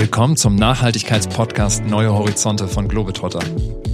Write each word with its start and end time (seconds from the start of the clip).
Willkommen 0.00 0.34
zum 0.34 0.56
Nachhaltigkeitspodcast 0.56 1.84
Neue 1.84 2.10
Horizonte 2.10 2.66
von 2.66 2.88
Globetrotter. 2.88 3.40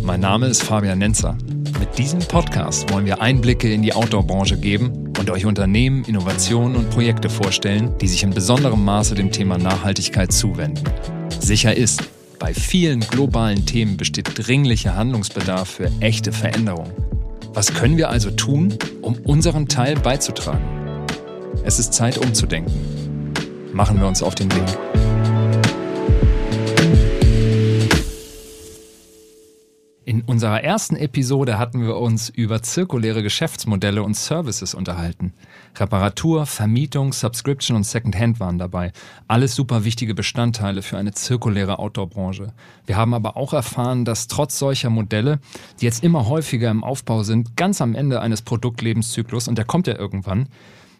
Mein 0.05 0.21
Name 0.21 0.47
ist 0.47 0.63
Fabian 0.63 1.01
Nenzer. 1.01 1.37
Mit 1.81 1.99
diesem 1.99 2.21
Podcast 2.21 2.93
wollen 2.93 3.07
wir 3.07 3.21
Einblicke 3.21 3.73
in 3.73 3.83
die 3.83 3.93
Outdoor-Branche 3.93 4.57
geben 4.57 5.13
und 5.19 5.29
euch 5.31 5.47
Unternehmen, 5.47 6.05
Innovationen 6.05 6.77
und 6.77 6.91
Projekte 6.91 7.29
vorstellen, 7.29 7.99
die 7.99 8.07
sich 8.07 8.23
in 8.23 8.31
besonderem 8.31 8.85
Maße 8.85 9.17
dem 9.17 9.33
Thema 9.33 9.59
Nachhaltigkeit 9.59 10.33
zuwenden. 10.33 10.85
Sicher 11.41 11.77
ist, 11.77 12.05
bei 12.39 12.55
vielen 12.55 13.01
globalen 13.01 13.67
Themen 13.67 13.97
besteht 13.97 14.31
dringlicher 14.47 14.95
Handlungsbedarf 14.95 15.69
für 15.69 15.91
echte 15.99 16.31
Veränderung. 16.31 16.89
Was 17.53 17.75
können 17.75 17.97
wir 17.97 18.11
also 18.11 18.31
tun, 18.31 18.79
um 19.03 19.17
unseren 19.25 19.67
Teil 19.67 19.97
beizutragen? 19.97 20.63
Es 21.65 21.81
ist 21.81 21.95
Zeit 21.95 22.17
umzudenken. 22.17 22.73
Machen 23.73 23.99
wir 23.99 24.07
uns 24.07 24.23
auf 24.23 24.37
den 24.37 24.53
Weg. 24.55 25.16
In 30.09 30.23
unserer 30.23 30.63
ersten 30.63 30.95
Episode 30.95 31.59
hatten 31.59 31.85
wir 31.85 31.97
uns 31.97 32.29
über 32.29 32.63
zirkuläre 32.63 33.25
Geschäftsmodelle 33.25 34.05
und 34.05 34.15
Services 34.15 34.73
unterhalten. 34.73 35.33
Reparatur, 35.75 36.47
Vermietung, 36.47 37.13
Subscription 37.13 37.77
und 37.77 37.83
Secondhand 37.83 38.39
waren 38.39 38.57
dabei. 38.57 38.93
Alles 39.27 39.57
super 39.57 39.83
wichtige 39.83 40.15
Bestandteile 40.15 40.83
für 40.83 40.97
eine 40.97 41.11
zirkuläre 41.11 41.81
Outdoor-Branche. 41.81 42.53
Wir 42.87 42.97
haben 42.97 43.15
aber 43.15 43.37
auch 43.37 43.53
erfahren, 43.53 44.05
dass 44.05 44.29
trotz 44.29 44.61
solcher 44.61 44.91
Modelle, 44.91 45.41
die 45.81 45.87
jetzt 45.87 46.05
immer 46.05 46.29
häufiger 46.29 46.71
im 46.71 46.85
Aufbau 46.85 47.25
sind, 47.25 47.57
ganz 47.57 47.81
am 47.81 47.97
Ende 47.97 48.21
eines 48.21 48.43
Produktlebenszyklus, 48.43 49.49
und 49.49 49.59
der 49.59 49.65
kommt 49.65 49.89
ja 49.89 49.99
irgendwann, 49.99 50.49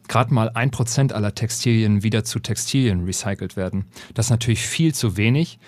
gerade 0.09 0.35
mal 0.35 0.51
ein 0.55 0.73
Prozent 0.73 1.13
aller 1.13 1.33
Textilien 1.33 2.03
wieder 2.03 2.25
zu 2.25 2.41
Textilien 2.41 3.05
recycelt 3.05 3.57
werden. 3.57 3.85
Das 4.15 4.27
ist 4.27 4.31
natürlich 4.31 4.67
viel 4.67 4.93
zu 4.93 5.17
wenig 5.17 5.61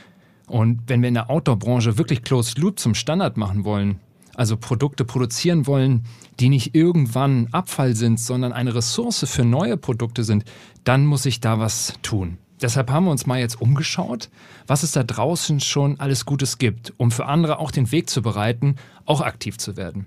und 0.49 0.83
wenn 0.87 1.03
wir 1.03 1.09
in 1.09 1.15
der 1.15 1.31
Outdoor-Branche 1.31 1.99
wirklich 1.99 2.23
Closed 2.23 2.59
Loop 2.59 2.79
zum 2.79 2.95
Standard 2.95 3.37
machen 3.37 3.65
wollen, 3.65 4.01
also 4.35 4.57
Produkte 4.57 5.05
produzieren 5.05 5.67
wollen, 5.67 6.05
die 6.41 6.49
nicht 6.49 6.75
irgendwann 6.75 7.49
Abfall 7.53 7.95
sind, 7.95 8.21
sondern 8.21 8.53
eine 8.53 8.75
Ressource 8.75 9.25
für 9.29 9.45
neue 9.45 9.77
Produkte 9.77 10.25
sind, 10.25 10.45
dann 10.85 11.07
muss 11.07 11.25
sich 11.25 11.41
da 11.41 11.59
was 11.59 11.95
tun. 12.03 12.39
Deshalb 12.61 12.91
haben 12.91 13.05
wir 13.05 13.11
uns 13.11 13.27
mal 13.27 13.39
jetzt 13.39 13.61
umgeschaut, 13.61 14.31
was 14.67 14.83
es 14.83 14.93
da 14.93 15.05
draußen 15.05 15.61
schon 15.61 16.01
alles 16.01 16.25
Gutes 16.25 16.59
gibt, 16.59 16.93
um 16.97 17.11
für 17.11 17.27
andere 17.27 17.59
auch 17.59 17.71
den 17.71 17.93
Weg 17.93 18.11
zu 18.11 18.23
bereiten, 18.23 18.77
auch 19.05 19.21
aktiv 19.21 19.59
zu 19.59 19.77
werden. 19.77 20.07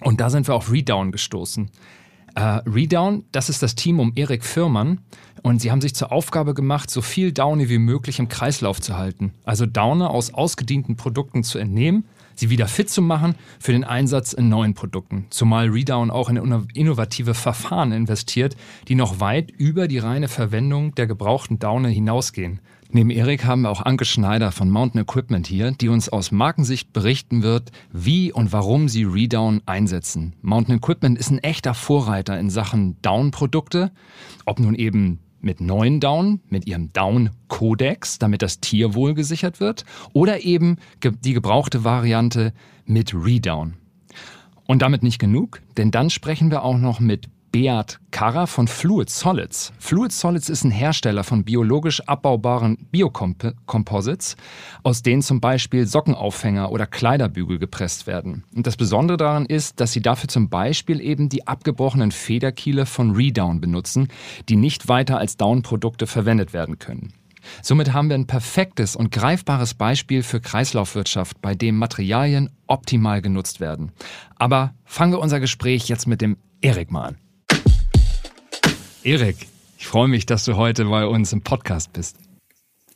Und 0.00 0.20
da 0.20 0.30
sind 0.30 0.48
wir 0.48 0.54
auf 0.54 0.70
Redown 0.70 1.12
gestoßen. 1.12 1.70
Äh, 2.34 2.40
Redown, 2.40 3.24
das 3.32 3.48
ist 3.48 3.62
das 3.62 3.74
Team 3.74 3.98
um 3.98 4.12
Erik 4.14 4.44
Firmann. 4.44 5.00
Und 5.42 5.60
sie 5.60 5.70
haben 5.70 5.80
sich 5.80 5.94
zur 5.94 6.12
Aufgabe 6.12 6.54
gemacht, 6.54 6.90
so 6.90 7.00
viel 7.00 7.32
Downy 7.32 7.68
wie 7.68 7.78
möglich 7.78 8.18
im 8.18 8.28
Kreislauf 8.28 8.80
zu 8.80 8.96
halten. 8.96 9.32
Also 9.44 9.66
Downer 9.66 10.10
aus 10.10 10.34
ausgedienten 10.34 10.96
Produkten 10.96 11.42
zu 11.42 11.58
entnehmen, 11.58 12.04
sie 12.34 12.50
wieder 12.50 12.68
fit 12.68 12.90
zu 12.90 13.02
machen 13.02 13.34
für 13.58 13.72
den 13.72 13.84
Einsatz 13.84 14.32
in 14.32 14.48
neuen 14.48 14.74
Produkten. 14.74 15.26
Zumal 15.30 15.68
Redown 15.68 16.10
auch 16.10 16.28
in 16.28 16.36
innovative 16.74 17.34
Verfahren 17.34 17.92
investiert, 17.92 18.56
die 18.88 18.94
noch 18.94 19.20
weit 19.20 19.50
über 19.50 19.88
die 19.88 19.98
reine 19.98 20.28
Verwendung 20.28 20.94
der 20.94 21.06
gebrauchten 21.06 21.58
Daune 21.58 21.88
hinausgehen. 21.88 22.60
Neben 22.92 23.10
Erik 23.10 23.44
haben 23.44 23.62
wir 23.62 23.70
auch 23.70 23.82
Anke 23.82 24.04
Schneider 24.04 24.50
von 24.50 24.68
Mountain 24.68 25.02
Equipment 25.02 25.46
hier, 25.46 25.70
die 25.70 25.88
uns 25.88 26.08
aus 26.08 26.32
Markensicht 26.32 26.92
berichten 26.92 27.44
wird, 27.44 27.70
wie 27.92 28.32
und 28.32 28.52
warum 28.52 28.88
sie 28.88 29.04
Redown 29.04 29.62
einsetzen. 29.64 30.34
Mountain 30.42 30.78
Equipment 30.78 31.16
ist 31.16 31.30
ein 31.30 31.38
echter 31.38 31.74
Vorreiter 31.74 32.38
in 32.40 32.50
Sachen 32.50 33.00
Down-Produkte, 33.00 33.92
ob 34.44 34.58
nun 34.58 34.74
eben 34.74 35.20
mit 35.40 35.60
neuen 35.60 36.00
Down, 36.00 36.40
mit 36.48 36.66
ihrem 36.66 36.92
Down-Kodex, 36.92 38.18
damit 38.18 38.42
das 38.42 38.60
Tierwohl 38.60 39.14
gesichert 39.14 39.60
wird, 39.60 39.84
oder 40.12 40.44
eben 40.44 40.76
die 41.02 41.32
gebrauchte 41.32 41.84
Variante 41.84 42.52
mit 42.84 43.14
Redown. 43.14 43.74
Und 44.66 44.82
damit 44.82 45.02
nicht 45.02 45.18
genug, 45.18 45.60
denn 45.76 45.90
dann 45.90 46.10
sprechen 46.10 46.50
wir 46.50 46.62
auch 46.62 46.78
noch 46.78 47.00
mit 47.00 47.28
Beat 47.52 47.98
Karrer 48.12 48.46
von 48.46 48.68
Fluid 48.68 49.10
Solids. 49.10 49.72
Fluid 49.78 50.12
Solids 50.12 50.48
ist 50.48 50.62
ein 50.64 50.70
Hersteller 50.70 51.24
von 51.24 51.44
biologisch 51.44 52.00
abbaubaren 52.02 52.76
Biocomposites, 52.92 54.36
aus 54.82 55.02
denen 55.02 55.22
zum 55.22 55.40
Beispiel 55.40 55.86
Sockenaufhänger 55.86 56.70
oder 56.70 56.86
Kleiderbügel 56.86 57.58
gepresst 57.58 58.06
werden. 58.06 58.44
Und 58.54 58.66
das 58.66 58.76
Besondere 58.76 59.16
daran 59.16 59.46
ist, 59.46 59.80
dass 59.80 59.92
sie 59.92 60.02
dafür 60.02 60.28
zum 60.28 60.48
Beispiel 60.48 61.00
eben 61.00 61.28
die 61.28 61.46
abgebrochenen 61.46 62.12
Federkiele 62.12 62.86
von 62.86 63.12
Redown 63.12 63.60
benutzen, 63.60 64.08
die 64.48 64.56
nicht 64.56 64.88
weiter 64.88 65.18
als 65.18 65.36
Down-Produkte 65.36 66.06
verwendet 66.06 66.52
werden 66.52 66.78
können. 66.78 67.12
Somit 67.62 67.92
haben 67.92 68.08
wir 68.08 68.14
ein 68.14 68.26
perfektes 68.26 68.96
und 68.96 69.10
greifbares 69.10 69.74
Beispiel 69.74 70.22
für 70.22 70.40
Kreislaufwirtschaft, 70.40 71.40
bei 71.40 71.54
dem 71.54 71.76
Materialien 71.76 72.50
optimal 72.66 73.22
genutzt 73.22 73.60
werden. 73.60 73.92
Aber 74.36 74.74
fangen 74.84 75.12
wir 75.12 75.20
unser 75.20 75.40
Gespräch 75.40 75.88
jetzt 75.88 76.06
mit 76.06 76.20
dem 76.20 76.36
Erik 76.60 76.90
mal 76.90 77.08
an. 77.08 77.16
Erik, 79.02 79.46
ich 79.78 79.86
freue 79.86 80.08
mich, 80.08 80.26
dass 80.26 80.44
du 80.44 80.56
heute 80.56 80.84
bei 80.84 81.06
uns 81.06 81.32
im 81.32 81.40
Podcast 81.40 81.92
bist. 81.94 82.18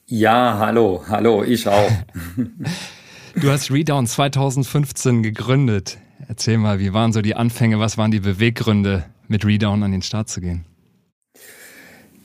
Ja, 0.06 0.58
hallo, 0.58 1.02
hallo, 1.08 1.42
ich 1.42 1.66
auch. 1.66 1.90
du 3.40 3.50
hast 3.50 3.70
Redown 3.70 4.06
2015 4.06 5.22
gegründet. 5.22 5.96
Erzähl 6.28 6.58
mal, 6.58 6.78
wie 6.78 6.92
waren 6.92 7.14
so 7.14 7.22
die 7.22 7.34
Anfänge, 7.34 7.80
was 7.80 7.96
waren 7.96 8.10
die 8.10 8.20
Beweggründe, 8.20 9.06
mit 9.28 9.46
Redown 9.46 9.82
an 9.82 9.92
den 9.92 10.02
Start 10.02 10.28
zu 10.28 10.42
gehen? 10.42 10.66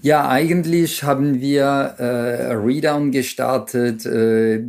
Ja, 0.01 0.29
eigentlich 0.29 1.03
haben 1.03 1.41
wir 1.41 1.65
äh, 1.97 2.53
Redown 2.53 3.11
gestartet 3.11 4.05
äh, 4.05 4.63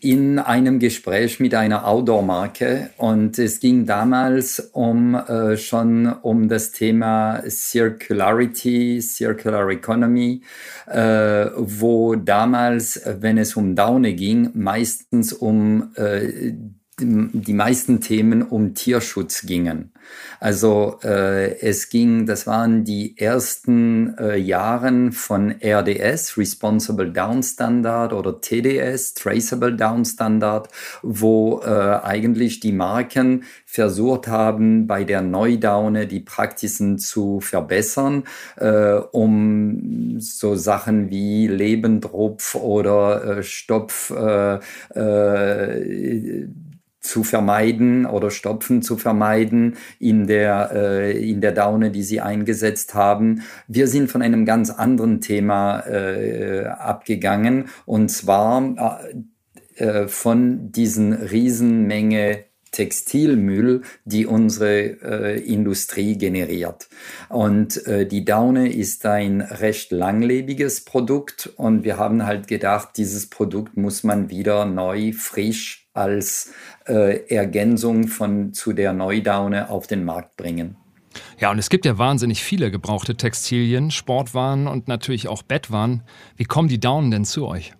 in 0.00 0.38
einem 0.38 0.78
Gespräch 0.78 1.40
mit 1.40 1.56
einer 1.56 1.88
Outdoor-Marke 1.88 2.90
und 2.96 3.36
es 3.36 3.58
ging 3.58 3.84
damals 3.86 4.60
um 4.60 5.16
äh, 5.16 5.56
schon 5.56 6.06
um 6.06 6.48
das 6.48 6.70
Thema 6.70 7.42
Circularity, 7.48 9.00
Circular 9.00 9.68
Economy, 9.70 10.42
äh, 10.86 11.46
wo 11.56 12.14
damals, 12.14 13.00
wenn 13.04 13.38
es 13.38 13.56
um 13.56 13.74
Daune 13.74 14.14
ging, 14.14 14.50
meistens 14.54 15.32
um 15.32 15.90
äh, 15.96 16.52
die 17.00 17.54
meisten 17.54 18.00
Themen 18.00 18.42
um 18.42 18.74
Tierschutz 18.74 19.42
gingen. 19.46 19.90
Also 20.40 20.98
äh, 21.02 21.58
es 21.60 21.88
ging, 21.88 22.26
das 22.26 22.46
waren 22.46 22.84
die 22.84 23.16
ersten 23.18 24.16
äh, 24.18 24.36
Jahren 24.36 25.12
von 25.12 25.54
RDS, 25.62 26.36
Responsible 26.36 27.10
Down 27.10 27.42
Standard 27.42 28.12
oder 28.12 28.40
TDS, 28.40 29.14
Traceable 29.14 29.74
Down 29.74 30.04
Standard, 30.04 30.68
wo 31.02 31.60
äh, 31.64 31.68
eigentlich 32.02 32.60
die 32.60 32.72
Marken 32.72 33.44
versucht 33.64 34.28
haben, 34.28 34.86
bei 34.86 35.04
der 35.04 35.22
Neudaune 35.22 36.06
die 36.06 36.20
Praxisen 36.20 36.98
zu 36.98 37.40
verbessern, 37.40 38.24
äh, 38.56 38.94
um 39.12 40.18
so 40.18 40.54
Sachen 40.54 41.10
wie 41.10 41.46
Lebendrupf 41.46 42.54
oder 42.54 43.38
äh, 43.38 43.42
Stopf 43.42 44.10
äh, 44.10 44.58
äh, 44.94 46.48
zu 47.06 47.24
vermeiden 47.24 48.06
oder 48.06 48.30
Stopfen 48.30 48.82
zu 48.82 48.96
vermeiden 48.96 49.76
in 49.98 50.26
der, 50.26 50.70
äh, 50.74 51.30
in 51.30 51.40
der 51.40 51.52
Daune, 51.52 51.90
die 51.90 52.02
sie 52.02 52.20
eingesetzt 52.20 52.94
haben. 52.94 53.42
Wir 53.68 53.88
sind 53.88 54.10
von 54.10 54.22
einem 54.22 54.44
ganz 54.44 54.70
anderen 54.70 55.20
Thema 55.20 55.80
äh, 55.80 56.66
abgegangen 56.66 57.66
und 57.84 58.10
zwar 58.10 59.00
äh, 59.76 59.84
äh 59.84 60.08
von 60.08 60.72
diesen 60.72 61.12
Riesenmenge 61.12 62.44
Textilmüll, 62.76 63.82
die 64.04 64.26
unsere 64.26 64.82
äh, 65.02 65.40
Industrie 65.40 66.18
generiert. 66.18 66.88
Und 67.30 67.86
äh, 67.86 68.06
die 68.06 68.26
Daune 68.26 68.70
ist 68.70 69.06
ein 69.06 69.40
recht 69.40 69.92
langlebiges 69.92 70.84
Produkt 70.84 71.50
und 71.56 71.84
wir 71.84 71.96
haben 71.96 72.26
halt 72.26 72.48
gedacht, 72.48 72.90
dieses 72.98 73.30
Produkt 73.30 73.78
muss 73.78 74.04
man 74.04 74.28
wieder 74.28 74.66
neu, 74.66 75.12
frisch 75.12 75.88
als 75.94 76.52
äh, 76.86 77.26
Ergänzung 77.34 78.08
von, 78.08 78.52
zu 78.52 78.74
der 78.74 78.92
Neudaune 78.92 79.70
auf 79.70 79.86
den 79.86 80.04
Markt 80.04 80.36
bringen. 80.36 80.76
Ja, 81.38 81.50
und 81.50 81.58
es 81.58 81.70
gibt 81.70 81.86
ja 81.86 81.96
wahnsinnig 81.96 82.44
viele 82.44 82.70
gebrauchte 82.70 83.16
Textilien, 83.16 83.90
Sportwaren 83.90 84.66
und 84.66 84.86
natürlich 84.86 85.28
auch 85.28 85.42
Bettwaren. 85.42 86.02
Wie 86.36 86.44
kommen 86.44 86.68
die 86.68 86.78
Daunen 86.78 87.10
denn 87.10 87.24
zu 87.24 87.46
euch? 87.46 87.72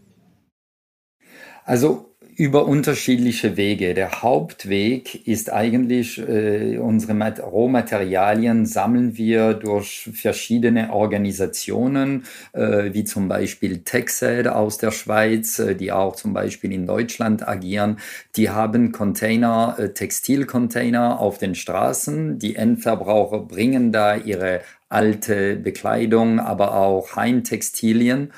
Also 1.67 2.16
über 2.37 2.67
unterschiedliche 2.67 3.57
Wege. 3.57 3.95
Der 3.95 4.23
Hauptweg 4.23 5.27
ist 5.27 5.51
eigentlich, 5.51 6.19
äh, 6.19 6.77
unsere 6.77 7.15
Rohmaterialien 7.41 8.67
sammeln 8.67 9.17
wir 9.17 9.55
durch 9.55 10.11
verschiedene 10.13 10.93
Organisationen, 10.93 12.25
äh, 12.53 12.93
wie 12.93 13.05
zum 13.05 13.29
Beispiel 13.29 13.79
Texed 13.79 14.49
aus 14.49 14.77
der 14.77 14.91
Schweiz, 14.91 15.59
äh, 15.59 15.75
die 15.75 15.93
auch 15.93 16.15
zum 16.15 16.35
Beispiel 16.35 16.73
in 16.73 16.87
Deutschland 16.87 17.49
agieren. 17.49 17.97
Die 18.37 18.51
haben 18.51 18.93
Container, 18.93 19.77
äh, 19.79 19.89
Textilcontainer 19.95 21.19
auf 21.19 21.39
den 21.39 21.55
Straßen. 21.55 22.39
Die 22.39 22.57
Endverbraucher 22.57 23.41
bringen 23.41 23.93
da 23.93 24.15
ihre 24.15 24.61
alte 24.89 25.57
Bekleidung, 25.57 26.39
aber 26.39 26.77
auch 26.77 27.17
Heimtextilien. 27.17 28.33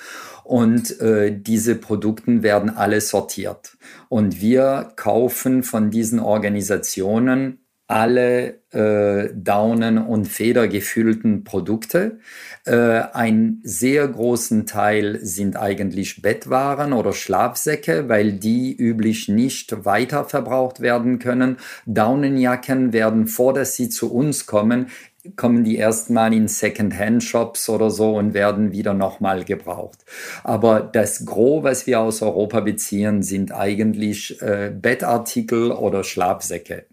Und 0.49 0.99
äh, 1.03 1.31
diese 1.39 1.75
Produkte 1.75 2.43
werden 2.43 2.71
alle 2.71 3.03
sortiert. 3.03 3.77
Und 4.09 4.41
wir 4.41 4.95
kaufen 4.97 5.63
von 5.63 5.91
diesen 5.91 6.21
Organisationen 6.21 7.59
alle 7.87 8.61
äh, 8.71 9.31
Daunen- 9.35 9.99
und 9.99 10.27
Federgefüllten 10.27 11.45
Produkte. 11.45 12.19
Äh, 12.65 13.03
ein 13.13 13.61
sehr 13.63 14.09
großen 14.09 14.67
Teil 14.67 15.19
sind 15.23 15.57
eigentlich 15.57 16.21
Bettwaren 16.21 16.95
oder 16.95 17.15
Schlafsäcke, 17.15 18.11
weil 18.11 18.33
die 18.33 18.75
üblich 18.75 19.29
nicht 19.29 19.87
weiter 19.87 20.25
verbraucht 20.25 20.81
werden 20.81 21.19
können. 21.19 21.57
Daunenjacken 21.87 22.93
werden, 22.93 23.27
vor 23.27 23.55
dass 23.55 23.75
sie 23.75 23.89
zu 23.89 24.13
uns 24.13 24.45
kommen, 24.45 24.89
kommen 25.37 25.65
die 25.65 25.77
erstmal 25.77 26.33
in 26.33 26.49
Second-Hand-Shops 26.49 27.69
oder 27.69 27.91
so 27.91 28.17
und 28.17 28.35
werden 28.35 28.73
wieder 28.73 28.95
nochmal 28.95 29.45
gebraucht. 29.45 29.99
Aber 30.45 30.81
das 30.81 31.27
Gros, 31.27 31.65
was 31.65 31.87
wir 31.87 32.01
aus 32.01 32.23
Europa 32.23 32.61
beziehen, 32.61 33.23
sind 33.23 33.53
eigentlich 33.53 34.41
äh, 34.41 34.73
Bettartikel 34.75 35.73
oder 35.73 36.05
Schlafsäcke. 36.05 36.85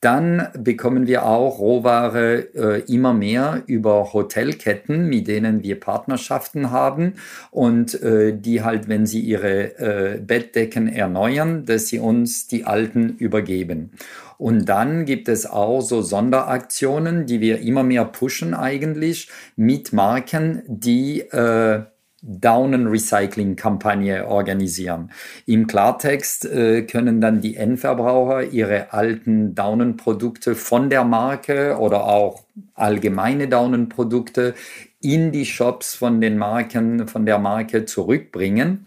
Dann 0.00 0.48
bekommen 0.58 1.06
wir 1.06 1.26
auch 1.26 1.58
Rohware 1.58 2.48
äh, 2.54 2.92
immer 2.92 3.14
mehr 3.14 3.62
über 3.66 4.12
Hotelketten, 4.12 5.08
mit 5.08 5.28
denen 5.28 5.62
wir 5.62 5.78
Partnerschaften 5.78 6.70
haben 6.72 7.14
und 7.50 8.00
äh, 8.02 8.36
die 8.36 8.62
halt, 8.62 8.88
wenn 8.88 9.06
sie 9.06 9.20
ihre 9.20 9.78
äh, 9.78 10.18
Bettdecken 10.20 10.88
erneuern, 10.88 11.66
dass 11.66 11.86
sie 11.86 12.00
uns 12.00 12.48
die 12.48 12.64
alten 12.64 13.10
übergeben. 13.18 13.92
Und 14.42 14.68
dann 14.68 15.04
gibt 15.04 15.28
es 15.28 15.46
auch 15.46 15.82
so 15.82 16.02
Sonderaktionen, 16.02 17.26
die 17.26 17.40
wir 17.40 17.60
immer 17.60 17.84
mehr 17.84 18.04
pushen 18.04 18.54
eigentlich 18.54 19.28
mit 19.54 19.92
Marken, 19.92 20.64
die 20.66 21.20
äh, 21.20 21.82
Daunen-Recycling-Kampagne 22.22 24.26
organisieren. 24.26 25.12
Im 25.46 25.68
Klartext 25.68 26.44
äh, 26.46 26.82
können 26.82 27.20
dann 27.20 27.40
die 27.40 27.54
Endverbraucher 27.54 28.42
ihre 28.42 28.92
alten 28.92 29.54
Daunenprodukte 29.54 30.56
von 30.56 30.90
der 30.90 31.04
Marke 31.04 31.78
oder 31.78 32.08
auch 32.08 32.42
allgemeine 32.74 33.46
Daunenprodukte 33.46 34.54
in 35.00 35.30
die 35.30 35.46
Shops 35.46 35.94
von 35.94 36.20
den 36.20 36.36
Marken, 36.36 37.06
von 37.06 37.26
der 37.26 37.38
Marke 37.38 37.84
zurückbringen. 37.84 38.86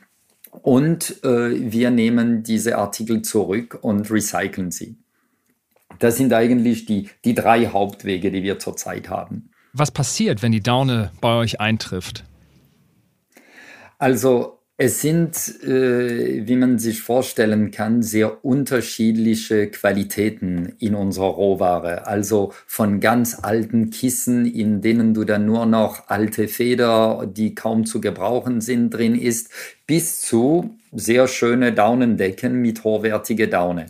Und 0.51 1.23
äh, 1.23 1.71
wir 1.71 1.91
nehmen 1.91 2.43
diese 2.43 2.77
Artikel 2.77 3.21
zurück 3.21 3.79
und 3.81 4.11
recyceln 4.11 4.71
sie. 4.71 4.97
Das 5.99 6.17
sind 6.17 6.33
eigentlich 6.33 6.85
die, 6.85 7.09
die 7.23 7.33
drei 7.33 7.67
Hauptwege, 7.67 8.31
die 8.31 8.43
wir 8.43 8.59
zurzeit 8.59 9.09
haben. 9.09 9.49
Was 9.73 9.91
passiert, 9.91 10.41
wenn 10.41 10.51
die 10.51 10.61
Daune 10.61 11.11
bei 11.21 11.35
euch 11.35 11.59
eintrifft? 11.59 12.23
Also 13.97 14.55
es 14.77 14.99
sind, 14.99 15.63
äh, 15.63 16.45
wie 16.45 16.57
man 16.57 16.79
sich 16.79 17.01
vorstellen 17.01 17.71
kann, 17.71 18.03
sehr 18.03 18.43
unterschiedliche 18.43 19.67
Qualitäten 19.67 20.73
in 20.79 20.95
unserer 20.95 21.27
Rohware. 21.27 22.07
Also 22.07 22.51
von 22.67 22.99
ganz 22.99 23.39
alten 23.41 23.89
Kissen, 23.89 24.45
in 24.45 24.81
denen 24.81 25.13
du 25.13 25.23
dann 25.23 25.45
nur 25.45 25.65
noch 25.65 26.09
alte 26.09 26.49
Feder, 26.49 27.25
die 27.25 27.55
kaum 27.55 27.85
zu 27.85 28.01
gebrauchen 28.01 28.59
sind, 28.59 28.89
drin 28.89 29.15
ist, 29.15 29.49
bis 29.87 30.19
zu 30.19 30.77
sehr 30.91 31.29
schöne 31.29 31.71
Daunendecken 31.71 32.61
mit 32.61 32.83
hochwertiger 32.83 33.47
Daune. 33.47 33.85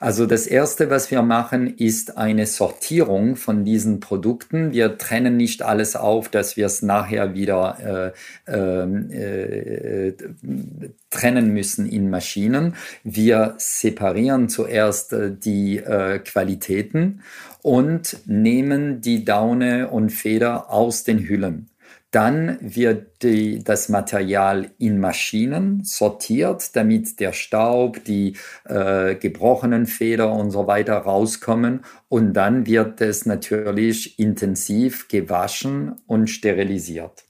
Also 0.00 0.26
das 0.26 0.46
erste, 0.46 0.90
was 0.90 1.10
wir 1.10 1.22
machen, 1.22 1.76
ist 1.76 2.18
eine 2.18 2.46
Sortierung 2.46 3.36
von 3.36 3.64
diesen 3.64 4.00
Produkten. 4.00 4.72
Wir 4.72 4.98
trennen 4.98 5.36
nicht 5.36 5.62
alles 5.62 5.96
auf, 5.96 6.28
dass 6.28 6.56
wir 6.56 6.66
es 6.66 6.82
nachher 6.82 7.34
wieder 7.34 8.12
äh, 8.46 8.52
äh, 8.52 10.08
äh, 10.08 10.14
trennen 11.10 11.52
müssen 11.52 11.86
in 11.86 12.10
Maschinen. 12.10 12.74
Wir 13.02 13.54
separieren 13.58 14.48
zuerst 14.48 15.12
äh, 15.12 15.30
die 15.32 15.78
äh, 15.78 16.18
Qualitäten 16.18 17.22
und 17.62 18.18
nehmen 18.26 19.00
die 19.00 19.24
Daune 19.24 19.88
und 19.88 20.10
Feder 20.10 20.70
aus 20.70 21.04
den 21.04 21.26
Hüllen. 21.26 21.70
Dann 22.14 22.58
wird 22.60 23.24
die, 23.24 23.64
das 23.64 23.88
Material 23.88 24.70
in 24.78 25.00
Maschinen 25.00 25.82
sortiert, 25.82 26.76
damit 26.76 27.18
der 27.18 27.32
Staub, 27.32 28.04
die 28.04 28.36
äh, 28.66 29.16
gebrochenen 29.16 29.86
Feder 29.86 30.32
und 30.32 30.52
so 30.52 30.68
weiter 30.68 30.96
rauskommen. 30.98 31.80
Und 32.08 32.34
dann 32.34 32.66
wird 32.68 33.00
es 33.00 33.26
natürlich 33.26 34.16
intensiv 34.20 35.08
gewaschen 35.08 35.96
und 36.06 36.30
sterilisiert. 36.30 37.24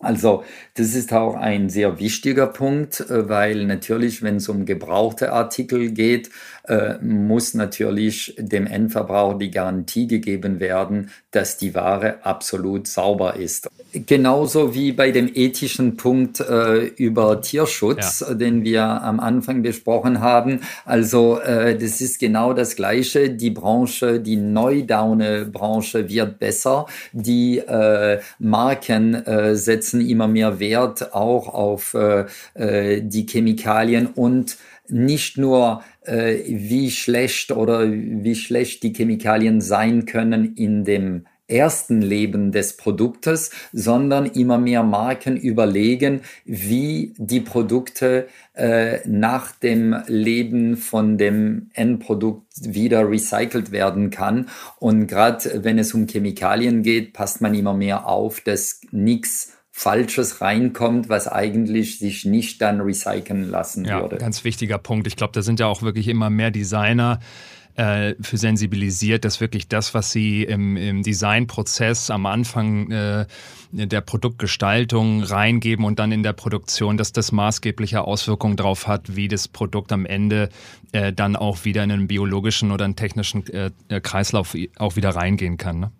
Also 0.00 0.44
das 0.74 0.94
ist 0.94 1.12
auch 1.12 1.34
ein 1.34 1.70
sehr 1.70 1.98
wichtiger 1.98 2.46
Punkt, 2.46 3.00
äh, 3.00 3.28
weil 3.28 3.64
natürlich, 3.66 4.22
wenn 4.22 4.36
es 4.36 4.48
um 4.48 4.64
gebrauchte 4.64 5.32
Artikel 5.32 5.90
geht, 5.90 6.30
äh, 6.68 6.98
muss 6.98 7.54
natürlich 7.54 8.36
dem 8.38 8.66
Endverbraucher 8.66 9.38
die 9.38 9.50
Garantie 9.50 10.06
gegeben 10.06 10.60
werden, 10.60 11.10
dass 11.32 11.56
die 11.56 11.74
Ware 11.74 12.24
absolut 12.24 12.86
sauber 12.86 13.34
ist. 13.36 13.68
Genauso 13.92 14.74
wie 14.74 14.92
bei 14.92 15.12
dem 15.12 15.30
ethischen 15.32 15.96
Punkt 15.96 16.40
äh, 16.40 16.88
über 16.96 17.40
Tierschutz, 17.40 18.20
ja. 18.20 18.34
den 18.34 18.62
wir 18.62 18.82
am 18.82 19.18
Anfang 19.18 19.62
besprochen 19.62 20.20
haben. 20.20 20.60
Also 20.84 21.40
äh, 21.40 21.74
das 21.74 22.02
ist 22.02 22.18
genau 22.18 22.52
das 22.52 22.76
Gleiche. 22.76 23.30
Die 23.30 23.48
Branche, 23.48 24.20
die 24.20 24.36
Neudaune-Branche 24.36 26.06
wird 26.10 26.38
besser. 26.38 26.84
Die 27.12 27.58
äh, 27.58 28.20
Marken 28.38 29.14
äh, 29.14 29.56
setzen 29.56 30.06
immer 30.06 30.28
mehr 30.28 30.60
Wert 30.60 31.14
auch 31.14 31.48
auf 31.48 31.94
äh, 31.94 32.26
äh 32.54 33.00
die 33.00 33.24
Chemikalien 33.26 34.06
und 34.06 34.58
nicht 34.88 35.36
nur 35.36 35.82
wie 36.06 36.90
schlecht 36.90 37.52
oder 37.52 37.92
wie 37.92 38.34
schlecht 38.34 38.82
die 38.82 38.94
Chemikalien 38.94 39.60
sein 39.60 40.06
können 40.06 40.54
in 40.56 40.84
dem 40.84 41.26
ersten 41.48 42.02
Leben 42.02 42.52
des 42.52 42.76
Produktes, 42.76 43.50
sondern 43.72 44.26
immer 44.26 44.58
mehr 44.58 44.82
Marken 44.82 45.36
überlegen, 45.36 46.20
wie 46.44 47.14
die 47.16 47.40
Produkte 47.40 48.28
äh, 48.54 48.98
nach 49.06 49.52
dem 49.52 49.96
Leben 50.06 50.76
von 50.76 51.18
dem 51.18 51.70
Endprodukt 51.72 52.44
wieder 52.60 53.08
recycelt 53.08 53.72
werden 53.72 54.10
kann. 54.10 54.48
Und 54.78 55.06
gerade 55.06 55.64
wenn 55.64 55.78
es 55.78 55.94
um 55.94 56.06
Chemikalien 56.06 56.82
geht, 56.82 57.12
passt 57.12 57.40
man 57.40 57.54
immer 57.54 57.74
mehr 57.74 58.06
auf, 58.06 58.40
dass 58.40 58.80
nichts 58.90 59.57
Falsches 59.78 60.40
reinkommt, 60.40 61.08
was 61.08 61.28
eigentlich 61.28 62.00
sich 62.00 62.24
nicht 62.24 62.60
dann 62.60 62.80
recyceln 62.80 63.48
lassen 63.48 63.84
ja, 63.84 64.00
würde. 64.00 64.16
Ganz 64.16 64.42
wichtiger 64.42 64.76
Punkt. 64.76 65.06
Ich 65.06 65.14
glaube, 65.14 65.32
da 65.34 65.40
sind 65.40 65.60
ja 65.60 65.66
auch 65.66 65.82
wirklich 65.82 66.08
immer 66.08 66.30
mehr 66.30 66.50
Designer 66.50 67.20
äh, 67.76 68.16
für 68.20 68.38
sensibilisiert, 68.38 69.24
dass 69.24 69.40
wirklich 69.40 69.68
das, 69.68 69.94
was 69.94 70.10
sie 70.10 70.42
im, 70.42 70.76
im 70.76 71.04
Designprozess 71.04 72.10
am 72.10 72.26
Anfang 72.26 72.90
äh, 72.90 73.26
der 73.70 74.00
Produktgestaltung 74.00 75.22
reingeben 75.22 75.84
und 75.84 76.00
dann 76.00 76.10
in 76.10 76.24
der 76.24 76.32
Produktion, 76.32 76.96
dass 76.96 77.12
das 77.12 77.30
maßgebliche 77.30 78.02
Auswirkungen 78.02 78.56
darauf 78.56 78.88
hat, 78.88 79.14
wie 79.14 79.28
das 79.28 79.46
Produkt 79.46 79.92
am 79.92 80.06
Ende 80.06 80.48
äh, 80.90 81.12
dann 81.12 81.36
auch 81.36 81.64
wieder 81.64 81.84
in 81.84 81.92
einen 81.92 82.08
biologischen 82.08 82.72
oder 82.72 82.84
einen 82.84 82.96
technischen 82.96 83.46
äh, 83.46 83.70
Kreislauf 84.00 84.56
auch 84.76 84.96
wieder 84.96 85.10
reingehen 85.10 85.56
kann. 85.56 85.78
Ne? 85.78 85.92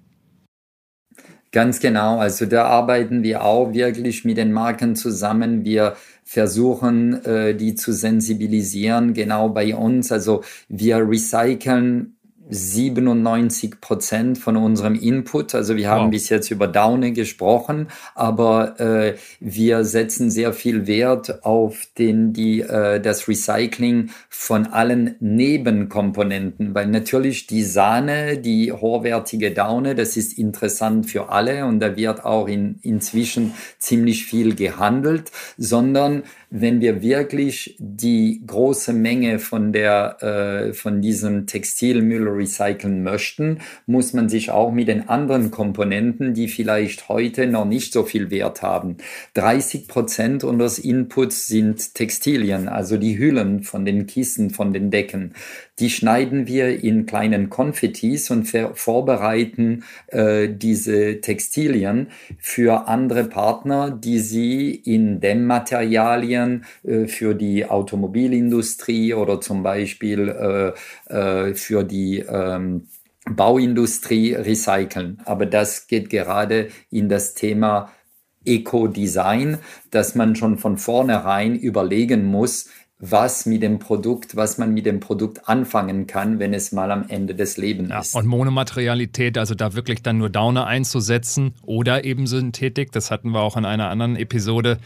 Ganz 1.50 1.80
genau. 1.80 2.18
Also 2.18 2.44
da 2.44 2.64
arbeiten 2.66 3.22
wir 3.22 3.42
auch 3.42 3.72
wirklich 3.72 4.24
mit 4.24 4.36
den 4.36 4.52
Marken 4.52 4.96
zusammen. 4.96 5.64
Wir 5.64 5.96
versuchen, 6.24 7.24
äh, 7.24 7.54
die 7.54 7.74
zu 7.74 7.92
sensibilisieren, 7.92 9.14
genau 9.14 9.48
bei 9.48 9.74
uns. 9.74 10.12
Also 10.12 10.42
wir 10.68 10.98
recyceln 11.08 12.17
97 12.50 13.80
Prozent 13.80 14.38
von 14.38 14.56
unserem 14.56 14.94
Input. 14.94 15.54
Also 15.54 15.76
wir 15.76 15.88
haben 15.90 16.04
wow. 16.04 16.10
bis 16.10 16.28
jetzt 16.28 16.50
über 16.50 16.66
Daune 16.66 17.12
gesprochen, 17.12 17.88
aber 18.14 18.80
äh, 18.80 19.16
wir 19.40 19.84
setzen 19.84 20.30
sehr 20.30 20.52
viel 20.52 20.86
Wert 20.86 21.44
auf 21.44 21.86
den, 21.98 22.32
die, 22.32 22.60
äh, 22.60 23.00
das 23.00 23.28
Recycling 23.28 24.10
von 24.28 24.66
allen 24.66 25.16
Nebenkomponenten, 25.20 26.74
weil 26.74 26.86
natürlich 26.86 27.46
die 27.46 27.62
Sahne, 27.62 28.38
die 28.38 28.72
hochwertige 28.72 29.52
Daune, 29.52 29.94
das 29.94 30.16
ist 30.16 30.38
interessant 30.38 31.06
für 31.06 31.30
alle 31.30 31.66
und 31.66 31.80
da 31.80 31.96
wird 31.96 32.24
auch 32.24 32.48
in, 32.48 32.78
inzwischen 32.82 33.54
ziemlich 33.78 34.24
viel 34.24 34.54
gehandelt, 34.54 35.30
sondern 35.56 36.22
wenn 36.50 36.80
wir 36.80 37.02
wirklich 37.02 37.76
die 37.78 38.42
große 38.46 38.92
Menge 38.92 39.38
von 39.38 39.72
der 39.72 40.22
äh, 40.22 40.72
von 40.72 41.02
diesem 41.02 41.46
Textilmüll 41.46 42.26
recyceln 42.26 43.02
möchten, 43.02 43.58
muss 43.86 44.14
man 44.14 44.28
sich 44.28 44.50
auch 44.50 44.72
mit 44.72 44.88
den 44.88 45.08
anderen 45.08 45.50
Komponenten, 45.50 46.32
die 46.32 46.48
vielleicht 46.48 47.08
heute 47.08 47.46
noch 47.46 47.66
nicht 47.66 47.92
so 47.92 48.02
viel 48.02 48.30
Wert 48.30 48.62
haben. 48.62 48.96
30 49.34 49.88
Prozent 49.88 50.44
unseres 50.44 50.78
Inputs 50.78 51.46
sind 51.46 51.94
Textilien, 51.94 52.68
also 52.68 52.96
die 52.96 53.18
Hüllen 53.18 53.62
von 53.62 53.84
den 53.84 54.06
Kissen, 54.06 54.50
von 54.50 54.72
den 54.72 54.90
Decken. 54.90 55.34
Die 55.78 55.90
schneiden 55.90 56.46
wir 56.46 56.82
in 56.82 57.06
kleinen 57.06 57.50
Konfettis 57.50 58.30
und 58.30 58.48
vorbereiten 58.74 59.84
äh, 60.08 60.48
diese 60.48 61.20
Textilien 61.20 62.08
für 62.38 62.88
andere 62.88 63.24
Partner, 63.24 63.90
die 63.90 64.18
sie 64.18 64.74
in 64.74 65.20
Dämmmaterialien 65.20 66.64
äh, 66.82 67.06
für 67.06 67.34
die 67.34 67.66
Automobilindustrie 67.66 69.14
oder 69.14 69.40
zum 69.40 69.62
Beispiel 69.62 70.28
äh, 71.08 71.12
äh, 71.12 71.54
für 71.54 71.84
die 71.84 72.24
ähm, 72.28 72.88
Bauindustrie 73.30 74.34
recyceln. 74.34 75.20
Aber 75.24 75.46
das 75.46 75.86
geht 75.86 76.10
gerade 76.10 76.68
in 76.90 77.08
das 77.08 77.34
Thema 77.34 77.92
Eco-Design, 78.44 79.58
dass 79.90 80.14
man 80.14 80.34
schon 80.34 80.58
von 80.58 80.78
vornherein 80.78 81.54
überlegen 81.54 82.24
muss, 82.24 82.68
was 83.00 83.46
mit 83.46 83.62
dem 83.62 83.78
Produkt, 83.78 84.34
was 84.34 84.58
man 84.58 84.74
mit 84.74 84.84
dem 84.84 84.98
Produkt 84.98 85.48
anfangen 85.48 86.08
kann, 86.08 86.40
wenn 86.40 86.52
es 86.52 86.72
mal 86.72 86.90
am 86.90 87.04
Ende 87.08 87.34
des 87.34 87.56
Lebens 87.56 87.90
ja, 87.90 88.00
ist. 88.00 88.14
Und 88.14 88.26
Monomaterialität, 88.26 89.38
also 89.38 89.54
da 89.54 89.74
wirklich 89.74 90.02
dann 90.02 90.18
nur 90.18 90.30
Downer 90.30 90.66
einzusetzen 90.66 91.54
oder 91.62 92.04
eben 92.04 92.26
Synthetik, 92.26 92.90
das 92.90 93.10
hatten 93.12 93.30
wir 93.30 93.40
auch 93.40 93.56
in 93.56 93.64
einer 93.64 93.88
anderen 93.88 94.16
Episode 94.16 94.78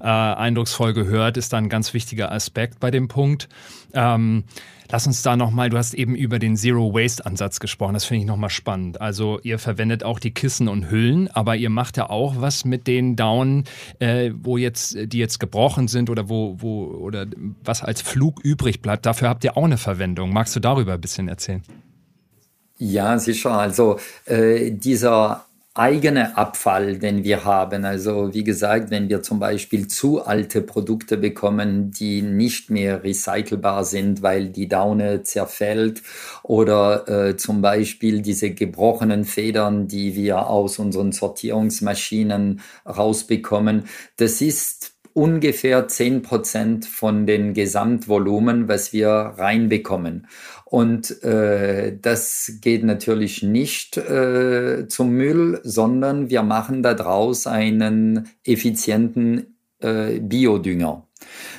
äh, 0.00 0.04
eindrucksvoll 0.04 0.94
gehört, 0.94 1.36
ist 1.36 1.52
da 1.52 1.58
ein 1.58 1.68
ganz 1.68 1.94
wichtiger 1.94 2.32
Aspekt 2.32 2.80
bei 2.80 2.90
dem 2.90 3.06
Punkt. 3.06 3.48
Ähm, 3.94 4.44
Lass 4.92 5.06
uns 5.06 5.22
da 5.22 5.36
nochmal, 5.36 5.70
du 5.70 5.78
hast 5.78 5.94
eben 5.94 6.16
über 6.16 6.40
den 6.40 6.56
Zero 6.56 6.92
Waste 6.92 7.24
Ansatz 7.24 7.60
gesprochen, 7.60 7.94
das 7.94 8.04
finde 8.04 8.22
ich 8.22 8.26
nochmal 8.26 8.50
spannend. 8.50 9.00
Also 9.00 9.38
ihr 9.42 9.60
verwendet 9.60 10.02
auch 10.02 10.18
die 10.18 10.32
Kissen 10.32 10.66
und 10.66 10.90
Hüllen, 10.90 11.28
aber 11.28 11.54
ihr 11.54 11.70
macht 11.70 11.96
ja 11.96 12.10
auch 12.10 12.40
was 12.40 12.64
mit 12.64 12.88
den 12.88 13.14
Daunen, 13.14 13.64
äh, 14.00 14.32
wo 14.34 14.56
jetzt, 14.56 14.96
die 15.00 15.18
jetzt 15.18 15.38
gebrochen 15.38 15.86
sind 15.86 16.10
oder 16.10 16.28
wo, 16.28 16.56
wo, 16.58 16.86
oder 16.86 17.26
was 17.62 17.84
als 17.84 18.02
Flug 18.02 18.40
übrig 18.40 18.82
bleibt. 18.82 19.06
Dafür 19.06 19.28
habt 19.28 19.44
ihr 19.44 19.56
auch 19.56 19.64
eine 19.64 19.78
Verwendung. 19.78 20.32
Magst 20.32 20.56
du 20.56 20.60
darüber 20.60 20.94
ein 20.94 21.00
bisschen 21.00 21.28
erzählen? 21.28 21.62
Ja, 22.78 23.16
sicher. 23.18 23.52
Also 23.52 24.00
äh, 24.24 24.72
dieser 24.72 25.44
eigene 25.74 26.36
Abfall, 26.36 26.98
den 26.98 27.22
wir 27.22 27.44
haben. 27.44 27.84
Also 27.84 28.34
wie 28.34 28.42
gesagt, 28.42 28.90
wenn 28.90 29.08
wir 29.08 29.22
zum 29.22 29.38
Beispiel 29.38 29.86
zu 29.86 30.24
alte 30.24 30.62
Produkte 30.62 31.16
bekommen, 31.16 31.92
die 31.92 32.22
nicht 32.22 32.70
mehr 32.70 33.04
recycelbar 33.04 33.84
sind, 33.84 34.20
weil 34.20 34.48
die 34.48 34.66
Daune 34.66 35.22
zerfällt 35.22 36.02
oder 36.42 37.08
äh, 37.08 37.36
zum 37.36 37.62
Beispiel 37.62 38.20
diese 38.20 38.50
gebrochenen 38.50 39.24
Federn, 39.24 39.86
die 39.86 40.16
wir 40.16 40.48
aus 40.48 40.80
unseren 40.80 41.12
Sortierungsmaschinen 41.12 42.60
rausbekommen, 42.84 43.84
das 44.16 44.40
ist 44.40 44.94
ungefähr 45.12 45.88
zehn 45.88 46.22
Prozent 46.22 46.86
von 46.86 47.26
den 47.26 47.54
Gesamtvolumen, 47.54 48.68
was 48.68 48.92
wir 48.92 49.08
reinbekommen. 49.08 50.26
Und 50.70 51.24
äh, 51.24 51.98
das 52.00 52.52
geht 52.60 52.84
natürlich 52.84 53.42
nicht 53.42 53.96
äh, 53.96 54.86
zum 54.86 55.10
Müll, 55.10 55.60
sondern 55.64 56.30
wir 56.30 56.44
machen 56.44 56.84
daraus 56.84 57.48
einen 57.48 58.28
effizienten 58.44 59.56
äh, 59.80 60.20
Biodünger. 60.20 61.08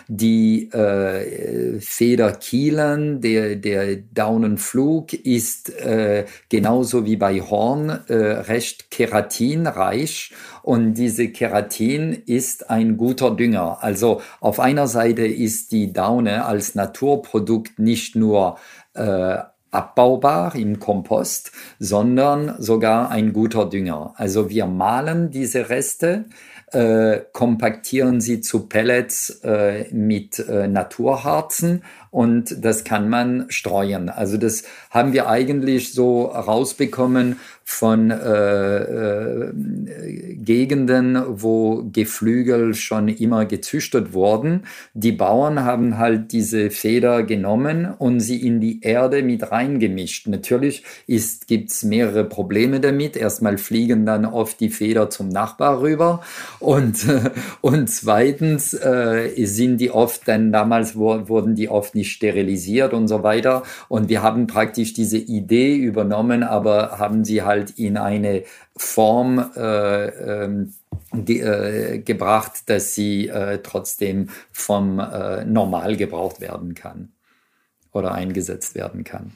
Die 0.08 0.72
äh, 0.72 1.80
Federkielen, 1.80 3.22
der, 3.22 3.58
der 3.58 3.98
Daunenflug 4.14 5.14
ist 5.14 5.70
äh, 5.80 6.26
genauso 6.50 7.06
wie 7.06 7.16
bei 7.16 7.42
Horn 7.42 7.90
äh, 8.08 8.14
recht 8.14 8.92
keratinreich 8.92 10.34
und 10.64 10.96
diese 10.96 11.30
Keratin 11.30 12.14
ist 12.26 12.70
ein 12.70 12.98
guter 12.98 13.32
Dünger. 13.32 13.80
Also 13.82 14.22
auf 14.40 14.60
einer 14.60 14.88
Seite 14.88 15.26
ist 15.26 15.72
die 15.72 15.94
Daune 15.94 16.46
als 16.46 16.76
Naturprodukt 16.76 17.80
nicht 17.80 18.16
nur 18.16 18.58
äh, 18.94 19.38
abbaubar 19.72 20.56
im 20.56 20.80
Kompost, 20.80 21.52
sondern 21.80 22.56
sogar 22.62 23.10
ein 23.10 23.32
guter 23.34 23.70
Dünger. 23.70 24.14
Also 24.18 24.50
wir 24.50 24.66
malen 24.66 25.32
diese 25.32 25.70
Reste, 25.70 26.26
äh, 26.72 27.22
kompaktieren 27.34 28.22
sie 28.22 28.42
zu 28.42 28.68
Pellets 28.68 29.42
äh, 29.44 29.86
mit 29.92 30.40
äh, 30.40 30.68
Naturharzen 30.68 31.84
und 32.12 32.64
das 32.64 32.84
kann 32.84 33.10
man 33.10 33.46
streuen. 33.50 34.10
Also 34.10 34.38
das 34.38 34.64
haben 34.90 35.14
wir 35.14 35.30
eigentlich 35.30 35.94
so 35.94 36.26
rausbekommen 36.26 37.38
von 37.64 38.12
äh, 38.12 38.78
äh, 38.78 39.54
Gegenden, 40.36 41.24
wo 41.28 41.84
Geflügel 41.94 42.74
schon 42.74 43.08
immer 43.08 43.46
gezüchtet 43.46 44.12
wurden. 44.12 44.64
Die 44.94 45.14
Bauern 45.14 45.64
haben 45.64 45.98
halt 45.98 46.34
diese 46.34 46.70
Feder 46.70 47.24
genommen 47.24 47.94
und 47.98 48.20
sie 48.20 48.46
in 48.46 48.60
die 48.60 48.82
Erde 48.82 49.24
mit 49.24 49.52
reingemischt. 49.52 50.28
Natürlich 50.28 50.84
gibt 51.48 51.72
es 51.72 51.84
mehrere 51.84 52.26
Probleme 52.26 52.82
damit. 52.82 53.16
Erstmal 53.16 53.58
fliegen 53.58 54.06
dann 54.06 54.26
oft 54.26 54.60
die 54.60 54.70
Feder 54.70 55.10
zum 55.10 55.30
Nachbar 55.30 55.82
rüber 55.82 56.22
und, 56.62 57.06
und 57.62 57.88
zweitens 57.90 58.74
äh, 58.74 59.32
sind 59.46 59.78
die 59.78 59.92
oft 59.92 60.28
dann 60.28 60.52
damals 60.52 60.96
wurden 60.96 61.56
die 61.56 61.70
oft 61.70 61.96
nicht 61.96 62.12
sterilisiert 62.12 62.94
und 62.94 63.08
so 63.08 63.24
weiter. 63.24 63.64
Und 63.90 64.10
wir 64.10 64.22
haben 64.22 64.48
praktisch 64.48 64.94
diese 64.94 65.18
Idee 65.18 65.76
übernommen, 65.76 66.44
aber 66.44 67.00
haben 67.00 67.26
sie 67.26 67.42
halt 67.42 67.72
in 67.72 67.98
eine 67.98 68.44
Form 68.78 69.40
äh, 69.56 70.06
ähm, 70.06 70.74
ge 71.14 71.42
äh, 71.42 72.00
gebracht, 72.00 72.70
dass 72.70 72.96
sie 72.96 73.28
äh, 73.28 73.60
trotzdem 73.62 74.30
vom 74.52 75.00
äh, 75.00 75.44
normal 75.44 75.98
gebraucht 75.98 76.40
werden 76.40 76.76
kann 76.76 77.10
oder 77.92 78.14
eingesetzt 78.14 78.76
werden 78.76 79.04
kann. 79.04 79.32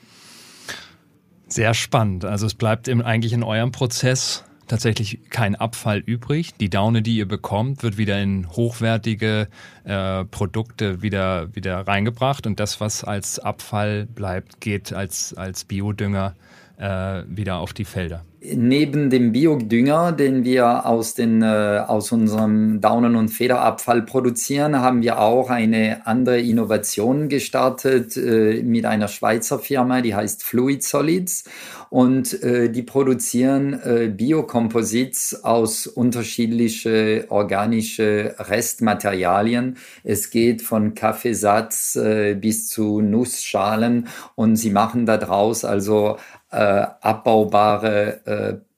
Sehr 1.48 1.74
spannend. 1.74 2.26
Also 2.26 2.46
es 2.46 2.56
bleibt 2.56 2.88
im, 2.88 3.02
eigentlich 3.02 3.34
in 3.34 3.44
eurem 3.44 3.72
Prozess 3.72 4.45
tatsächlich 4.68 5.20
kein 5.30 5.56
Abfall 5.56 6.00
übrig. 6.00 6.56
Die 6.56 6.70
Daune, 6.70 7.02
die 7.02 7.18
ihr 7.18 7.28
bekommt, 7.28 7.84
wird 7.84 7.98
wieder 7.98 8.22
in 8.22 8.50
hochwertige 8.50 9.48
äh, 9.84 10.26
Produkte 10.26 11.02
wieder, 11.02 11.56
wieder 11.56 11.88
reingebracht 11.88 12.48
und 12.48 12.60
das, 12.60 12.80
was 12.80 13.04
als 13.04 13.40
Abfall 13.40 14.06
bleibt, 14.06 14.62
geht 14.62 14.94
als, 14.94 15.34
als 15.34 15.66
Biodünger 15.66 16.36
äh, 16.78 17.24
wieder 17.28 17.58
auf 17.58 17.74
die 17.74 17.86
Felder 17.86 18.24
neben 18.54 19.10
dem 19.10 19.32
Biodünger, 19.32 20.12
den 20.12 20.44
wir 20.44 20.86
aus, 20.86 21.16
den, 21.16 21.42
äh, 21.42 21.82
aus 21.86 22.12
unserem 22.12 22.82
Daunen- 22.82 23.16
und 23.16 23.30
Federabfall 23.30 24.04
produzieren, 24.04 24.80
haben 24.80 25.02
wir 25.02 25.20
auch 25.20 25.50
eine 25.50 26.06
andere 26.06 26.40
Innovation 26.40 27.30
gestartet 27.30 28.18
äh, 28.18 28.62
mit 28.64 28.86
einer 28.86 29.08
Schweizer 29.08 29.60
Firma, 29.60 30.02
die 30.02 30.16
heißt 30.16 30.44
Fluid 30.44 30.84
Solids. 30.84 31.46
Und 31.90 32.42
äh, 32.44 32.70
die 32.70 32.84
produzieren 32.84 33.74
äh, 33.74 34.08
Biokomposits 34.08 35.44
aus 35.44 35.88
unterschiedliche 35.88 37.26
organische 37.30 38.36
Restmaterialien. 38.38 39.78
Es 40.04 40.30
geht 40.30 40.62
von 40.62 40.94
Kaffeesatz 40.94 41.96
äh, 41.96 42.36
bis 42.36 42.70
zu 42.70 43.02
Nussschalen 43.02 44.08
und 44.36 44.56
sie 44.56 44.72
machen 44.72 45.06
daraus 45.06 45.66
also 45.66 46.18
äh, 46.52 46.58
abbaubare 46.58 48.26
äh, 48.26 48.75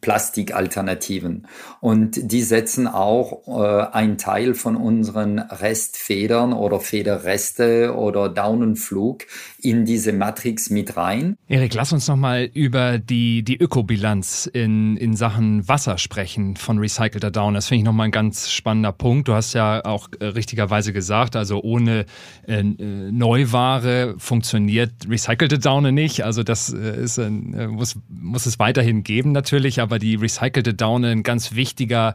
Plastikalternativen. 0.00 1.46
Und 1.80 2.30
die 2.30 2.42
setzen 2.42 2.86
auch 2.86 3.46
äh, 3.48 3.86
einen 3.92 4.18
Teil 4.18 4.54
von 4.54 4.76
unseren 4.76 5.38
Restfedern 5.38 6.52
oder 6.52 6.80
Federreste 6.80 7.94
oder 7.96 8.28
Daunenflug 8.28 9.24
in 9.60 9.84
diese 9.84 10.12
Matrix 10.12 10.70
mit 10.70 10.96
rein. 10.96 11.36
Erik, 11.48 11.74
lass 11.74 11.92
uns 11.92 12.06
nochmal 12.06 12.48
über 12.54 12.98
die, 12.98 13.42
die 13.42 13.56
Ökobilanz 13.56 14.48
in, 14.52 14.96
in 14.96 15.16
Sachen 15.16 15.66
Wasser 15.68 15.98
sprechen 15.98 16.56
von 16.56 16.78
recycelter 16.78 17.30
Daune. 17.30 17.58
Das 17.58 17.66
finde 17.66 17.80
ich 17.80 17.84
nochmal 17.84 18.06
ein 18.06 18.12
ganz 18.12 18.50
spannender 18.50 18.92
Punkt. 18.92 19.28
Du 19.28 19.34
hast 19.34 19.54
ja 19.54 19.84
auch 19.84 20.08
äh, 20.20 20.26
richtigerweise 20.26 20.92
gesagt, 20.92 21.34
also 21.34 21.62
ohne 21.62 22.06
äh, 22.46 22.62
Neuware 22.62 24.14
funktioniert 24.18 24.92
recycelte 25.08 25.58
Daune 25.58 25.90
nicht. 25.90 26.22
Also 26.22 26.42
das 26.42 26.72
äh, 26.72 27.02
ist, 27.02 27.18
äh, 27.18 27.28
muss, 27.30 27.98
muss 28.08 28.46
es 28.46 28.58
weiterhin 28.58 29.02
geben 29.02 29.32
natürlich 29.32 29.55
natürlich 29.56 29.80
aber 29.80 29.98
die 29.98 30.16
recycelte 30.16 30.74
Daune 30.74 31.08
ein 31.08 31.22
ganz 31.22 31.54
wichtiger, 31.54 32.14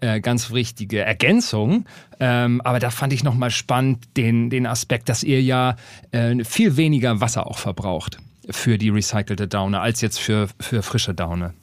äh, 0.00 0.20
ganz 0.20 0.52
wichtige 0.52 1.00
Ergänzung. 1.00 1.86
Ähm, 2.20 2.60
aber 2.60 2.80
da 2.80 2.90
fand 2.90 3.14
ich 3.14 3.24
nochmal 3.24 3.50
spannend 3.50 4.04
den, 4.18 4.50
den 4.50 4.66
Aspekt, 4.66 5.08
dass 5.08 5.22
ihr 5.22 5.40
ja 5.40 5.76
äh, 6.10 6.44
viel 6.44 6.76
weniger 6.76 7.22
Wasser 7.22 7.46
auch 7.46 7.56
verbraucht 7.58 8.18
für 8.50 8.76
die 8.76 8.90
recycelte 8.90 9.48
Daune 9.48 9.80
als 9.80 10.02
jetzt 10.02 10.20
für, 10.20 10.48
für 10.60 10.82
frische 10.82 11.14
Daune. 11.14 11.54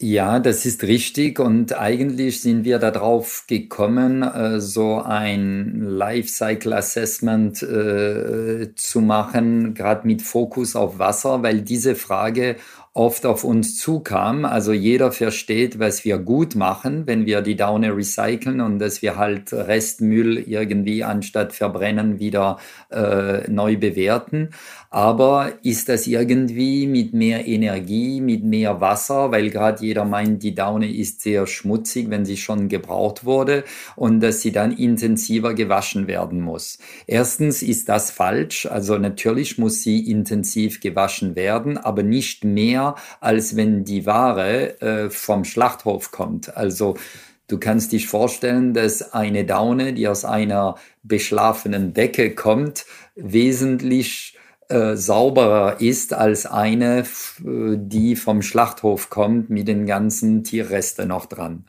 Ja, 0.00 0.40
das 0.40 0.66
ist 0.66 0.82
richtig 0.82 1.38
und 1.38 1.78
eigentlich 1.78 2.40
sind 2.40 2.64
wir 2.64 2.78
darauf 2.78 3.44
gekommen, 3.46 4.22
äh, 4.22 4.58
so 4.58 5.00
ein 5.00 5.80
Lifecycle 5.80 6.72
Assessment 6.72 7.62
äh, 7.62 8.74
zu 8.74 9.00
machen, 9.00 9.74
gerade 9.74 10.06
mit 10.06 10.22
Fokus 10.22 10.74
auf 10.76 10.98
Wasser, 10.98 11.42
weil 11.42 11.60
diese 11.60 11.94
Frage 11.94 12.56
oft 12.94 13.26
auf 13.26 13.42
uns 13.42 13.76
zukam. 13.76 14.44
Also 14.44 14.72
jeder 14.72 15.10
versteht, 15.10 15.80
was 15.80 16.04
wir 16.04 16.18
gut 16.18 16.54
machen, 16.54 17.08
wenn 17.08 17.26
wir 17.26 17.42
die 17.42 17.56
Daune 17.56 17.94
recyceln 17.94 18.60
und 18.60 18.78
dass 18.78 19.02
wir 19.02 19.16
halt 19.16 19.52
Restmüll 19.52 20.38
irgendwie 20.38 21.02
anstatt 21.02 21.52
verbrennen 21.52 22.20
wieder 22.20 22.58
äh, 22.90 23.50
neu 23.50 23.76
bewerten. 23.76 24.50
Aber 24.94 25.54
ist 25.64 25.88
das 25.88 26.06
irgendwie 26.06 26.86
mit 26.86 27.14
mehr 27.14 27.48
Energie, 27.48 28.20
mit 28.20 28.44
mehr 28.44 28.80
Wasser, 28.80 29.32
weil 29.32 29.50
gerade 29.50 29.84
jeder 29.84 30.04
meint, 30.04 30.44
die 30.44 30.54
Daune 30.54 30.88
ist 30.88 31.20
sehr 31.20 31.48
schmutzig, 31.48 32.10
wenn 32.10 32.24
sie 32.24 32.36
schon 32.36 32.68
gebraucht 32.68 33.24
wurde 33.24 33.64
und 33.96 34.20
dass 34.20 34.40
sie 34.40 34.52
dann 34.52 34.70
intensiver 34.70 35.54
gewaschen 35.54 36.06
werden 36.06 36.40
muss. 36.40 36.78
Erstens 37.08 37.60
ist 37.60 37.88
das 37.88 38.12
falsch. 38.12 38.66
Also 38.66 38.96
natürlich 38.96 39.58
muss 39.58 39.82
sie 39.82 40.08
intensiv 40.08 40.78
gewaschen 40.78 41.34
werden, 41.34 41.76
aber 41.76 42.04
nicht 42.04 42.44
mehr, 42.44 42.94
als 43.18 43.56
wenn 43.56 43.82
die 43.82 44.06
Ware 44.06 44.80
äh, 44.80 45.10
vom 45.10 45.44
Schlachthof 45.44 46.12
kommt. 46.12 46.56
Also 46.56 46.94
Du 47.46 47.58
kannst 47.58 47.92
dich 47.92 48.06
vorstellen, 48.06 48.72
dass 48.72 49.12
eine 49.12 49.44
Daune, 49.44 49.92
die 49.92 50.08
aus 50.08 50.24
einer 50.24 50.76
beschlafenen 51.02 51.92
Decke 51.92 52.34
kommt, 52.34 52.86
wesentlich 53.16 54.33
äh, 54.68 54.96
sauberer 54.96 55.80
ist 55.80 56.14
als 56.14 56.46
eine, 56.46 57.00
äh, 57.00 57.04
die 57.76 58.16
vom 58.16 58.42
Schlachthof 58.42 59.10
kommt 59.10 59.50
mit 59.50 59.68
den 59.68 59.86
ganzen 59.86 60.44
Tierresten 60.44 61.08
noch 61.08 61.26
dran. 61.26 61.64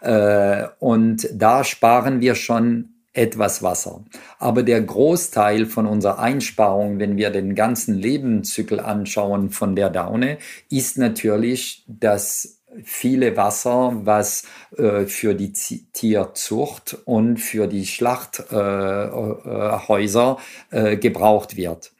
Äh, 0.00 0.66
und 0.78 1.28
da 1.32 1.64
sparen 1.64 2.20
wir 2.20 2.34
schon 2.34 2.90
etwas 3.12 3.62
Wasser. 3.62 4.04
Aber 4.38 4.62
der 4.62 4.80
Großteil 4.80 5.66
von 5.66 5.86
unserer 5.86 6.20
Einsparung, 6.20 6.98
wenn 6.98 7.16
wir 7.16 7.30
den 7.30 7.54
ganzen 7.54 7.94
Lebenszyklus 7.94 8.80
anschauen 8.80 9.50
von 9.50 9.74
der 9.74 9.90
Daune, 9.90 10.38
ist 10.70 10.98
natürlich 10.98 11.84
das 11.88 12.58
viele 12.84 13.36
Wasser, 13.36 13.92
was 14.04 14.44
äh, 14.76 15.06
für 15.06 15.34
die 15.34 15.52
Tierzucht 15.52 16.98
und 17.04 17.38
für 17.38 17.66
die 17.66 17.86
Schlachthäuser 17.86 20.38
äh, 20.70 20.92
äh, 20.92 20.96
gebraucht 20.96 21.56
wird. 21.56 21.90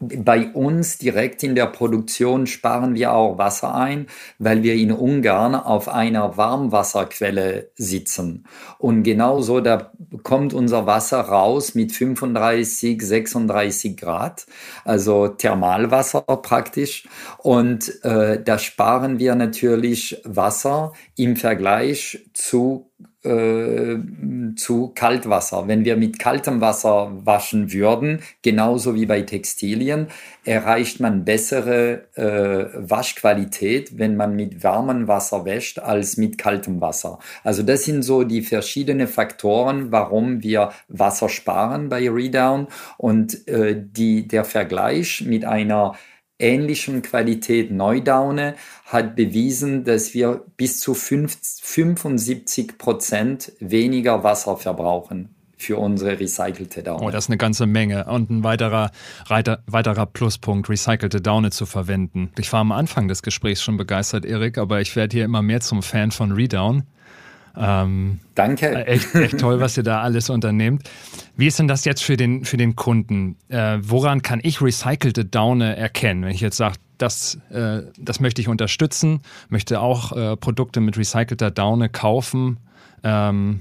Bei 0.00 0.48
uns 0.52 0.98
direkt 0.98 1.42
in 1.42 1.54
der 1.54 1.66
Produktion 1.66 2.46
sparen 2.46 2.94
wir 2.94 3.12
auch 3.12 3.38
Wasser 3.38 3.74
ein, 3.74 4.06
weil 4.38 4.62
wir 4.62 4.74
in 4.74 4.92
Ungarn 4.92 5.54
auf 5.54 5.88
einer 5.88 6.36
Warmwasserquelle 6.36 7.70
sitzen. 7.76 8.44
Und 8.78 9.02
genauso, 9.02 9.60
da 9.60 9.92
kommt 10.22 10.54
unser 10.54 10.86
Wasser 10.86 11.20
raus 11.20 11.74
mit 11.74 11.92
35, 11.92 13.00
36 13.00 13.96
Grad, 13.96 14.46
also 14.84 15.28
Thermalwasser 15.28 16.22
praktisch. 16.22 17.06
Und 17.38 18.04
äh, 18.04 18.42
da 18.42 18.58
sparen 18.58 19.18
wir 19.18 19.34
natürlich 19.34 20.20
Wasser 20.24 20.92
im 21.16 21.36
Vergleich 21.36 22.26
zu 22.32 22.90
äh, 23.24 23.96
zu 24.56 24.92
Kaltwasser. 24.94 25.66
Wenn 25.66 25.84
wir 25.84 25.96
mit 25.96 26.18
kaltem 26.18 26.60
Wasser 26.60 27.10
waschen 27.24 27.72
würden, 27.72 28.20
genauso 28.42 28.94
wie 28.94 29.06
bei 29.06 29.22
Textilien, 29.22 30.08
erreicht 30.44 31.00
man 31.00 31.24
bessere 31.24 32.04
äh, 32.14 32.90
Waschqualität, 32.90 33.98
wenn 33.98 34.16
man 34.16 34.36
mit 34.36 34.62
warmem 34.62 35.08
Wasser 35.08 35.44
wäscht, 35.44 35.78
als 35.78 36.16
mit 36.16 36.38
kaltem 36.38 36.80
Wasser. 36.80 37.18
Also 37.42 37.62
das 37.62 37.84
sind 37.84 38.02
so 38.02 38.24
die 38.24 38.42
verschiedenen 38.42 39.08
Faktoren, 39.08 39.90
warum 39.90 40.42
wir 40.42 40.72
Wasser 40.88 41.28
sparen 41.28 41.88
bei 41.88 42.08
Redown 42.08 42.68
und 42.98 43.48
äh, 43.48 43.74
die, 43.76 44.28
der 44.28 44.44
Vergleich 44.44 45.24
mit 45.26 45.44
einer 45.44 45.94
ähnlichen 46.38 47.02
Qualität 47.02 47.70
Neudaune 47.70 48.54
hat 48.94 49.16
bewiesen, 49.16 49.84
dass 49.84 50.14
wir 50.14 50.42
bis 50.56 50.80
zu 50.80 50.94
75 50.94 52.78
Prozent 52.78 53.52
weniger 53.60 54.24
Wasser 54.24 54.56
verbrauchen 54.56 55.34
für 55.58 55.76
unsere 55.78 56.18
recycelte 56.18 56.82
Daune. 56.82 57.04
Oh, 57.04 57.10
das 57.10 57.24
ist 57.24 57.30
eine 57.30 57.36
ganze 57.36 57.66
Menge. 57.66 58.04
Und 58.06 58.30
ein 58.30 58.44
weiterer, 58.44 58.90
weiterer 59.66 60.06
Pluspunkt, 60.06 60.68
recycelte 60.68 61.20
Daune 61.20 61.50
zu 61.50 61.66
verwenden. 61.66 62.30
Ich 62.38 62.52
war 62.52 62.60
am 62.60 62.72
Anfang 62.72 63.08
des 63.08 63.22
Gesprächs 63.22 63.62
schon 63.62 63.76
begeistert, 63.76 64.24
Erik, 64.24 64.58
aber 64.58 64.80
ich 64.80 64.96
werde 64.96 65.16
hier 65.16 65.24
immer 65.24 65.42
mehr 65.42 65.60
zum 65.60 65.82
Fan 65.82 66.10
von 66.10 66.32
Redown. 66.32 66.84
Ähm, 67.56 68.20
Danke. 68.34 68.86
Echt, 68.86 69.14
echt 69.14 69.38
toll, 69.38 69.60
was 69.60 69.76
ihr 69.76 69.84
da 69.84 70.02
alles 70.02 70.28
unternehmt. 70.28 70.88
Wie 71.36 71.46
ist 71.46 71.58
denn 71.58 71.68
das 71.68 71.84
jetzt 71.84 72.02
für 72.02 72.16
den, 72.16 72.44
für 72.44 72.56
den 72.56 72.74
Kunden? 72.74 73.36
Äh, 73.48 73.78
woran 73.80 74.22
kann 74.22 74.40
ich 74.42 74.60
recycelte 74.60 75.24
Daune 75.24 75.76
erkennen? 75.76 76.24
Wenn 76.24 76.32
ich 76.32 76.40
jetzt 76.40 76.56
sage, 76.56 76.76
das, 76.98 77.38
äh, 77.50 77.82
das 77.98 78.20
möchte 78.20 78.40
ich 78.40 78.48
unterstützen, 78.48 79.20
möchte 79.48 79.80
auch 79.80 80.12
äh, 80.12 80.36
Produkte 80.36 80.80
mit 80.80 80.96
recycelter 80.96 81.50
Daune 81.50 81.88
kaufen. 81.88 82.58
Ähm, 83.02 83.60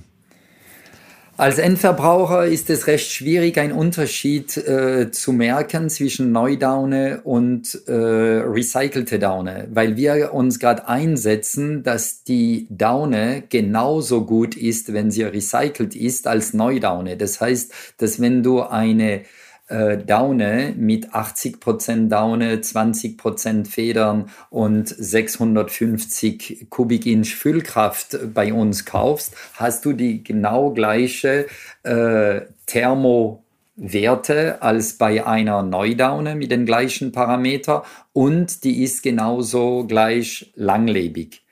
als 1.36 1.58
Endverbraucher 1.58 2.46
ist 2.46 2.70
es 2.70 2.86
recht 2.86 3.12
schwierig, 3.12 3.58
einen 3.58 3.74
Unterschied 3.74 4.56
äh, 4.56 5.10
zu 5.10 5.34
merken 5.34 5.90
zwischen 5.90 6.32
Neudaune 6.32 7.22
und 7.24 7.88
äh, 7.88 7.92
recycelte 7.92 9.18
Daune, 9.18 9.68
weil 9.74 9.98
wir 9.98 10.32
uns 10.36 10.60
gerade 10.60 10.88
einsetzen, 10.88 11.82
dass 11.82 12.24
die 12.24 12.68
Daune 12.70 13.44
genauso 13.50 14.26
gut 14.26 14.56
ist, 14.56 14.94
wenn 14.94 15.10
sie 15.10 15.24
recycelt 15.24 15.96
ist, 15.96 16.28
als 16.28 16.54
Neudaune. 16.54 17.18
Das 17.18 17.42
heißt, 17.42 17.74
dass 17.98 18.22
wenn 18.22 18.44
du 18.44 18.62
eine 18.62 19.24
äh, 19.74 19.98
Daune 19.98 20.76
mit 20.78 21.10
80% 21.10 22.08
Daune, 22.08 22.58
20% 22.58 23.66
Federn 23.66 24.30
und 24.52 24.88
650 24.88 26.68
Kubik-Inch 26.70 27.34
Füllkraft 27.36 28.20
bei 28.34 28.54
uns 28.54 28.86
kaufst, 28.86 29.36
hast 29.56 29.86
du 29.86 29.94
die 29.94 30.24
genau 30.24 30.72
gleiche 30.72 31.48
äh, 31.82 32.42
Thermowerte 32.68 34.62
als 34.62 35.00
bei 35.00 35.26
einer 35.26 35.64
Neudaune 35.64 36.36
mit 36.36 36.52
den 36.52 36.68
gleichen 36.68 37.12
Parametern 37.12 37.82
und 38.14 38.64
die 38.64 38.84
ist 38.84 39.02
genauso 39.02 39.86
gleich 39.88 40.54
langlebig. 40.56 41.43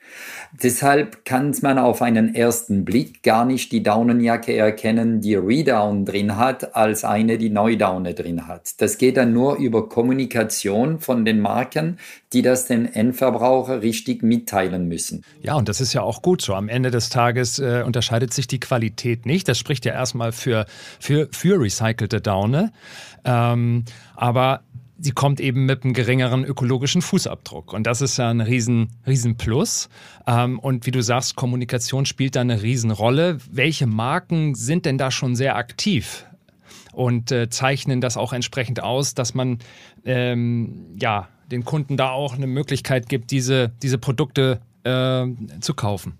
Deshalb 0.60 1.24
kann 1.24 1.54
man 1.62 1.78
auf 1.78 2.02
einen 2.02 2.34
ersten 2.34 2.84
Blick 2.84 3.22
gar 3.22 3.46
nicht 3.46 3.72
die 3.72 3.82
Daunenjacke 3.82 4.54
erkennen, 4.54 5.20
die 5.20 5.34
Redown 5.34 6.04
drin 6.04 6.36
hat, 6.36 6.76
als 6.76 7.04
eine, 7.04 7.38
die 7.38 7.48
Neudaune 7.48 8.12
drin 8.12 8.46
hat. 8.46 8.80
Das 8.80 8.98
geht 8.98 9.16
dann 9.16 9.32
nur 9.32 9.56
über 9.56 9.88
Kommunikation 9.88 11.00
von 11.00 11.24
den 11.24 11.40
Marken, 11.40 11.98
die 12.34 12.42
das 12.42 12.66
den 12.66 12.92
Endverbraucher 12.92 13.80
richtig 13.80 14.22
mitteilen 14.22 14.88
müssen. 14.88 15.24
Ja, 15.40 15.54
und 15.54 15.68
das 15.68 15.80
ist 15.80 15.94
ja 15.94 16.02
auch 16.02 16.20
gut 16.20 16.42
so. 16.42 16.54
Am 16.54 16.68
Ende 16.68 16.90
des 16.90 17.08
Tages 17.08 17.58
äh, 17.58 17.82
unterscheidet 17.86 18.34
sich 18.34 18.46
die 18.46 18.60
Qualität 18.60 19.24
nicht. 19.24 19.48
Das 19.48 19.58
spricht 19.58 19.86
ja 19.86 19.92
erstmal 19.92 20.32
für, 20.32 20.66
für, 21.00 21.28
für 21.32 21.60
recycelte 21.60 22.20
Daune. 22.20 22.72
Ähm, 23.24 23.84
aber 24.16 24.62
sie 25.02 25.10
kommt 25.10 25.40
eben 25.40 25.66
mit 25.66 25.82
einem 25.82 25.94
geringeren 25.94 26.44
ökologischen 26.44 27.02
Fußabdruck. 27.02 27.72
Und 27.72 27.86
das 27.86 28.00
ist 28.00 28.16
ja 28.18 28.30
ein 28.30 28.40
riesen, 28.40 28.88
riesen 29.06 29.36
Plus. 29.36 29.88
Ähm, 30.26 30.58
und 30.60 30.86
wie 30.86 30.92
du 30.92 31.02
sagst, 31.02 31.34
Kommunikation 31.34 32.06
spielt 32.06 32.36
da 32.36 32.40
eine 32.40 32.62
Riesenrolle. 32.62 33.38
Welche 33.50 33.86
Marken 33.86 34.54
sind 34.54 34.86
denn 34.86 34.98
da 34.98 35.10
schon 35.10 35.34
sehr 35.34 35.56
aktiv? 35.56 36.24
Und 36.92 37.32
äh, 37.32 37.50
zeichnen 37.50 38.00
das 38.00 38.16
auch 38.16 38.32
entsprechend 38.32 38.82
aus, 38.82 39.14
dass 39.14 39.34
man 39.34 39.58
ähm, 40.04 40.94
ja, 41.00 41.28
den 41.50 41.64
Kunden 41.64 41.96
da 41.96 42.10
auch 42.10 42.34
eine 42.34 42.46
Möglichkeit 42.46 43.08
gibt, 43.08 43.30
diese, 43.32 43.72
diese 43.82 43.98
Produkte 43.98 44.60
äh, 44.84 45.26
zu 45.60 45.74
kaufen. 45.74 46.18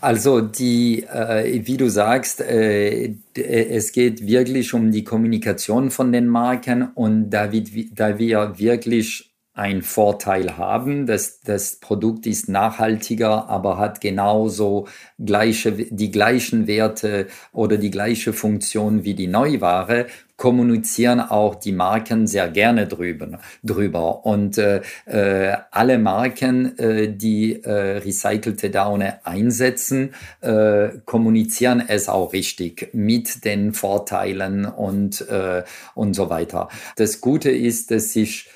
Also 0.00 0.40
die, 0.40 1.02
äh, 1.02 1.66
wie 1.66 1.76
du 1.76 1.90
sagst, 1.90 2.40
äh, 2.40 3.14
es 3.34 3.90
geht 3.90 4.24
wirklich 4.24 4.72
um 4.72 4.92
die 4.92 5.02
Kommunikation 5.02 5.90
von 5.90 6.12
den 6.12 6.28
Marken 6.28 6.90
und 6.94 7.30
da, 7.30 7.50
wir, 7.50 7.64
da 7.92 8.18
wir 8.18 8.58
wirklich 8.58 9.27
einen 9.58 9.82
Vorteil 9.82 10.56
haben, 10.56 11.06
dass 11.06 11.40
das 11.40 11.76
Produkt 11.76 12.26
ist 12.26 12.48
nachhaltiger, 12.48 13.48
aber 13.48 13.76
hat 13.78 14.00
genauso 14.00 14.86
gleiche, 15.18 15.72
die 15.72 16.10
gleichen 16.10 16.66
Werte 16.66 17.26
oder 17.52 17.76
die 17.76 17.90
gleiche 17.90 18.32
Funktion 18.32 19.04
wie 19.04 19.14
die 19.14 19.26
Neuware, 19.26 20.06
kommunizieren 20.36 21.18
auch 21.18 21.56
die 21.56 21.72
Marken 21.72 22.28
sehr 22.28 22.48
gerne 22.48 22.86
drüber. 22.86 23.40
drüber. 23.64 24.24
Und 24.24 24.56
äh, 24.56 24.82
äh, 25.06 25.56
alle 25.72 25.98
Marken, 25.98 26.78
äh, 26.78 27.12
die 27.12 27.60
äh, 27.64 27.98
recycelte 27.98 28.70
Daune 28.70 29.26
einsetzen, 29.26 30.14
äh, 30.40 30.90
kommunizieren 31.04 31.82
es 31.86 32.08
auch 32.08 32.32
richtig 32.32 32.90
mit 32.92 33.44
den 33.44 33.74
Vorteilen 33.74 34.64
und, 34.64 35.28
äh, 35.28 35.64
und 35.96 36.14
so 36.14 36.30
weiter. 36.30 36.68
Das 36.94 37.20
Gute 37.20 37.50
ist, 37.50 37.90
dass 37.90 38.12
sich 38.12 38.48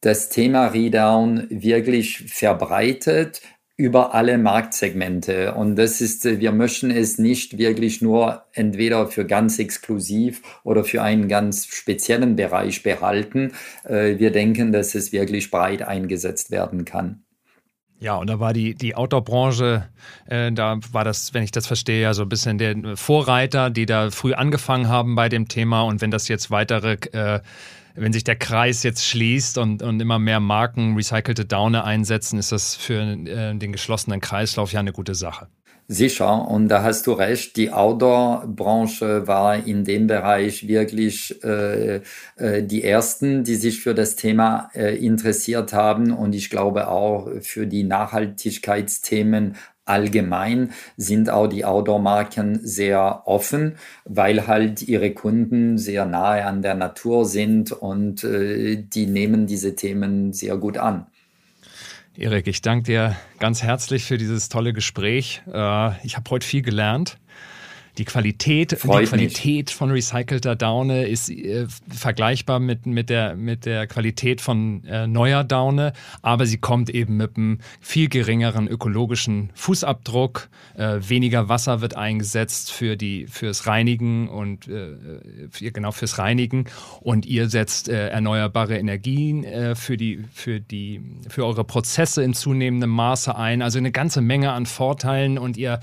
das 0.00 0.28
Thema 0.28 0.66
Redown 0.68 1.46
wirklich 1.50 2.24
verbreitet 2.30 3.42
über 3.76 4.12
alle 4.12 4.38
Marktsegmente. 4.38 5.54
Und 5.54 5.76
das 5.76 6.00
ist, 6.00 6.24
wir 6.24 6.50
möchten 6.50 6.90
es 6.90 7.16
nicht 7.18 7.58
wirklich 7.58 8.02
nur 8.02 8.42
entweder 8.52 9.06
für 9.06 9.24
ganz 9.24 9.60
exklusiv 9.60 10.42
oder 10.64 10.82
für 10.82 11.00
einen 11.00 11.28
ganz 11.28 11.66
speziellen 11.66 12.34
Bereich 12.34 12.82
behalten. 12.82 13.52
Äh, 13.84 14.18
wir 14.18 14.32
denken, 14.32 14.72
dass 14.72 14.96
es 14.96 15.12
wirklich 15.12 15.52
breit 15.52 15.82
eingesetzt 15.82 16.50
werden 16.50 16.84
kann. 16.84 17.22
Ja, 18.00 18.16
und 18.16 18.28
da 18.30 18.38
war 18.38 18.52
die, 18.52 18.74
die 18.74 18.94
Outdoor-Branche, 18.94 19.88
äh, 20.26 20.52
da 20.52 20.78
war 20.92 21.04
das, 21.04 21.34
wenn 21.34 21.42
ich 21.42 21.50
das 21.50 21.66
verstehe, 21.66 22.00
ja 22.00 22.14
so 22.14 22.22
ein 22.22 22.28
bisschen 22.28 22.58
der 22.58 22.96
Vorreiter, 22.96 23.70
die 23.70 23.86
da 23.86 24.10
früh 24.10 24.34
angefangen 24.34 24.88
haben 24.88 25.16
bei 25.16 25.28
dem 25.28 25.48
Thema. 25.48 25.82
Und 25.82 26.00
wenn 26.00 26.12
das 26.12 26.28
jetzt 26.28 26.50
weitere, 26.50 26.94
äh, 27.12 27.40
wenn 27.98 28.12
sich 28.12 28.24
der 28.24 28.36
Kreis 28.36 28.82
jetzt 28.82 29.04
schließt 29.06 29.58
und, 29.58 29.82
und 29.82 30.00
immer 30.00 30.18
mehr 30.18 30.40
Marken 30.40 30.94
recycelte 30.96 31.44
Daune 31.44 31.84
einsetzen, 31.84 32.38
ist 32.38 32.52
das 32.52 32.74
für 32.74 33.00
äh, 33.00 33.54
den 33.54 33.72
geschlossenen 33.72 34.20
Kreislauf 34.20 34.72
ja 34.72 34.80
eine 34.80 34.92
gute 34.92 35.14
Sache. 35.14 35.48
Sicher, 35.90 36.46
und 36.46 36.68
da 36.68 36.82
hast 36.82 37.06
du 37.06 37.12
recht, 37.12 37.56
die 37.56 37.72
Outdoor-Branche 37.72 39.26
war 39.26 39.66
in 39.66 39.84
dem 39.84 40.06
Bereich 40.06 40.68
wirklich 40.68 41.42
äh, 41.42 42.02
äh, 42.36 42.62
die 42.62 42.84
ersten, 42.84 43.42
die 43.42 43.54
sich 43.54 43.80
für 43.80 43.94
das 43.94 44.14
Thema 44.14 44.68
äh, 44.74 44.98
interessiert 44.98 45.72
haben 45.72 46.12
und 46.12 46.34
ich 46.34 46.50
glaube 46.50 46.88
auch 46.88 47.30
für 47.40 47.66
die 47.66 47.84
Nachhaltigkeitsthemen 47.84 49.56
allgemein 49.88 50.72
sind 50.96 51.30
auch 51.30 51.46
die 51.46 51.64
Outdoor-Marken 51.64 52.60
sehr 52.62 53.22
offen, 53.26 53.76
weil 54.04 54.46
halt 54.46 54.82
ihre 54.82 55.12
Kunden 55.12 55.78
sehr 55.78 56.06
nahe 56.06 56.44
an 56.44 56.62
der 56.62 56.74
Natur 56.74 57.24
sind 57.24 57.72
und 57.72 58.24
äh, 58.24 58.76
die 58.82 59.06
nehmen 59.06 59.46
diese 59.46 59.74
Themen 59.74 60.32
sehr 60.32 60.56
gut 60.56 60.78
an. 60.78 61.06
Erik, 62.16 62.48
ich 62.48 62.62
danke 62.62 62.82
dir 62.84 63.16
ganz 63.38 63.62
herzlich 63.62 64.04
für 64.04 64.18
dieses 64.18 64.48
tolle 64.48 64.72
Gespräch. 64.72 65.40
Äh, 65.46 66.04
ich 66.04 66.16
habe 66.16 66.28
heute 66.30 66.44
viel 66.46 66.62
gelernt. 66.62 67.16
Die 67.98 68.04
Qualität, 68.04 68.70
die 68.70 68.76
Qualität 68.76 69.70
von 69.70 69.90
recycelter 69.90 70.54
Daune 70.54 71.08
ist 71.08 71.30
äh, 71.30 71.66
vergleichbar 71.88 72.60
mit, 72.60 72.86
mit, 72.86 73.10
der, 73.10 73.34
mit 73.34 73.66
der 73.66 73.88
Qualität 73.88 74.40
von 74.40 74.84
äh, 74.84 75.08
neuer 75.08 75.42
Daune, 75.42 75.92
aber 76.22 76.46
sie 76.46 76.58
kommt 76.58 76.90
eben 76.90 77.16
mit 77.16 77.36
einem 77.36 77.58
viel 77.80 78.08
geringeren 78.08 78.68
ökologischen 78.68 79.50
Fußabdruck. 79.54 80.48
Äh, 80.76 81.00
weniger 81.08 81.48
Wasser 81.48 81.80
wird 81.80 81.96
eingesetzt 81.96 82.70
für 82.70 82.96
die, 82.96 83.26
fürs 83.26 83.66
Reinigen 83.66 84.28
und 84.28 84.68
äh, 84.68 84.94
für, 85.50 85.72
genau 85.72 85.90
fürs 85.90 86.18
Reinigen. 86.18 86.66
Und 87.00 87.26
ihr 87.26 87.48
setzt 87.48 87.88
äh, 87.88 88.10
erneuerbare 88.10 88.78
Energien 88.78 89.42
äh, 89.42 89.74
für, 89.74 89.96
die, 89.96 90.22
für, 90.32 90.60
die, 90.60 91.00
für 91.28 91.44
eure 91.44 91.64
Prozesse 91.64 92.22
in 92.22 92.32
zunehmendem 92.32 92.90
Maße 92.90 93.34
ein. 93.34 93.60
Also 93.60 93.78
eine 93.78 93.90
ganze 93.90 94.20
Menge 94.20 94.52
an 94.52 94.66
Vorteilen 94.66 95.36
und 95.36 95.56
ihr 95.56 95.80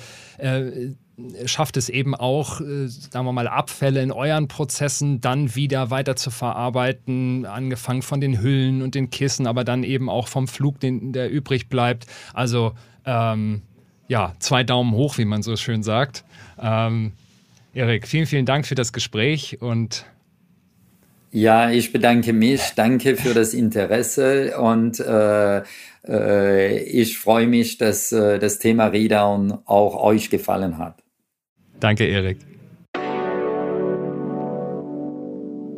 schafft 1.46 1.78
es 1.78 1.90
eben 1.90 2.14
auch, 2.14 2.60
äh, 2.62 2.88
sagen 2.88 3.26
wir 3.26 3.32
mal, 3.32 3.48
Abfälle 3.48 4.02
in 4.02 4.12
euren 4.12 4.48
Prozessen 4.48 5.22
dann 5.22 5.56
wieder 5.56 5.90
weiter 5.90 6.16
zu 6.16 6.30
verarbeiten, 6.30 7.46
angefangen 7.46 8.02
von 8.02 8.20
den 8.20 8.42
Hüllen 8.42 8.82
und 8.82 8.96
den 8.96 9.10
Kissen, 9.10 9.48
aber 9.48 9.64
dann 9.64 9.84
eben 9.84 10.10
auch 10.10 10.28
vom 10.28 10.48
Flug, 10.48 10.80
den, 10.80 11.14
der 11.14 11.32
übrig 11.32 11.70
bleibt. 11.70 12.06
Also 12.34 12.74
ähm, 13.06 13.62
ja, 14.08 14.34
zwei 14.40 14.64
Daumen 14.64 14.94
hoch, 14.94 15.18
wie 15.18 15.26
man 15.26 15.42
so 15.42 15.56
schön 15.56 15.84
sagt. 15.84 16.26
Ähm, 16.62 17.14
Erik, 17.74 18.08
vielen, 18.08 18.26
vielen 18.26 18.46
Dank 18.46 18.66
für 18.66 18.76
das 18.76 18.94
Gespräch 18.94 19.62
und 19.62 20.06
ja, 21.32 21.70
ich 21.70 21.92
bedanke 21.92 22.32
mich. 22.32 22.62
Danke 22.78 23.18
für 23.18 23.34
das 23.34 23.54
Interesse 23.54 24.58
und 24.58 25.02
äh, 25.02 25.64
äh, 26.08 26.78
ich 26.84 27.18
freue 27.18 27.48
mich, 27.48 27.78
dass 27.78 28.14
äh, 28.14 28.40
das 28.40 28.60
Thema 28.60 28.88
Redown 28.88 29.60
auch 29.66 30.02
euch 30.02 30.30
gefallen 30.30 30.78
hat. 30.78 31.05
Danke, 31.80 32.06
Erik. 32.06 32.40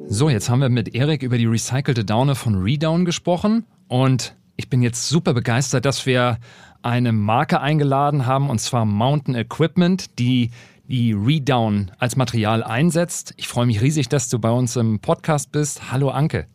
So, 0.09 0.29
jetzt 0.29 0.49
haben 0.49 0.61
wir 0.61 0.69
mit 0.69 0.95
Erik 0.95 1.21
über 1.21 1.37
die 1.37 1.45
recycelte 1.45 2.05
Daune 2.05 2.35
von 2.35 2.55
Redown 2.55 3.03
gesprochen 3.03 3.65
und 3.87 4.35
ich 4.55 4.69
bin 4.69 4.81
jetzt 4.81 5.09
super 5.09 5.33
begeistert, 5.33 5.85
dass 5.85 6.05
wir 6.05 6.37
eine 6.81 7.11
Marke 7.11 7.59
eingeladen 7.59 8.25
haben 8.25 8.49
und 8.49 8.59
zwar 8.59 8.85
Mountain 8.85 9.35
Equipment, 9.35 10.17
die 10.17 10.51
die 10.87 11.11
Redown 11.11 11.91
als 11.99 12.15
Material 12.15 12.63
einsetzt. 12.63 13.33
Ich 13.35 13.49
freue 13.49 13.65
mich 13.65 13.81
riesig, 13.81 14.07
dass 14.07 14.29
du 14.29 14.39
bei 14.39 14.49
uns 14.49 14.77
im 14.77 14.99
Podcast 14.99 15.51
bist. 15.51 15.91
Hallo 15.91 16.09
Anke. 16.09 16.47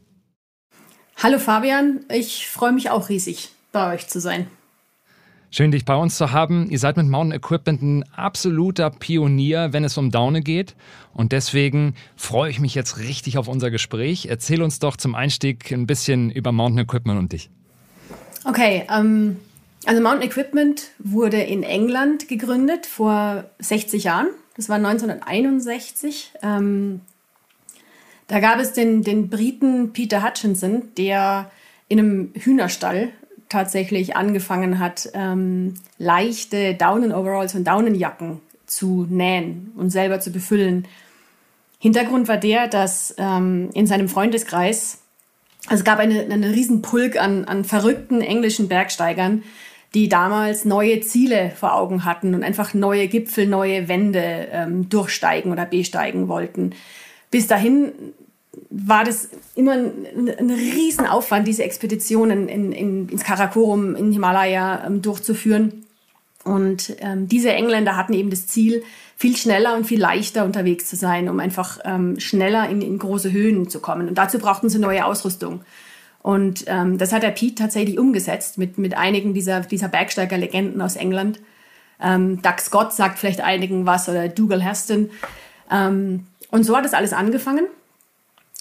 Hallo 1.23 1.39
Fabian, 1.39 2.07
ich 2.11 2.49
freue 2.49 2.73
mich 2.73 2.91
auch 2.91 3.11
riesig, 3.11 3.51
bei 3.71 3.95
euch 3.95 4.09
zu 4.09 4.19
sein. 4.19 4.47
Schön, 5.55 5.71
dich 5.71 5.85
bei 5.85 5.95
uns 5.95 6.17
zu 6.17 6.33
haben. 6.33 6.71
Ihr 6.71 6.79
seid 6.79 6.97
mit 6.97 7.07
Mountain 7.09 7.39
Equipment 7.39 7.83
ein 7.83 8.05
absoluter 8.17 8.89
Pionier, 8.89 9.75
wenn 9.75 9.85
es 9.85 9.99
um 9.99 10.11
Daune 10.11 10.41
geht. 10.41 10.75
Und 11.13 11.33
deswegen 11.33 11.95
freue 12.17 12.51
ich 12.51 12.59
mich 12.59 12.75
jetzt 12.75 12.99
richtig 12.99 13.37
auf 13.37 13.49
unser 13.49 13.71
Gespräch. 13.71 14.29
Erzähl 14.31 14.63
uns 14.63 14.79
doch 14.79 14.97
zum 14.97 15.15
Einstieg 15.15 15.71
ein 15.71 15.87
bisschen 15.87 16.31
über 16.31 16.53
Mountain 16.53 16.79
Equipment 16.79 17.19
und 17.19 17.33
dich. 17.35 17.51
Okay, 18.47 18.87
ähm, 18.91 19.37
also 19.85 20.01
Mountain 20.01 20.23
Equipment 20.23 20.85
wurde 20.99 21.43
in 21.43 21.65
England 21.65 22.29
gegründet 22.29 22.87
vor 22.87 23.45
60 23.59 24.05
Jahren. 24.05 24.29
Das 24.57 24.71
war 24.71 24.77
1961. 24.77 26.33
Ähm, 26.43 27.03
da 28.27 28.41
gab 28.41 28.59
es 28.59 28.73
den, 28.73 29.03
den 29.03 29.29
Briten 29.29 29.93
Peter 29.93 30.27
Hutchinson, 30.27 30.85
der 30.97 31.51
in 31.89 31.99
einem 31.99 32.31
Hühnerstall 32.37 33.11
tatsächlich 33.53 34.17
angefangen 34.17 34.79
hat, 34.79 35.11
ähm, 35.15 35.75
leichte 35.99 36.75
Daunen-Overalls 36.75 37.55
und 37.55 37.65
Daunenjacken 37.65 38.41
zu 38.67 39.07
nähen 39.09 39.73
und 39.77 39.91
selber 39.91 40.21
zu 40.21 40.33
befüllen. 40.33 40.89
Hintergrund 41.79 42.29
war 42.29 42.39
der, 42.39 42.69
dass 42.69 43.15
ähm, 43.19 43.71
in 43.75 43.87
seinem 43.87 44.09
Freundeskreis, 44.09 44.99
also 45.67 45.81
es 45.81 45.85
gab 45.85 45.99
eine, 45.99 46.21
eine 46.21 46.51
riesen 46.51 46.83
Pulk 46.83 47.21
an, 47.21 47.45
an 47.45 47.65
verrückten 47.65 48.21
englischen 48.21 48.69
Bergsteigern, 48.69 49.43
die 49.95 50.09
damals 50.09 50.65
neue 50.65 51.01
Ziele 51.01 51.53
vor 51.55 51.75
Augen 51.75 52.05
hatten 52.05 52.35
und 52.35 52.45
einfach 52.45 52.73
neue 52.73 53.09
Gipfel, 53.09 53.47
neue 53.47 53.89
Wände 53.89 54.49
ähm, 54.51 54.89
durchsteigen 54.89 55.53
oder 55.53 55.67
besteigen 55.67 56.29
wollten. 56.29 56.75
Bis 57.31 57.47
dahin 57.47 57.93
war 58.71 59.05
das 59.05 59.31
immer 59.55 59.73
ein, 59.73 60.29
ein 60.39 60.51
Riesenaufwand, 60.51 61.49
diese 61.49 61.65
Expeditionen 61.65 62.49
in, 62.49 62.73
in, 62.73 63.09
ins 63.09 63.25
Karakorum, 63.25 63.97
in 63.97 64.13
Himalaya 64.13 64.85
ähm, 64.87 65.01
durchzuführen. 65.03 65.87
Und 66.45 66.97
ähm, 67.01 67.29
diese 67.29 67.53
Engländer 67.53 67.97
hatten 67.97 68.13
eben 68.13 68.31
das 68.31 68.47
Ziel, 68.47 68.83
viel 69.17 69.37
schneller 69.37 69.77
und 69.77 69.87
viel 69.87 70.01
leichter 70.01 70.45
unterwegs 70.45 70.87
zu 70.87 70.97
sein, 70.97 71.29
um 71.29 71.39
einfach 71.39 71.79
ähm, 71.85 72.19
schneller 72.19 72.69
in, 72.69 72.83
in 72.83 72.99
große 72.99 73.31
Höhen 73.31 73.71
zu 73.71 73.81
kommen. 73.81 74.09
Und 74.09 74.19
dazu 74.19 74.39
brauchten 74.39 74.69
sie 74.69 74.79
neue 74.79 75.07
Ausrüstung. 75.07 75.61
Und 76.21 76.65
ähm, 76.67 76.99
das 76.99 77.13
hat 77.13 77.23
der 77.23 77.31
Pete 77.31 77.55
tatsächlich 77.55 77.99
umgesetzt 77.99 78.59
mit, 78.59 78.79
mit 78.79 78.97
einigen 78.97 79.35
dieser, 79.35 79.61
dieser 79.61 79.89
Bergsteiger-Legenden 79.89 80.81
aus 80.81 80.97
England. 80.97 81.41
Ähm, 82.01 82.43
Doug 82.43 82.59
Scott 82.59 82.93
sagt 82.93 83.19
vielleicht 83.19 83.41
einigen 83.41 83.87
was 83.87 84.09
oder 84.09 84.29
Dougal 84.29 84.63
Heston. 84.63 85.11
Ähm, 85.71 86.27
und 86.51 86.65
so 86.65 86.77
hat 86.77 86.85
das 86.85 86.95
alles 86.95 87.13
angefangen 87.13 87.67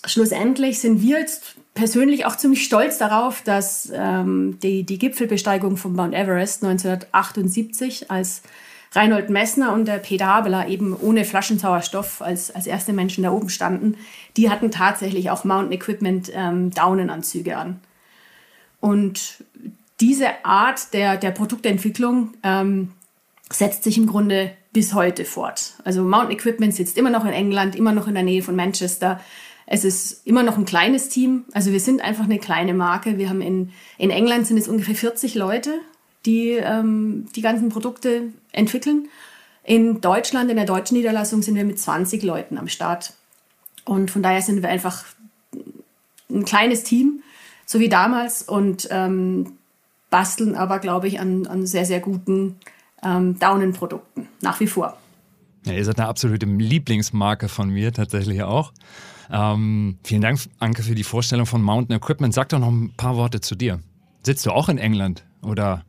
schlussendlich 0.06 0.80
sind 0.80 1.02
wir 1.02 1.20
jetzt 1.20 1.56
persönlich 1.74 2.26
auch 2.26 2.36
ziemlich 2.36 2.64
stolz 2.64 2.98
darauf, 2.98 3.42
dass 3.44 3.92
ähm, 3.94 4.60
die, 4.62 4.84
die 4.84 4.98
Gipfelbesteigung 4.98 5.78
von 5.78 5.94
Mount 5.94 6.14
Everest 6.14 6.64
1978 6.64 8.12
als 8.12 8.42
Reinhold 8.94 9.30
Messner 9.30 9.72
und 9.74 9.86
der 9.86 10.00
Peter 10.00 10.26
Habeler 10.26 10.68
eben 10.68 10.94
ohne 10.94 11.24
Flaschensauerstoff 11.24 12.22
als, 12.22 12.54
als 12.54 12.68
erste 12.68 12.92
Menschen 12.92 13.24
da 13.24 13.32
oben 13.32 13.50
standen, 13.50 13.96
die 14.36 14.50
hatten 14.50 14.70
tatsächlich 14.70 15.30
auch 15.30 15.46
Mountain 15.46 15.72
Equipment 15.72 16.30
ähm, 16.34 16.72
Daunenanzüge 16.72 17.56
an. 17.56 17.80
Und 18.82 19.46
diese 20.02 20.44
Art 20.44 20.94
der, 20.94 21.16
der 21.16 21.32
Produktentwicklung 21.32 22.34
ähm, 22.44 22.92
setzt 23.50 23.84
sich 23.84 23.98
im 23.98 24.08
Grunde 24.08 24.52
bis 24.74 24.94
heute 24.94 25.24
fort. 25.24 25.74
Also 25.86 26.04
Mountain 26.04 26.32
Equipment 26.32 26.74
sitzt 26.74 26.98
immer 26.98 27.10
noch 27.10 27.24
in 27.24 27.32
England, 27.32 27.76
immer 27.76 27.92
noch 27.94 28.08
in 28.08 28.16
der 28.16 28.24
Nähe 28.24 28.42
von 28.42 28.56
Manchester. 28.56 29.22
Es 29.74 29.86
ist 29.86 30.28
immer 30.28 30.44
noch 30.44 30.58
ein 30.58 30.66
kleines 30.66 31.08
Team. 31.08 31.46
Also 31.54 31.72
wir 31.72 31.80
sind 31.80 32.02
einfach 32.02 32.26
eine 32.26 32.40
kleine 32.40 32.74
Marke. 32.74 33.18
Wir 33.18 33.30
haben 33.30 33.40
in, 33.40 33.72
in 33.98 34.10
England 34.10 34.46
sind 34.46 34.58
es 34.58 34.68
ungefähr 34.68 34.96
40 34.96 35.34
Leute, 35.36 35.80
die 36.26 36.50
ähm, 36.50 37.28
die 37.38 37.42
ganzen 37.42 37.70
Produkte 37.70 38.34
entwickeln. 38.52 39.08
In 39.64 40.02
Deutschland, 40.02 40.50
in 40.50 40.58
der 40.58 40.66
deutschen 40.66 40.98
Niederlassung, 40.98 41.42
sind 41.42 41.56
wir 41.56 41.64
mit 41.64 41.80
20 41.80 42.22
Leuten 42.22 42.58
am 42.58 42.68
Start. 42.68 43.14
Und 43.86 44.12
von 44.12 44.22
daher 44.22 44.42
sind 44.42 44.62
wir 44.62 44.68
einfach 44.68 45.06
ein 46.30 46.44
kleines 46.44 46.84
Team, 46.84 47.24
so 47.66 47.80
wie 47.80 47.88
damals, 47.88 48.44
und 48.44 48.90
ähm, 48.92 49.54
basteln 50.10 50.56
aber, 50.56 50.80
glaube 50.80 51.08
ich, 51.08 51.22
an, 51.22 51.48
an 51.48 51.66
sehr, 51.66 51.86
sehr 51.86 52.02
guten 52.02 52.58
ähm, 53.02 53.40
Daunenprodukten, 53.40 54.28
nach 54.42 54.60
wie 54.60 54.68
vor. 54.68 54.98
Ja, 55.66 55.72
ihr 55.72 55.86
seid 55.86 55.98
eine 55.98 56.10
absolute 56.10 56.46
Lieblingsmarke 56.46 57.48
von 57.48 57.70
mir 57.70 57.94
tatsächlich 57.94 58.44
auch. 58.44 58.74
Ähm, 59.32 59.98
vielen 60.04 60.22
Dank, 60.22 60.40
Anke, 60.60 60.84
für 60.84 60.96
die 60.96 61.04
Vorstellung 61.04 61.46
von 61.46 61.62
Mountain 61.62 61.96
Equipment. 61.96 62.34
Sag 62.34 62.50
doch 62.50 62.60
noch 62.60 62.70
ein 62.70 62.94
paar 62.98 63.16
Worte 63.16 63.40
zu 63.40 63.56
dir. 63.56 63.80
Sitzt 64.24 64.46
du 64.46 64.52
auch 64.52 64.68
in 64.68 64.78
England 64.78 65.24
oder 65.42 65.84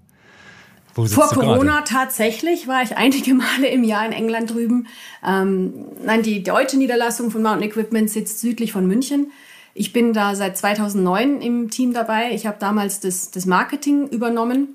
Vor 0.94 1.06
Corona 1.28 1.80
gerade? 1.80 1.88
tatsächlich 1.88 2.68
war 2.68 2.82
ich 2.82 2.96
einige 2.96 3.34
Male 3.34 3.68
im 3.68 3.82
Jahr 3.84 4.06
in 4.06 4.12
England 4.12 4.50
drüben. 4.52 4.86
Ähm, 5.26 5.86
nein, 6.04 6.22
die 6.22 6.42
deutsche 6.42 6.78
Niederlassung 6.78 7.30
von 7.30 7.42
Mountain 7.42 7.68
Equipment 7.68 8.10
sitzt 8.10 8.40
südlich 8.40 8.72
von 8.72 8.86
München. 8.86 9.32
Ich 9.74 9.92
bin 9.92 10.12
da 10.12 10.34
seit 10.34 10.56
2009 10.56 11.40
im 11.40 11.70
Team 11.70 11.92
dabei. 11.94 12.32
Ich 12.32 12.46
habe 12.46 12.58
damals 12.60 13.00
das, 13.00 13.30
das 13.30 13.46
Marketing 13.46 14.06
übernommen. 14.08 14.68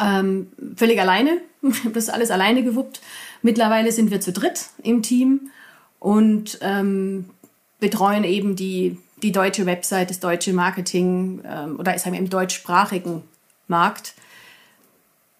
Ähm, 0.00 0.48
völlig 0.76 1.00
alleine. 1.00 1.38
Ich 1.64 1.84
habe 1.84 1.94
das 1.94 2.08
alles 2.08 2.32
alleine 2.32 2.64
gewuppt. 2.64 3.00
Mittlerweile 3.40 3.92
sind 3.92 4.10
wir 4.10 4.20
zu 4.20 4.32
dritt 4.32 4.70
im 4.82 5.00
Team 5.00 5.52
und 6.00 6.58
ähm, 6.60 7.26
betreuen 7.82 8.22
eben 8.22 8.54
die, 8.54 8.96
die 9.24 9.32
deutsche 9.32 9.66
Website, 9.66 10.08
das 10.08 10.20
deutsche 10.20 10.52
Marketing 10.52 11.42
ähm, 11.44 11.78
oder 11.80 11.92
wir 11.92 12.14
im 12.14 12.30
deutschsprachigen 12.30 13.22
Markt. 13.66 14.14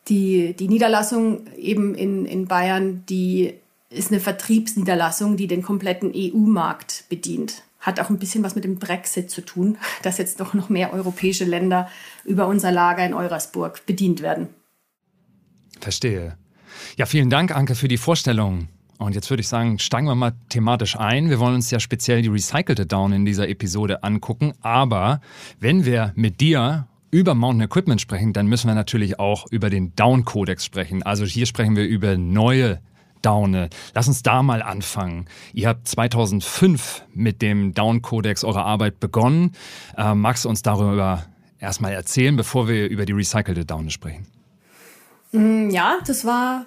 Die, 0.09 0.53
die 0.55 0.67
Niederlassung 0.67 1.47
eben 1.57 1.95
in, 1.95 2.27
in 2.27 2.49
Bayern, 2.49 3.05
die 3.09 3.55
ist 3.91 4.11
eine 4.11 4.19
Vertriebsniederlassung, 4.19 5.37
die 5.37 5.47
den 5.47 5.63
kompletten 5.63 6.13
EU-Markt 6.13 7.05
bedient. 7.09 7.63
Hat 7.79 8.01
auch 8.01 8.11
ein 8.11 8.19
bisschen 8.19 8.43
was 8.43 8.57
mit 8.57 8.65
dem 8.65 8.81
Brexit 8.81 9.31
zu 9.31 9.43
tun, 9.43 9.79
dass 10.03 10.19
jetzt 10.19 10.41
doch 10.41 10.53
noch 10.53 10.69
mehr 10.69 10.93
europäische 10.93 11.45
Länder 11.45 11.89
über 12.25 12.49
unser 12.49 12.73
Lager 12.73 13.07
in 13.07 13.15
Eurasburg 13.15 13.87
bedient 13.87 14.21
werden. 14.21 14.49
Verstehe. 15.81 16.37
Ja, 16.97 17.07
vielen 17.07 17.31
Dank, 17.31 17.55
Anke, 17.55 17.77
für 17.77 17.89
die 17.89 17.99
Vorstellung. 17.99 18.67
Und 18.99 19.15
jetzt 19.15 19.29
würde 19.31 19.41
ich 19.41 19.49
sagen, 19.49 19.79
steigen 19.79 20.07
wir 20.07 20.15
mal 20.15 20.33
thematisch 20.49 20.97
ein. 20.97 21.29
Wir 21.29 21.41
wollen 21.41 21.55
uns 21.55 21.71
ja 21.71 21.81
speziell 21.81 22.23
die 22.23 22.29
recycelte 22.29 22.87
Down 22.87 23.13
in 23.13 23.25
dieser 23.25 23.49
Episode 23.49 24.03
angucken. 24.05 24.53
Aber 24.61 25.21
wenn 25.59 25.85
wir 25.85 26.13
mit 26.15 26.41
dir 26.41 26.87
über 27.11 27.35
Mountain 27.35 27.67
Equipment 27.67 28.01
sprechen, 28.01 28.33
dann 28.33 28.47
müssen 28.47 28.69
wir 28.69 28.75
natürlich 28.75 29.19
auch 29.19 29.47
über 29.51 29.71
den 29.71 29.95
Down-Kodex 29.97 30.65
sprechen. 30.65 31.03
Also 31.03 31.25
hier 31.25 31.47
sprechen 31.47 31.77
wir 31.77 31.87
über 31.87 32.17
neue 32.17 32.81
Daune. 33.23 33.71
Lass 33.95 34.09
uns 34.09 34.23
da 34.23 34.43
mal 34.43 34.63
anfangen. 34.63 35.27
Ihr 35.53 35.69
habt 35.69 35.87
2005 35.89 37.05
mit 37.15 37.43
dem 37.43 37.75
Down-Kodex 37.75 38.45
eure 38.45 38.65
Arbeit 38.65 39.01
begonnen. 39.01 39.53
Äh, 39.97 40.15
magst 40.15 40.45
du 40.45 40.49
uns 40.49 40.63
darüber 40.63 41.25
erstmal 41.59 41.93
erzählen, 41.93 42.37
bevor 42.37 42.69
wir 42.69 42.89
über 42.89 43.07
die 43.07 43.13
recycelte 43.13 43.65
Daune 43.65 43.91
sprechen? 43.91 44.27
Mm, 45.33 45.71
ja, 45.71 45.99
das 46.07 46.25
war 46.25 46.67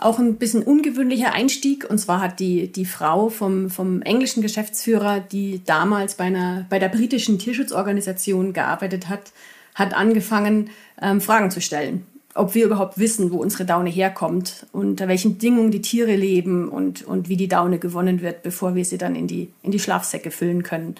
auch 0.00 0.18
ein 0.18 0.36
bisschen 0.36 0.62
ungewöhnlicher 0.62 1.32
Einstieg. 1.32 1.88
Und 1.88 1.98
zwar 1.98 2.20
hat 2.20 2.40
die, 2.40 2.70
die 2.72 2.84
Frau 2.84 3.28
vom, 3.28 3.70
vom 3.70 4.02
englischen 4.02 4.42
Geschäftsführer, 4.42 5.20
die 5.20 5.62
damals 5.64 6.14
bei, 6.14 6.24
einer, 6.24 6.66
bei 6.68 6.78
der 6.78 6.88
britischen 6.88 7.38
Tierschutzorganisation 7.38 8.52
gearbeitet 8.52 9.08
hat, 9.08 9.32
hat 9.74 9.94
angefangen, 9.94 10.70
ähm, 11.00 11.20
Fragen 11.20 11.50
zu 11.50 11.60
stellen. 11.60 12.06
Ob 12.34 12.54
wir 12.54 12.64
überhaupt 12.64 12.98
wissen, 12.98 13.32
wo 13.32 13.38
unsere 13.38 13.64
Daune 13.64 13.90
herkommt, 13.90 14.66
unter 14.72 15.08
welchen 15.08 15.34
Bedingungen 15.34 15.70
die 15.70 15.82
Tiere 15.82 16.14
leben 16.14 16.68
und, 16.68 17.02
und 17.02 17.28
wie 17.28 17.36
die 17.36 17.48
Daune 17.48 17.78
gewonnen 17.78 18.20
wird, 18.20 18.42
bevor 18.42 18.74
wir 18.74 18.84
sie 18.84 18.98
dann 18.98 19.16
in 19.16 19.26
die, 19.26 19.50
in 19.62 19.72
die 19.72 19.80
Schlafsäcke 19.80 20.30
füllen 20.30 20.62
können. 20.62 20.94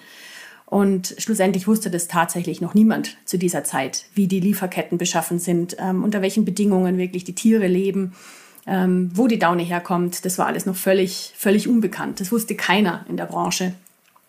Und 0.65 1.15
schlussendlich 1.17 1.67
wusste 1.67 1.89
das 1.89 2.07
tatsächlich 2.07 2.61
noch 2.61 2.73
niemand 2.73 3.17
zu 3.25 3.37
dieser 3.37 3.63
Zeit, 3.63 4.05
wie 4.13 4.27
die 4.27 4.39
Lieferketten 4.39 4.97
beschaffen 4.97 5.39
sind, 5.39 5.75
ähm, 5.79 6.03
unter 6.03 6.21
welchen 6.21 6.45
Bedingungen 6.45 6.97
wirklich 6.97 7.23
die 7.23 7.35
Tiere 7.35 7.67
leben 7.67 8.13
ähm, 8.67 9.11
wo 9.13 9.27
die 9.27 9.39
Daune 9.39 9.63
herkommt, 9.63 10.25
das 10.25 10.37
war 10.37 10.47
alles 10.47 10.65
noch 10.65 10.75
völlig, 10.75 11.33
völlig 11.35 11.67
unbekannt. 11.67 12.19
Das 12.19 12.31
wusste 12.31 12.55
keiner 12.55 13.05
in 13.09 13.17
der 13.17 13.25
Branche. 13.25 13.73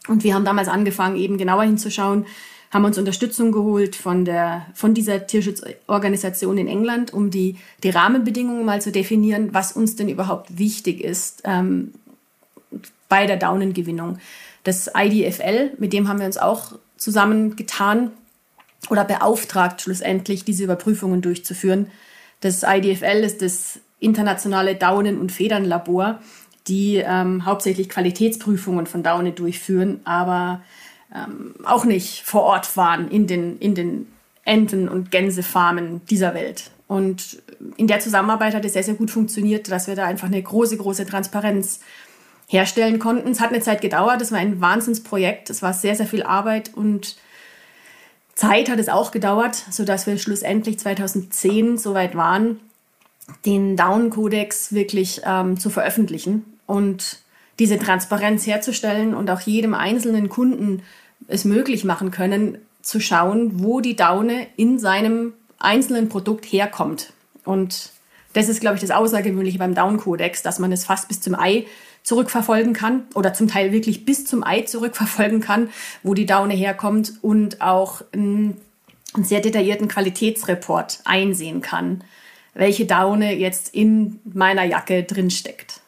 Und 0.09 0.25
wir 0.25 0.35
haben 0.35 0.45
damals 0.45 0.69
angefangen, 0.69 1.17
eben 1.17 1.39
genauer 1.39 1.65
hinzuschauen, 1.65 2.27
haben 2.71 2.85
uns 2.87 2.97
Unterstützung 2.97 3.53
geholt 3.53 3.95
von, 3.95 4.25
der, 4.25 4.67
von 4.75 4.95
dieser 4.95 5.27
Tierschutzorganisation 5.27 6.57
in 6.57 6.69
England, 6.69 7.13
um 7.13 7.31
die, 7.31 7.57
die 7.83 7.91
Rahmenbedingungen 7.91 8.65
mal 8.65 8.81
zu 8.81 8.91
definieren, 8.91 9.53
was 9.53 9.73
uns 9.73 9.95
denn 9.95 10.09
überhaupt 10.09 10.59
wichtig 10.59 11.03
ist 11.03 11.43
ähm, 11.45 11.93
bei 13.11 13.27
der 13.27 13.37
Daunengewinnung. 13.37 14.19
Das 14.65 14.91
IDFL, 14.97 15.73
mit 15.79 15.93
dem 15.93 16.09
haben 16.09 16.19
wir 16.19 16.27
uns 16.27 16.39
auch 16.39 16.73
zusammengetan 16.97 18.11
oder 18.89 19.05
beauftragt, 19.05 19.83
schlussendlich 19.83 20.45
diese 20.45 20.65
Überprüfungen 20.65 21.21
durchzuführen. 21.21 21.89
Das 22.41 22.63
IDFL 22.67 23.23
ist 23.23 23.43
das 23.43 23.81
internationale 24.03 24.75
Daunen- 24.75 25.19
und 25.19 25.33
Federnlabor, 25.33 26.21
die 26.69 26.97
ähm, 26.97 27.45
hauptsächlich 27.45 27.89
Qualitätsprüfungen 27.89 28.87
von 28.87 29.03
Daune 29.03 29.33
durchführen, 29.33 30.01
aber 30.05 30.63
ähm, 31.15 31.55
auch 31.65 31.85
nicht 31.85 32.23
vor 32.23 32.43
Ort 32.43 32.77
waren 32.77 33.11
in 33.11 33.27
den, 33.27 33.59
in 33.59 33.75
den 33.75 34.07
Enten- 34.45 34.89
und 34.89 35.11
Gänsefarmen 35.11 36.01
dieser 36.07 36.35
Welt. 36.35 36.71
Und 36.89 37.43
in 37.77 37.87
der 37.87 38.01
Zusammenarbeit 38.01 38.55
hat 38.55 38.65
es 38.65 38.75
sehr, 38.75 38.83
sehr 38.83 38.95
gut 38.95 39.11
funktioniert, 39.11 39.71
dass 39.71 39.87
wir 39.87 39.97
da 39.97 40.05
einfach 40.05 40.29
eine 40.29 40.43
große, 40.43 40.77
große 40.77 41.07
Transparenz 41.07 41.81
herstellen 42.49 42.99
konnten. 42.99 43.31
Es 43.31 43.41
hat 43.41 43.51
eine 43.51 43.63
Zeit 43.63 43.81
gedauert, 43.81 44.21
es 44.21 44.31
war 44.31 44.39
ein 44.39 44.61
Wahnsinnsprojekt, 44.61 45.49
es 45.49 45.63
war 45.63 45.73
sehr, 45.73 45.95
sehr 45.95 46.07
viel 46.07 46.23
Arbeit 46.23 46.73
und 46.75 47.17
Zeit 48.35 48.71
hat 48.71 48.79
es 48.79 48.89
auch 48.89 49.11
gedauert, 49.11 49.55
sodass 49.71 50.07
wir 50.07 50.19
schlussendlich 50.19 50.79
2010 50.79 51.79
soweit 51.79 52.17
waren, 52.17 52.61
den 53.47 53.77
Down-Kodex 53.77 54.73
wirklich 54.73 55.23
ähm, 55.25 55.59
zu 55.59 55.71
veröffentlichen 55.71 56.45
und 56.67 57.19
diese 57.59 57.79
Transparenz 57.79 58.47
herzustellen 58.47 59.15
und 59.15 59.31
auch 59.31 59.41
jedem 59.41 59.75
einzelnen 59.75 60.29
Kunden 60.29 60.83
es 61.29 61.45
möglich 61.45 61.85
machen 61.85 62.11
können, 62.11 62.59
zu 62.81 63.01
schauen, 63.01 63.63
wo 63.63 63.81
die 63.81 63.95
Daune 63.95 64.47
in 64.57 64.79
seinem 64.79 65.35
einzelnen 65.59 66.09
Produkt 66.09 66.45
herkommt. 66.45 67.13
Und 67.45 67.91
das 68.33 68.49
ist, 68.49 68.61
glaube 68.61 68.77
ich, 68.77 68.81
das 68.81 68.91
Außergewöhnliche 68.91 69.59
beim 69.59 69.75
Down-Kodex, 69.75 70.43
dass 70.43 70.59
man 70.59 70.73
es 70.73 70.85
fast 70.85 71.09
bis 71.09 71.21
zum 71.21 71.35
Ei 71.39 71.67
zurückverfolgen 72.03 72.73
kann 72.73 73.05
oder 73.15 73.33
zum 73.33 73.47
Teil 73.47 73.71
wirklich 73.71 74.05
bis 74.05 74.27
zum 74.27 74.43
Ei 74.43 74.63
zurückverfolgen 74.63 75.41
kann, 75.41 75.71
wo 76.03 76.15
die 76.15 76.27
Daune 76.27 76.55
herkommt 76.55 77.13
und 77.23 77.61
auch 77.61 78.03
einen, 78.13 78.57
einen 79.15 79.25
sehr 79.25 79.41
detaillierten 79.41 79.87
Qualitätsreport 79.87 81.01
einsehen 81.05 81.61
kann 81.61 82.03
welche 82.55 82.87
Daune 82.87 83.35
jetzt 83.35 83.75
in 83.75 84.21
meiner 84.25 84.65
Jacke 84.65 85.05
drin 85.05 85.31
steckt. 85.31 85.82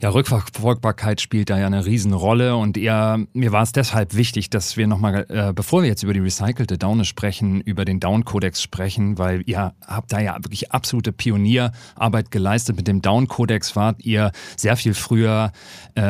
Ja, 0.00 0.10
Rückverfolgbarkeit 0.10 1.20
spielt 1.20 1.50
da 1.50 1.58
ja 1.58 1.66
eine 1.66 1.84
Riesenrolle 1.84 2.56
und 2.56 2.76
eher, 2.76 3.20
mir 3.32 3.52
war 3.52 3.62
es 3.62 3.72
deshalb 3.72 4.14
wichtig, 4.14 4.50
dass 4.50 4.76
wir 4.76 4.86
nochmal, 4.86 5.26
äh, 5.28 5.52
bevor 5.52 5.82
wir 5.82 5.88
jetzt 5.88 6.02
über 6.02 6.12
die 6.12 6.20
recycelte 6.20 6.78
Daune 6.78 7.04
sprechen, 7.04 7.60
über 7.60 7.84
den 7.84 8.00
Down-Kodex 8.00 8.62
sprechen, 8.62 9.18
weil 9.18 9.42
ihr 9.46 9.74
habt 9.86 10.12
da 10.12 10.20
ja 10.20 10.36
wirklich 10.36 10.72
absolute 10.72 11.12
Pionierarbeit 11.12 12.30
geleistet. 12.30 12.76
Mit 12.76 12.88
dem 12.88 13.02
Down-Kodex 13.02 13.76
wart 13.76 14.04
ihr 14.04 14.32
sehr 14.56 14.76
viel 14.76 14.94
früher 14.94 15.52
äh, 15.94 16.02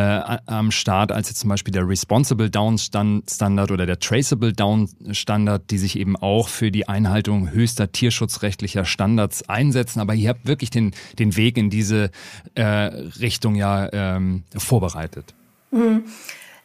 am 0.46 0.70
Start 0.70 1.12
als 1.12 1.28
jetzt 1.28 1.40
zum 1.40 1.50
Beispiel 1.50 1.72
der 1.72 1.88
Responsible 1.88 2.50
Down 2.50 2.78
Standard 2.78 3.70
oder 3.70 3.86
der 3.86 3.98
Traceable 3.98 4.52
Down 4.52 4.88
Standard, 5.12 5.70
die 5.70 5.78
sich 5.78 5.98
eben 5.98 6.16
auch 6.16 6.48
für 6.48 6.70
die 6.70 6.88
Einhaltung 6.88 7.50
höchster 7.50 7.90
tierschutzrechtlicher 7.92 8.84
Standards 8.84 9.48
einsetzen. 9.48 10.00
Aber 10.00 10.14
ihr 10.14 10.28
habt 10.28 10.46
wirklich 10.46 10.70
den, 10.70 10.92
den 11.18 11.36
Weg 11.36 11.56
in 11.56 11.70
diese 11.70 12.10
äh, 12.54 12.64
Richtung 12.64 13.55
ja 13.56 13.88
ähm, 13.92 14.44
vorbereitet. 14.56 15.34
Mhm. 15.70 16.04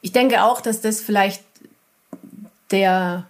Ich 0.02 0.12
denke 0.12 0.44
auch, 0.44 0.62
dass 0.62 0.82
das 0.82 1.02
vielleicht 1.02 1.44
der 2.72 3.26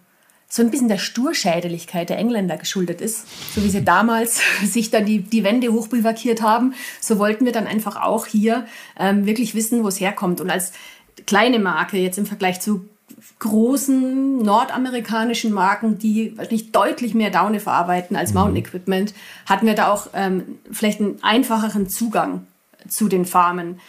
so 0.52 0.62
ein 0.62 0.70
bisschen 0.70 0.90
der 0.90 0.98
Sturschädeligkeit 0.98 2.10
der 2.10 2.18
Engländer 2.18 2.58
geschuldet 2.58 3.00
ist. 3.00 3.26
So 3.56 3.64
wie 3.64 3.70
sie 3.70 3.86
damals 3.86 4.42
sich 4.66 4.92
dann 4.92 5.06
die, 5.06 5.20
die 5.20 5.46
Wände 5.46 5.72
hochbivakiert 5.72 6.42
haben, 6.42 6.74
so 7.00 7.20
wollten 7.20 7.46
wir 7.46 7.54
dann 7.54 7.68
einfach 7.68 7.96
auch 8.02 8.26
hier 8.26 8.66
ähm, 9.00 9.26
wirklich 9.26 9.56
wissen, 9.56 9.84
wo 9.84 9.88
es 9.88 10.02
herkommt. 10.02 10.42
Und 10.42 10.50
als 10.50 10.74
kleine 11.26 11.60
Marke 11.60 11.98
jetzt 11.98 12.18
im 12.18 12.26
Vergleich 12.26 12.60
zu 12.60 12.86
großen 13.40 14.40
nordamerikanischen 14.40 15.54
Marken, 15.54 15.98
die 15.98 16.38
wahrscheinlich 16.38 16.72
deutlich 16.72 17.14
mehr 17.14 17.32
Daune 17.32 17.62
verarbeiten 17.62 18.18
als 18.18 18.34
mhm. 18.34 18.40
Mountain 18.40 18.58
Equipment, 18.58 19.14
hatten 19.46 19.66
wir 19.66 19.74
da 19.74 19.92
auch 19.92 20.08
ähm, 20.14 20.60
vielleicht 20.70 21.00
einen 21.00 21.24
einfacheren 21.24 21.88
Zugang 21.88 22.46
zu 22.88 23.08
den 23.08 23.26
Farmen. 23.26 23.80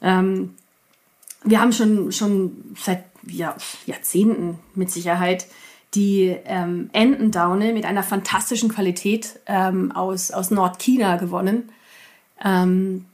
Ähm, 0.00 0.54
wir 1.44 1.60
haben 1.60 1.72
schon, 1.72 2.12
schon 2.12 2.74
seit 2.76 3.04
ja, 3.26 3.56
Jahrzehnten 3.86 4.58
mit 4.74 4.90
Sicherheit 4.90 5.46
die 5.94 6.36
ähm, 6.46 6.88
Entendaune 6.92 7.72
mit 7.72 7.84
einer 7.84 8.02
fantastischen 8.02 8.70
Qualität 8.70 9.40
ähm, 9.46 9.92
aus, 9.92 10.30
aus 10.30 10.50
Nordchina 10.50 11.16
gewonnen. 11.16 11.70
Ähm, 12.42 13.04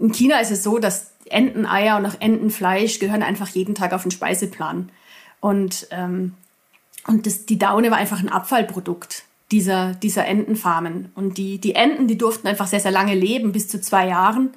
in 0.00 0.12
China 0.12 0.40
ist 0.40 0.50
es 0.50 0.62
so, 0.62 0.78
dass 0.78 1.12
Enteneier 1.26 1.96
und 1.96 2.06
auch 2.06 2.20
Entenfleisch 2.20 2.98
gehören 2.98 3.22
einfach 3.22 3.48
jeden 3.48 3.74
Tag 3.74 3.92
auf 3.92 4.02
den 4.02 4.10
Speiseplan. 4.10 4.90
Und, 5.40 5.86
ähm, 5.90 6.34
und 7.06 7.26
das, 7.26 7.46
die 7.46 7.58
Daune 7.58 7.90
war 7.90 7.98
einfach 7.98 8.20
ein 8.20 8.28
Abfallprodukt 8.28 9.24
dieser, 9.54 9.94
dieser 9.94 10.26
Entenfarmen. 10.26 11.12
Und 11.14 11.38
die, 11.38 11.60
die 11.60 11.76
Enten, 11.76 12.08
die 12.08 12.18
durften 12.18 12.48
einfach 12.48 12.66
sehr, 12.66 12.80
sehr 12.80 12.90
lange 12.90 13.14
leben, 13.14 13.52
bis 13.52 13.68
zu 13.68 13.80
zwei 13.80 14.08
Jahren, 14.08 14.50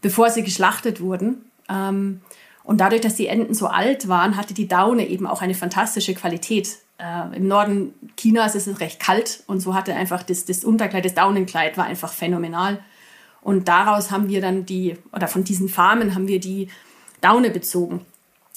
bevor 0.00 0.30
sie 0.30 0.42
geschlachtet 0.42 1.02
wurden. 1.02 1.44
Ähm, 1.68 2.22
und 2.64 2.80
dadurch, 2.80 3.02
dass 3.02 3.14
die 3.14 3.26
Enten 3.26 3.52
so 3.52 3.66
alt 3.66 4.08
waren, 4.08 4.38
hatte 4.38 4.54
die 4.54 4.66
Daune 4.66 5.06
eben 5.06 5.26
auch 5.26 5.42
eine 5.42 5.52
fantastische 5.52 6.14
Qualität. 6.14 6.78
äh, 6.96 7.36
im 7.36 7.46
Norden 7.46 7.92
Chinas 8.16 8.54
ist 8.54 8.66
es 8.66 8.80
recht 8.80 9.00
kalt 9.00 9.44
und 9.46 9.60
so 9.60 9.74
hatte 9.74 9.94
einfach 9.94 10.22
das, 10.22 10.46
das 10.46 10.64
Unterkleid, 10.64 11.04
das 11.04 11.14
Daunenkleid 11.14 11.76
war 11.76 11.84
einfach 11.84 12.12
phänomenal. 12.12 12.80
Und 13.42 13.68
daraus 13.68 14.10
haben 14.10 14.30
wir 14.30 14.40
dann 14.40 14.64
die, 14.64 14.96
oder 15.12 15.28
von 15.28 15.44
diesen 15.44 15.68
Farmen 15.68 16.14
haben 16.14 16.26
wir 16.26 16.40
die 16.40 16.68
Daune 17.20 17.50
bezogen. 17.50 18.00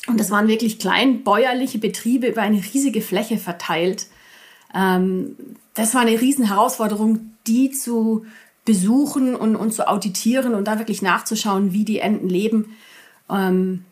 Und 0.08 0.19
das 0.21 0.32
waren 0.32 0.47
wirklich 0.47 0.80
klein 0.80 1.23
bäuerliche 1.25 1.80
Betriebe 1.80 2.27
über 2.27 2.41
eine 2.41 2.63
riesige 2.73 3.01
Fläche 3.01 3.38
verteilt. 3.38 4.08
Ähm, 4.73 5.36
das 5.73 5.93
war 5.93 6.01
eine 6.01 6.19
riesen 6.19 6.45
Herausforderung, 6.45 7.31
die 7.47 7.71
zu 7.71 8.25
besuchen 8.65 9.36
und, 9.36 9.55
und 9.55 9.73
zu 9.73 9.88
auditieren 9.88 10.53
und 10.53 10.67
da 10.67 10.77
wirklich 10.77 11.01
nachzuschauen, 11.01 11.73
wie 11.73 11.86
die 11.86 11.99
Enten 11.99 12.29
leben. 12.29 12.75
Ähm, 13.29 13.86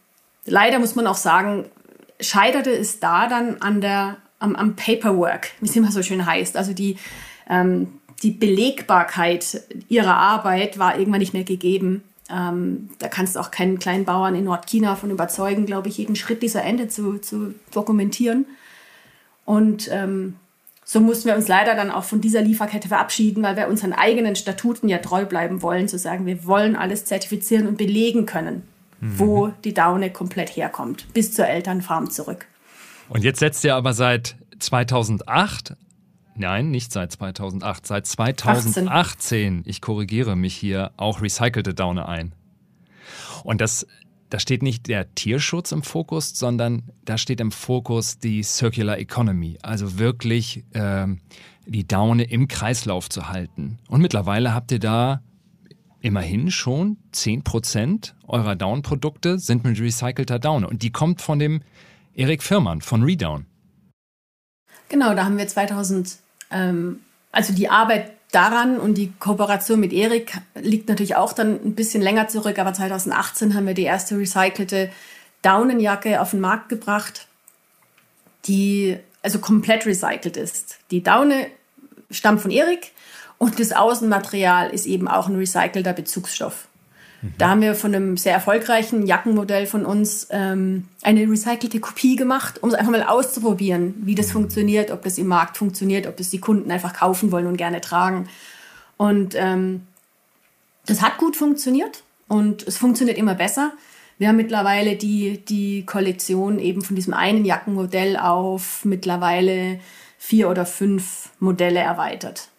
leider 0.46 0.80
muss 0.80 0.96
man 0.96 1.08
auch 1.08 1.16
sagen, 1.16 1.66
scheiterte 2.20 2.72
es 2.72 3.00
da 3.00 3.28
dann 3.28 3.62
an 3.62 3.82
der, 3.82 4.18
am, 4.40 4.56
am 4.56 4.76
Paperwork, 4.76 5.52
wie 5.60 5.68
es 5.68 5.76
immer 5.76 5.92
so 5.92 6.04
schön 6.04 6.26
heißt. 6.26 6.58
Also 6.58 6.74
die, 6.74 6.98
ähm, 7.50 8.00
die 8.22 8.32
Belegbarkeit 8.32 9.64
ihrer 9.88 10.18
Arbeit 10.18 10.78
war 10.78 11.00
irgendwann 11.00 11.22
nicht 11.22 11.34
mehr 11.34 11.46
gegeben. 11.46 12.04
Ähm, 12.30 12.90
da 13.00 13.08
kannst 13.08 13.36
du 13.36 13.40
auch 13.40 13.50
keinen 13.50 13.80
kleinen 13.80 14.06
Bauern 14.06 14.36
in 14.36 14.44
Nordchina 14.44 14.96
von 14.96 15.10
überzeugen, 15.10 15.66
glaube 15.66 15.88
ich, 15.88 15.98
jeden 15.98 16.16
Schritt 16.16 16.44
dieser 16.44 16.64
Ende 16.64 16.90
zu, 16.90 17.18
zu 17.18 17.56
dokumentieren. 17.72 18.46
Und 19.46 19.90
ähm, 19.92 20.36
so 20.92 21.00
mussten 21.00 21.28
wir 21.28 21.36
uns 21.36 21.48
leider 21.48 21.76
dann 21.76 21.92
auch 21.92 22.04
von 22.04 22.20
dieser 22.20 22.42
Lieferkette 22.42 22.88
verabschieden, 22.88 23.44
weil 23.44 23.56
wir 23.56 23.68
unseren 23.68 23.94
eigenen 23.94 24.36
Statuten 24.36 24.90
ja 24.90 24.98
treu 24.98 25.24
bleiben 25.24 25.62
wollen, 25.62 25.88
zu 25.88 26.00
sagen, 26.00 26.26
wir 26.26 26.48
wollen 26.48 26.76
alles 26.76 27.06
zertifizieren 27.06 27.68
und 27.68 27.78
belegen 27.78 28.26
können, 28.26 28.64
mhm. 29.00 29.20
wo 29.20 29.54
die 29.64 29.76
Daune 29.76 30.12
komplett 30.12 30.50
herkommt, 30.50 31.06
bis 31.14 31.32
zur 31.32 31.46
Elternfarm 31.46 32.10
zurück. 32.10 32.48
Und 33.08 33.24
jetzt 33.24 33.38
setzt 33.38 33.64
ihr 33.66 33.76
aber 33.76 33.94
seit 33.94 34.36
2008 34.58 35.76
Nein, 36.34 36.72
nicht 36.72 36.92
seit 36.92 37.12
2008, 37.12 37.86
seit 37.86 38.08
2018, 38.08 38.88
18. 38.88 39.64
ich 39.66 39.82
korrigiere 39.82 40.36
mich 40.36 40.56
hier, 40.56 40.92
auch 40.98 41.22
recycelte 41.22 41.76
Daune 41.76 42.08
ein. 42.08 42.34
Und 43.44 43.62
das 43.62 43.86
da 44.30 44.40
steht 44.40 44.62
nicht 44.62 44.88
der 44.88 45.14
Tierschutz 45.16 45.72
im 45.72 45.84
Fokus, 45.84 46.38
sondern 46.38 46.84
da 47.04 47.18
steht 47.18 47.42
im 47.42 47.52
Fokus 47.52 48.20
die 48.20 48.44
Circular 48.44 48.98
Economy, 49.00 49.58
also 49.62 49.98
wirklich 49.98 50.64
äh, 50.74 51.08
die 51.66 51.88
Daune 51.88 52.24
im 52.24 52.48
Kreislauf 52.48 53.10
zu 53.10 53.30
halten. 53.30 53.80
Und 53.88 54.02
mittlerweile 54.02 54.54
habt 54.54 54.72
ihr 54.72 54.80
da 54.80 55.22
immerhin 56.02 56.52
schon 56.52 56.98
10% 57.14 58.14
eurer 58.28 58.56
Down-Produkte 58.56 59.40
sind 59.40 59.64
mit 59.64 59.80
recycelter 59.80 60.40
Daune. 60.40 60.68
Und 60.68 60.84
die 60.84 60.92
kommt 60.92 61.22
von 61.22 61.40
dem 61.40 61.62
Erik 62.14 62.44
Firmann 62.44 62.82
von 62.82 63.04
Redown. 63.04 63.46
Genau, 64.90 65.14
da 65.14 65.26
haben 65.26 65.38
wir 65.38 65.48
2000, 65.48 66.18
ähm, 66.52 67.00
also 67.32 67.54
die 67.54 67.70
Arbeit 67.70 68.12
daran 68.32 68.80
und 68.80 68.96
die 68.96 69.12
Kooperation 69.20 69.80
mit 69.80 69.92
Erik 69.92 70.38
liegt 70.56 70.88
natürlich 70.88 71.16
auch 71.16 71.34
dann 71.34 71.60
ein 71.64 71.76
bisschen 71.76 72.02
länger 72.02 72.28
zurück, 72.28 72.60
aber 72.60 72.74
2018 72.74 73.56
haben 73.56 73.68
wir 73.68 73.74
die 73.74 73.84
erste 73.84 74.18
recycelte 74.18 74.92
Daunenjacke 75.42 76.22
auf 76.22 76.32
den 76.32 76.40
Markt 76.40 76.70
gebracht, 76.70 77.28
die 78.46 78.98
also 79.22 79.40
komplett 79.40 79.86
recycelt 79.86 80.38
ist. 80.38 80.78
Die 80.92 81.04
Daune 81.04 81.48
stammt 82.12 82.42
von 82.42 82.52
Erik 82.52 82.92
und 83.38 83.60
das 83.60 83.72
Außenmaterial 83.72 84.70
ist 84.70 84.86
eben 84.86 85.08
auch 85.08 85.28
ein 85.28 85.36
recycelter 85.36 85.94
Bezugsstoff. 85.94 86.69
Da 87.38 87.50
haben 87.50 87.62
wir 87.62 87.76
von 87.76 87.94
einem 87.94 88.16
sehr 88.16 88.34
erfolgreichen 88.34 89.06
Jackenmodell 89.06 89.66
von 89.66 89.86
uns 89.86 90.28
ähm, 90.32 90.88
eine 91.02 91.30
recycelte 91.30 91.80
Kopie 91.82 92.16
gemacht, 92.16 92.64
um 92.64 92.70
es 92.70 92.76
einfach 92.76 92.92
mal 92.92 93.04
auszuprobieren, 93.04 93.96
wie 94.06 94.16
das 94.16 94.32
funktioniert, 94.32 94.90
ob 94.92 95.04
das 95.04 95.18
im 95.18 95.28
Markt 95.28 95.58
funktioniert, 95.58 96.08
ob 96.08 96.16
das 96.16 96.30
die 96.30 96.40
Kunden 96.40 96.72
einfach 96.72 96.94
kaufen 96.94 97.32
wollen 97.32 97.48
und 97.48 97.58
gerne 97.58 97.82
tragen. 97.82 98.30
Und 98.96 99.36
ähm, 99.36 99.82
das 100.86 101.02
hat 101.02 101.18
gut 101.18 101.36
funktioniert 101.36 102.04
und 102.30 102.66
es 102.66 102.78
funktioniert 102.78 103.18
immer 103.18 103.36
besser. 103.36 103.74
Wir 104.18 104.30
haben 104.30 104.38
mittlerweile 104.38 104.96
die, 104.96 105.44
die 105.44 105.86
Kollektion 105.86 106.60
eben 106.60 106.82
von 106.82 106.96
diesem 106.96 107.14
einen 107.14 107.44
Jackenmodell 107.44 108.18
auf 108.18 108.86
mittlerweile 108.86 109.80
vier 110.18 110.50
oder 110.50 110.66
fünf 110.66 111.30
Modelle 111.40 111.80
erweitert. 111.80 112.50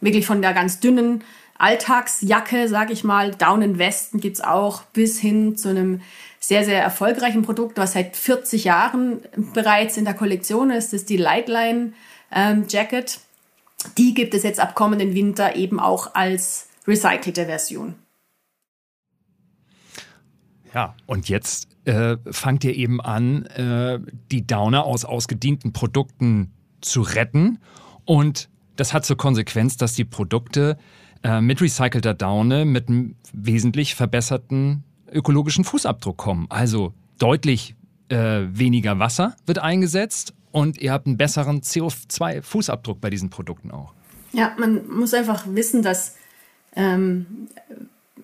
Wirklich 0.00 0.26
von 0.26 0.42
der 0.42 0.52
ganz 0.52 0.80
dünnen 0.80 1.22
Alltagsjacke, 1.58 2.68
sag 2.68 2.90
ich 2.90 3.04
mal, 3.04 3.32
Daunenwesten 3.32 4.20
gibt's 4.20 4.40
auch, 4.40 4.82
bis 4.92 5.18
hin 5.18 5.56
zu 5.56 5.68
einem 5.68 6.00
sehr, 6.40 6.64
sehr 6.64 6.80
erfolgreichen 6.80 7.42
Produkt, 7.42 7.78
was 7.78 7.92
seit 7.92 8.16
40 8.16 8.64
Jahren 8.64 9.20
bereits 9.54 9.96
in 9.96 10.04
der 10.04 10.14
Kollektion 10.14 10.70
ist. 10.70 10.92
Das 10.92 11.00
ist 11.00 11.10
die 11.10 11.16
Lightline 11.16 11.94
ähm, 12.30 12.64
Jacket. 12.68 13.20
Die 13.96 14.14
gibt 14.14 14.34
es 14.34 14.44
jetzt 14.44 14.60
ab 14.60 14.74
kommenden 14.74 15.14
Winter 15.14 15.56
eben 15.56 15.80
auch 15.80 16.14
als 16.14 16.68
recycelte 16.86 17.46
Version. 17.46 17.96
Ja, 20.74 20.94
und 21.06 21.28
jetzt 21.28 21.68
äh, 21.86 22.16
fangt 22.30 22.62
ihr 22.64 22.74
eben 22.74 23.00
an, 23.00 23.46
äh, 23.46 23.98
die 24.30 24.46
Downer 24.46 24.84
aus 24.84 25.04
ausgedienten 25.04 25.72
Produkten 25.72 26.52
zu 26.80 27.00
retten. 27.00 27.58
Und 28.04 28.48
das 28.76 28.92
hat 28.92 29.04
zur 29.04 29.16
Konsequenz, 29.16 29.76
dass 29.76 29.94
die 29.94 30.04
Produkte 30.04 30.78
äh, 31.22 31.40
mit 31.40 31.60
recycelter 31.60 32.14
Daune 32.14 32.64
mit 32.64 32.88
einem 32.88 33.16
wesentlich 33.32 33.94
verbesserten 33.94 34.84
ökologischen 35.12 35.64
Fußabdruck 35.64 36.16
kommen. 36.16 36.46
Also 36.48 36.92
deutlich 37.18 37.74
äh, 38.08 38.42
weniger 38.50 38.98
Wasser 38.98 39.36
wird 39.46 39.58
eingesetzt 39.58 40.34
und 40.52 40.78
ihr 40.78 40.92
habt 40.92 41.06
einen 41.06 41.16
besseren 41.16 41.60
CO2-Fußabdruck 41.60 43.00
bei 43.00 43.10
diesen 43.10 43.30
Produkten 43.30 43.70
auch. 43.70 43.94
Ja, 44.32 44.54
man 44.58 44.88
muss 44.88 45.14
einfach 45.14 45.44
wissen, 45.48 45.82
dass 45.82 46.16
ähm, 46.76 47.48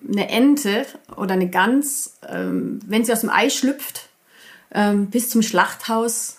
eine 0.07 0.29
Ente 0.29 0.85
oder 1.15 1.33
eine 1.33 1.49
Gans, 1.49 2.17
ähm, 2.27 2.79
wenn 2.85 3.03
sie 3.03 3.11
aus 3.11 3.21
dem 3.21 3.29
Ei 3.29 3.49
schlüpft, 3.49 4.09
ähm, 4.71 5.07
bis 5.07 5.29
zum 5.29 5.41
Schlachthaus 5.41 6.37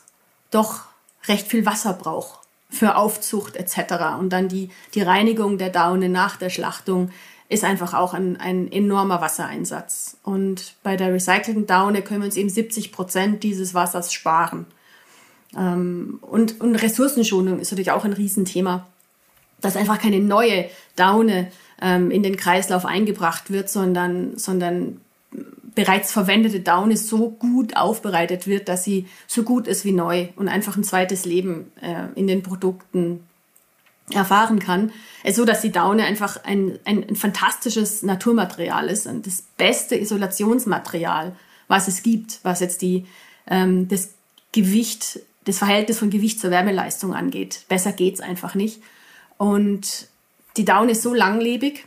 doch 0.51 0.85
recht 1.27 1.49
viel 1.49 1.67
Wasser 1.67 1.93
braucht 1.93 2.46
für 2.77 2.97
Aufzucht 2.97 3.57
etc. 3.57 4.19
Und 4.19 4.31
dann 4.31 4.49
die, 4.49 4.71
die 4.95 5.03
Reinigung 5.03 5.59
der 5.59 5.71
Daune 5.71 6.09
nach 6.09 6.37
der 6.37 6.51
Schlachtung 6.51 7.11
ist 7.49 7.65
einfach 7.65 7.95
auch 7.95 8.13
ein, 8.13 8.39
ein 8.39 8.71
enormer 8.71 9.21
Wassereinsatz. 9.21 10.17
Und 10.23 10.75
bei 10.83 10.97
der 10.97 11.13
recycelten 11.13 11.67
Daune 11.67 12.03
können 12.03 12.21
wir 12.21 12.27
uns 12.27 12.37
eben 12.37 12.49
70 12.49 12.93
Prozent 12.93 13.43
dieses 13.43 13.73
Wassers 13.73 14.13
sparen. 14.13 14.67
Ähm, 15.57 16.19
und, 16.23 16.61
und 16.61 16.75
Ressourcenschonung 16.77 17.61
ist 17.61 17.71
natürlich 17.71 17.93
auch 17.93 18.05
ein 18.05 18.13
Riesenthema, 18.13 18.87
dass 19.61 19.77
einfach 19.77 20.01
keine 20.01 20.21
neue 20.21 20.69
Daune 20.97 21.51
ähm, 21.81 22.11
in 22.11 22.23
den 22.23 22.37
Kreislauf 22.37 22.85
eingebracht 22.85 23.51
wird, 23.51 23.71
sondern, 23.71 24.37
sondern 24.39 25.01
bereits 25.77 26.11
verwendete 26.11 26.61
Daune 26.61 26.97
so 26.97 27.31
gut 27.31 27.77
aufbereitet 27.77 28.49
wird, 28.49 28.69
dass 28.69 28.83
sie 28.83 29.07
so 29.29 29.45
gut 29.45 29.69
ist 29.69 29.85
wie 29.85 29.93
neu 29.93 30.29
und 30.35 30.49
einfach 30.49 30.77
ein 30.77 30.83
zweites 30.83 31.25
Leben 31.25 31.71
äh, 31.81 32.07
in 32.19 32.27
den 32.27 32.43
Produkten 32.43 33.21
erfahren 34.11 34.59
kann. 34.59 34.89
So 34.89 35.29
also, 35.29 35.45
dass 35.45 35.61
die 35.61 35.71
Daune 35.71 36.05
einfach 36.05 36.43
ein, 36.45 36.79
ein, 36.85 37.07
ein 37.09 37.15
fantastisches 37.15 38.03
Naturmaterial 38.03 38.89
ist 38.89 39.07
und 39.07 39.27
das 39.27 39.43
beste 39.57 39.97
Isolationsmaterial, 39.97 41.37
was 41.69 41.89
es 41.89 42.03
gibt, 42.03 42.41
was 42.43 42.61
jetzt 42.61 42.81
die, 42.81 43.05
ähm, 43.47 43.87
das 43.89 44.15
Gewicht, 44.53 45.21
das 45.45 45.59
Verhältnis 45.59 45.99
von 45.99 46.09
Gewicht 46.09 46.41
zur 46.41 46.51
Wärmeleistung 46.51 47.15
angeht. 47.15 47.67
Besser 47.69 47.93
geht's 47.93 48.21
einfach 48.21 48.55
nicht. 48.55 48.81
Und 49.37 50.09
die 50.57 50.65
Daune 50.65 50.93
ist 50.93 51.03
so 51.03 51.13
langlebig, 51.13 51.85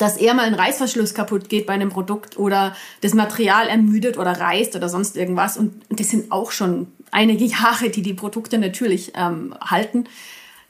dass 0.00 0.16
eher 0.16 0.34
mal 0.34 0.46
ein 0.46 0.54
Reißverschluss 0.54 1.12
kaputt 1.12 1.48
geht 1.48 1.66
bei 1.66 1.74
einem 1.74 1.90
Produkt 1.90 2.38
oder 2.38 2.74
das 3.02 3.12
Material 3.12 3.68
ermüdet 3.68 4.16
oder 4.16 4.32
reißt 4.32 4.74
oder 4.74 4.88
sonst 4.88 5.16
irgendwas. 5.16 5.58
Und 5.58 5.74
das 5.90 6.08
sind 6.08 6.32
auch 6.32 6.52
schon 6.52 6.86
einige 7.10 7.44
Jahre, 7.46 7.90
die 7.90 8.02
die 8.02 8.14
Produkte 8.14 8.58
natürlich 8.58 9.12
ähm, 9.14 9.54
halten. 9.60 10.04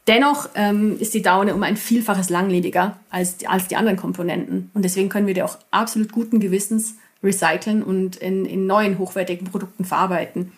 Dennoch 0.08 0.48
ähm, 0.56 0.98
ist 0.98 1.14
die 1.14 1.22
Daune 1.22 1.54
um 1.54 1.62
ein 1.62 1.76
Vielfaches 1.76 2.30
langlebiger 2.30 2.98
als 3.10 3.36
die, 3.36 3.46
als 3.46 3.68
die 3.68 3.76
anderen 3.76 3.96
Komponenten. 3.96 4.70
Und 4.74 4.84
deswegen 4.84 5.08
können 5.08 5.28
wir 5.28 5.34
die 5.34 5.42
auch 5.42 5.58
absolut 5.70 6.10
guten 6.10 6.40
Gewissens 6.40 6.96
recyceln 7.22 7.82
und 7.82 8.16
in, 8.16 8.46
in 8.46 8.66
neuen 8.66 8.98
hochwertigen 8.98 9.46
Produkten 9.46 9.84
verarbeiten. 9.84 10.52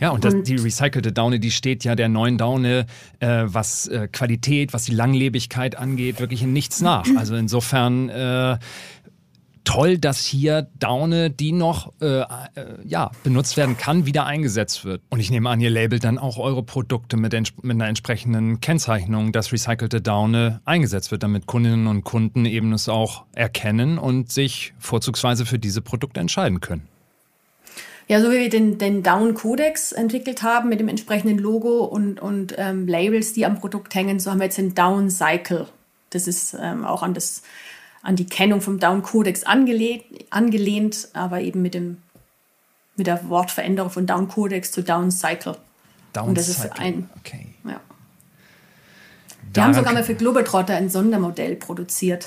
Ja, 0.00 0.10
und, 0.10 0.24
das, 0.24 0.34
und 0.34 0.48
die 0.48 0.56
recycelte 0.56 1.12
Daune, 1.12 1.40
die 1.40 1.50
steht 1.50 1.84
ja 1.84 1.94
der 1.94 2.08
neuen 2.08 2.38
Daune, 2.38 2.86
äh, 3.20 3.42
was 3.44 3.86
äh, 3.88 4.08
Qualität, 4.10 4.72
was 4.72 4.84
die 4.84 4.94
Langlebigkeit 4.94 5.76
angeht, 5.76 6.20
wirklich 6.20 6.42
in 6.42 6.52
nichts 6.52 6.80
nach. 6.80 7.06
Also 7.20 7.34
insofern 7.34 8.08
äh, 8.08 8.58
toll, 9.64 9.98
dass 9.98 10.24
hier 10.24 10.68
Daune, 10.78 11.30
die 11.30 11.52
noch 11.52 11.92
äh, 12.00 12.20
äh, 12.20 12.24
ja, 12.84 13.10
benutzt 13.22 13.56
werden 13.56 13.76
kann, 13.76 14.06
wieder 14.06 14.26
eingesetzt 14.26 14.84
wird. 14.84 15.02
Und 15.10 15.20
ich 15.20 15.30
nehme 15.30 15.50
an, 15.50 15.60
ihr 15.60 15.70
labelt 15.70 16.04
dann 16.04 16.18
auch 16.18 16.38
eure 16.38 16.62
Produkte 16.62 17.16
mit, 17.16 17.32
mit 17.62 17.74
einer 17.74 17.88
entsprechenden 17.88 18.60
Kennzeichnung, 18.60 19.32
dass 19.32 19.52
recycelte 19.52 20.00
Daune 20.00 20.60
eingesetzt 20.64 21.10
wird, 21.10 21.22
damit 21.22 21.46
Kundinnen 21.46 21.86
und 21.86 22.04
Kunden 22.04 22.46
eben 22.46 22.72
es 22.72 22.88
auch 22.88 23.24
erkennen 23.34 23.98
und 23.98 24.32
sich 24.32 24.72
vorzugsweise 24.78 25.44
für 25.44 25.58
diese 25.58 25.82
Produkte 25.82 26.20
entscheiden 26.20 26.60
können. 26.60 26.88
Ja, 28.10 28.20
so 28.20 28.32
wie 28.32 28.40
wir 28.40 28.48
den, 28.48 28.76
den 28.76 29.04
Down 29.04 29.34
Codex 29.34 29.92
entwickelt 29.92 30.42
haben 30.42 30.68
mit 30.68 30.80
dem 30.80 30.88
entsprechenden 30.88 31.38
Logo 31.38 31.84
und, 31.84 32.18
und 32.18 32.56
ähm, 32.58 32.88
Labels, 32.88 33.34
die 33.34 33.46
am 33.46 33.60
Produkt 33.60 33.94
hängen, 33.94 34.18
so 34.18 34.32
haben 34.32 34.40
wir 34.40 34.46
jetzt 34.46 34.58
den 34.58 34.74
Down 34.74 35.12
Cycle. 35.12 35.68
Das 36.10 36.26
ist 36.26 36.56
ähm, 36.60 36.84
auch 36.84 37.04
an, 37.04 37.14
das, 37.14 37.42
an 38.02 38.16
die 38.16 38.26
Kennung 38.26 38.62
vom 38.62 38.80
Down 38.80 39.02
Codex 39.02 39.44
angelehnt, 39.44 40.02
angelehnt, 40.30 41.06
aber 41.12 41.40
eben 41.40 41.62
mit, 41.62 41.74
dem, 41.74 41.98
mit 42.96 43.06
der 43.06 43.28
Wortveränderung 43.28 43.92
von 43.92 44.06
Down 44.06 44.26
Codex 44.26 44.72
zu 44.72 44.82
Down 44.82 45.12
Cycle. 45.12 45.56
Down 46.12 46.30
und 46.30 46.36
das 46.36 46.52
Cycle. 46.52 46.68
ist 46.68 46.80
ein. 46.80 47.10
Okay. 47.20 47.46
Ja. 47.62 47.80
Die 49.54 49.60
haben 49.60 49.72
sogar 49.72 49.92
mal 49.92 50.02
für 50.02 50.16
Globetrotter 50.16 50.74
ein 50.74 50.90
Sondermodell 50.90 51.54
produziert. 51.54 52.26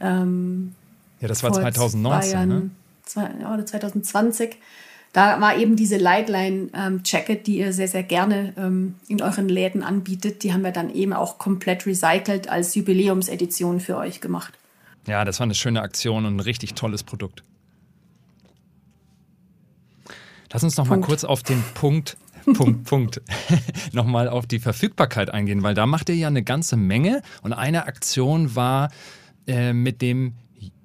Ähm, 0.00 0.74
Ja, 1.20 1.28
das 1.28 1.44
war 1.44 1.52
vor 1.52 1.60
2019, 1.60 2.30
zwei 2.32 2.46
ne? 2.46 2.70
Zwei, 3.04 3.30
ja, 3.40 3.54
oder 3.54 3.64
2020. 3.64 4.56
Da 5.12 5.40
war 5.40 5.56
eben 5.56 5.74
diese 5.74 5.96
Lightline-Jacket, 5.96 7.46
die 7.46 7.58
ihr 7.58 7.72
sehr, 7.72 7.88
sehr 7.88 8.04
gerne 8.04 8.52
ähm, 8.56 8.94
in 9.08 9.20
euren 9.20 9.48
Läden 9.48 9.82
anbietet, 9.82 10.44
die 10.44 10.52
haben 10.52 10.62
wir 10.62 10.70
dann 10.70 10.94
eben 10.94 11.12
auch 11.12 11.38
komplett 11.38 11.84
recycelt 11.84 12.48
als 12.48 12.76
Jubiläumsedition 12.76 13.80
für 13.80 13.96
euch 13.96 14.20
gemacht. 14.20 14.54
Ja, 15.08 15.24
das 15.24 15.40
war 15.40 15.44
eine 15.44 15.54
schöne 15.54 15.82
Aktion 15.82 16.26
und 16.26 16.36
ein 16.36 16.40
richtig 16.40 16.74
tolles 16.74 17.02
Produkt. 17.02 17.42
Lass 20.52 20.62
uns 20.62 20.76
noch 20.76 20.84
mal 20.84 20.94
Punkt. 20.94 21.08
kurz 21.08 21.24
auf 21.24 21.42
den 21.42 21.62
Punkt, 21.74 22.16
Punkt, 22.54 22.84
Punkt, 22.84 23.20
nochmal 23.92 24.28
auf 24.28 24.46
die 24.46 24.60
Verfügbarkeit 24.60 25.30
eingehen, 25.30 25.64
weil 25.64 25.74
da 25.74 25.86
macht 25.86 26.08
ihr 26.08 26.16
ja 26.16 26.28
eine 26.28 26.44
ganze 26.44 26.76
Menge 26.76 27.22
und 27.42 27.52
eine 27.52 27.86
Aktion 27.86 28.54
war 28.54 28.90
äh, 29.48 29.72
mit 29.72 30.02
dem 30.02 30.34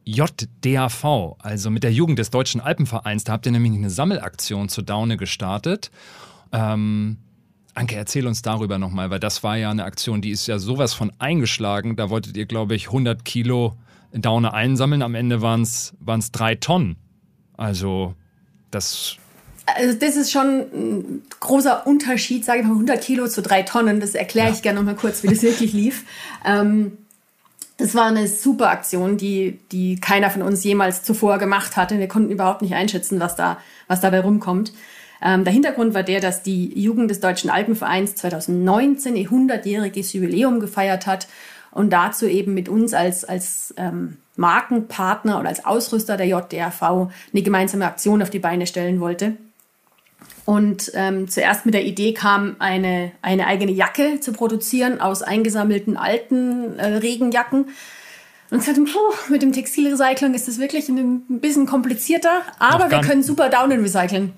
JDAV, 0.06 1.36
also 1.40 1.70
mit 1.70 1.84
der 1.84 1.92
Jugend 1.92 2.20
des 2.20 2.30
Deutschen 2.30 2.62
Alpenvereins. 2.62 3.24
Da 3.24 3.34
habt 3.34 3.46
ihr 3.46 3.52
nämlich 3.52 3.74
eine 3.74 3.90
Sammelaktion 3.90 4.70
zur 4.70 4.84
Daune 4.84 5.18
gestartet. 5.18 5.92
Ähm, 6.52 7.18
Anke, 7.74 7.96
erzähl 7.96 8.26
uns 8.26 8.42
darüber 8.42 8.78
nochmal, 8.78 9.10
weil 9.10 9.20
das 9.20 9.44
war 9.44 9.58
ja 9.58 9.70
eine 9.70 9.84
Aktion, 9.84 10.22
die 10.22 10.30
ist 10.30 10.48
ja 10.48 10.60
sowas 10.60 10.94
von 10.94 11.12
eingeschlagen. 11.20 11.96
Da 11.96 12.10
wolltet 12.10 12.38
ihr, 12.38 12.46
glaube 12.46 12.76
ich, 12.76 12.88
100 12.88 13.26
Kilo 13.26 13.76
Daune 14.14 14.54
einsammeln. 14.54 15.02
Am 15.02 15.16
Ende 15.16 15.42
waren 15.42 15.64
es 15.64 15.94
drei 16.32 16.56
Tonnen. 16.56 16.96
Also, 17.58 18.14
das 18.72 19.18
Also 19.66 19.98
das 19.98 20.16
ist 20.16 20.32
schon 20.32 20.46
ein 20.46 21.22
großer 21.40 21.86
Unterschied, 21.86 22.46
sage 22.46 22.60
ich 22.62 22.66
mal, 22.66 22.74
100 22.74 23.02
Kilo 23.02 23.28
zu 23.28 23.42
drei 23.42 23.64
Tonnen. 23.64 24.00
Das 24.00 24.16
erkläre 24.16 24.52
ich 24.52 24.62
gerne 24.62 24.80
noch 24.80 24.86
mal 24.86 24.96
kurz, 24.96 25.24
wie 25.24 25.28
das 25.28 25.42
wirklich 25.42 25.74
lief. 25.74 26.06
Ähm, 26.46 26.98
das 27.78 27.94
war 27.94 28.06
eine 28.06 28.28
super 28.28 28.70
Aktion, 28.70 29.18
die, 29.18 29.60
die 29.72 30.00
keiner 30.00 30.30
von 30.30 30.42
uns 30.42 30.64
jemals 30.64 31.04
zuvor 31.04 31.38
gemacht 31.38 31.76
hatte. 31.76 32.00
Wir 32.00 32.08
konnten 32.08 32.32
überhaupt 32.32 32.62
nicht 32.62 32.74
einschätzen, 32.74 33.20
was, 33.20 33.36
da, 33.36 33.58
was 33.88 34.00
dabei 34.00 34.22
rumkommt. 34.22 34.74
Ähm, 35.22 35.44
der 35.44 35.54
Hintergrund 35.54 35.94
war 35.94 36.04
der, 36.04 36.22
dass 36.22 36.44
die 36.44 36.80
Jugend 36.80 37.12
des 37.12 37.20
Deutschen 37.20 37.50
Alpenvereins 37.50 38.16
2019 38.16 39.16
ihr 39.16 39.30
100-jähriges 39.30 40.16
Jubiläum 40.16 40.60
gefeiert 40.60 41.06
hat 41.06 41.28
und 41.72 41.92
dazu 41.92 42.28
eben 42.28 42.54
mit 42.54 42.70
uns 42.70 42.94
als, 42.94 43.26
als 43.26 43.74
ähm, 43.78 44.18
Markenpartner 44.38 45.40
oder 45.40 45.50
als 45.50 45.66
Ausrüster 45.66 46.16
der 46.16 46.28
JDRV 46.28 46.82
eine 46.82 47.42
gemeinsame 47.42 47.86
Aktion 47.86 48.22
auf 48.22 48.30
die 48.30 48.40
Beine 48.40 48.68
stellen 48.68 49.02
wollte. 49.02 49.36
Und 50.46 50.92
ähm, 50.94 51.28
zuerst 51.28 51.66
mit 51.66 51.74
der 51.74 51.86
Idee 51.86 52.14
kam, 52.14 52.56
eine, 52.60 53.12
eine 53.24 53.48
eigene 53.48 53.72
Jacke 53.72 54.20
zu 54.20 54.32
produzieren 54.32 55.02
aus 55.02 55.24
eingesammelten 55.24 55.98
alten 55.98 56.78
äh, 56.78 56.86
Regenjacken. 56.98 57.70
Und 58.52 58.60
ich 58.60 58.66
dachte, 58.66 58.82
puh, 58.82 59.32
mit 59.32 59.42
dem 59.42 59.52
Textilrecycling 59.54 60.36
ist 60.36 60.48
das 60.48 60.60
wirklich 60.60 60.88
ein, 60.88 61.24
bisschen 61.40 61.66
komplizierter, 61.66 62.44
aber 62.60 62.92
wir 62.92 63.02
können 63.02 63.24
super 63.24 63.50
Daunen 63.50 63.82
recyceln. 63.82 64.34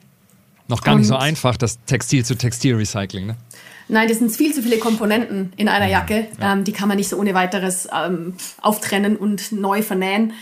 noch 0.70 0.82
gar 0.82 0.96
nicht 0.96 1.08
so 1.08 1.16
Und- 1.16 1.22
einfach, 1.22 1.58
das 1.58 1.78
Textil 1.86 2.24
zu 2.24 2.36
Textil-Recycling. 2.36 3.28
Ne? 3.28 3.36
Nein, 3.90 4.08
das 4.08 4.20
sind 4.20 4.34
viel 4.36 4.54
zu 4.54 4.62
viele 4.62 4.80
Komponenten 4.80 5.54
in 5.58 5.68
einer 5.70 5.88
Jacke. 5.88 6.28
Ähm, 6.42 6.64
die 6.64 6.72
kann 6.72 6.88
man 6.88 6.98
nicht 6.98 7.10
so 7.10 7.18
ohne 7.18 7.34
weiteres 7.34 7.88
ähm, 7.94 8.34
auftrennen 8.62 9.18
und 9.18 9.52
neu 9.52 9.82
vernähen. 9.82 10.34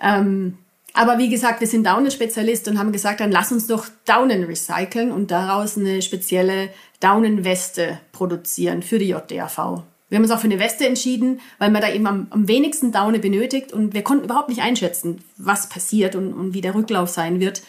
Ähm, 0.00 0.58
aber 0.94 1.18
wie 1.18 1.30
gesagt, 1.30 1.60
wir 1.60 1.66
sind 1.66 1.84
Daunenspezialist 1.84 2.68
und 2.68 2.78
haben 2.78 2.92
gesagt, 2.92 3.20
dann 3.20 3.32
lass 3.32 3.52
uns 3.52 3.66
doch 3.66 3.86
Daunen 4.04 4.44
recyceln 4.44 5.10
und 5.10 5.30
daraus 5.30 5.78
eine 5.78 6.02
spezielle 6.02 6.68
Daunenweste 7.00 7.98
produzieren 8.12 8.82
für 8.82 8.98
die 8.98 9.08
JDAV. 9.08 9.84
Wir 10.08 10.16
haben 10.16 10.24
uns 10.24 10.30
auch 10.30 10.40
für 10.40 10.46
eine 10.46 10.58
Weste 10.58 10.86
entschieden, 10.86 11.40
weil 11.58 11.70
man 11.70 11.80
da 11.80 11.90
eben 11.90 12.06
am, 12.06 12.26
am 12.28 12.46
wenigsten 12.46 12.92
Daune 12.92 13.18
benötigt 13.18 13.72
und 13.72 13.94
wir 13.94 14.02
konnten 14.02 14.24
überhaupt 14.24 14.50
nicht 14.50 14.60
einschätzen, 14.60 15.24
was 15.38 15.70
passiert 15.70 16.14
und, 16.14 16.34
und 16.34 16.52
wie 16.52 16.60
der 16.60 16.74
Rücklauf 16.74 17.08
sein 17.08 17.40
wird. 17.40 17.62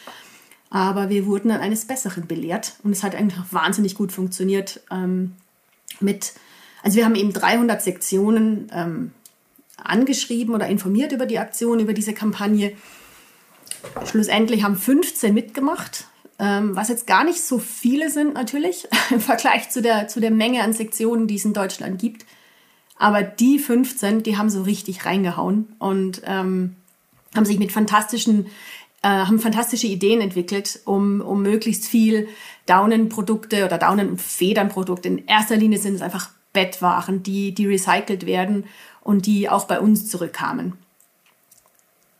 Aber 0.69 1.09
wir 1.09 1.26
wurden 1.26 1.49
dann 1.49 1.61
eines 1.61 1.86
Besseren 1.86 2.28
belehrt 2.28 2.74
und 2.84 2.91
es 2.91 3.03
hat 3.03 3.15
einfach 3.15 3.45
wahnsinnig 3.51 3.95
gut 3.95 4.11
funktioniert. 4.11 4.82
Ähm, 4.91 5.36
mit, 6.01 6.34
also 6.82 6.97
wir 6.97 7.05
haben 7.05 7.15
eben 7.15 7.32
300 7.32 7.82
Sektionen 7.82 8.69
ähm, 8.74 9.11
angeschrieben 9.78 10.53
oder 10.53 10.67
informiert 10.67 11.13
über 11.13 11.26
die 11.26 11.39
Aktion, 11.39 11.80
über 11.80 11.93
diese 11.93 12.13
Kampagne. 12.13 12.74
Schlussendlich 14.05 14.63
haben 14.63 14.75
15 14.75 15.34
mitgemacht, 15.34 16.05
ähm, 16.39 16.75
was 16.75 16.89
jetzt 16.89 17.07
gar 17.07 17.23
nicht 17.23 17.41
so 17.41 17.59
viele 17.59 18.09
sind 18.09 18.34
natürlich 18.34 18.88
im 19.09 19.19
Vergleich 19.19 19.69
zu 19.69 19.81
der, 19.81 20.07
zu 20.07 20.19
der 20.19 20.31
Menge 20.31 20.63
an 20.63 20.73
Sektionen, 20.73 21.27
die 21.27 21.36
es 21.36 21.45
in 21.45 21.53
Deutschland 21.53 21.99
gibt. 21.99 22.25
Aber 22.97 23.23
die 23.23 23.59
15, 23.59 24.23
die 24.23 24.38
haben 24.38 24.49
so 24.49 24.63
richtig 24.63 25.05
reingehauen 25.05 25.75
und 25.79 26.21
ähm, 26.25 26.75
haben 27.36 27.45
sich 27.45 27.59
mit 27.59 27.71
fantastischen, 27.71 28.45
äh, 29.01 29.09
haben 29.09 29.39
fantastische 29.39 29.88
Ideen 29.88 30.21
entwickelt, 30.21 30.79
um, 30.86 31.21
um 31.21 31.41
möglichst 31.41 31.86
viel 31.86 32.27
Daunenprodukte 32.65 33.65
oder 33.65 33.77
Daunen- 33.77 34.09
und 34.11 34.21
Federnprodukte. 34.21 35.07
In 35.09 35.25
erster 35.25 35.57
Linie 35.57 35.79
sind 35.79 35.95
es 35.95 36.01
einfach 36.01 36.29
Bettwaren, 36.53 37.23
die, 37.23 37.53
die 37.53 37.65
recycelt 37.65 38.25
werden 38.25 38.65
und 39.01 39.25
die 39.25 39.49
auch 39.49 39.65
bei 39.65 39.79
uns 39.79 40.07
zurückkamen. 40.07 40.73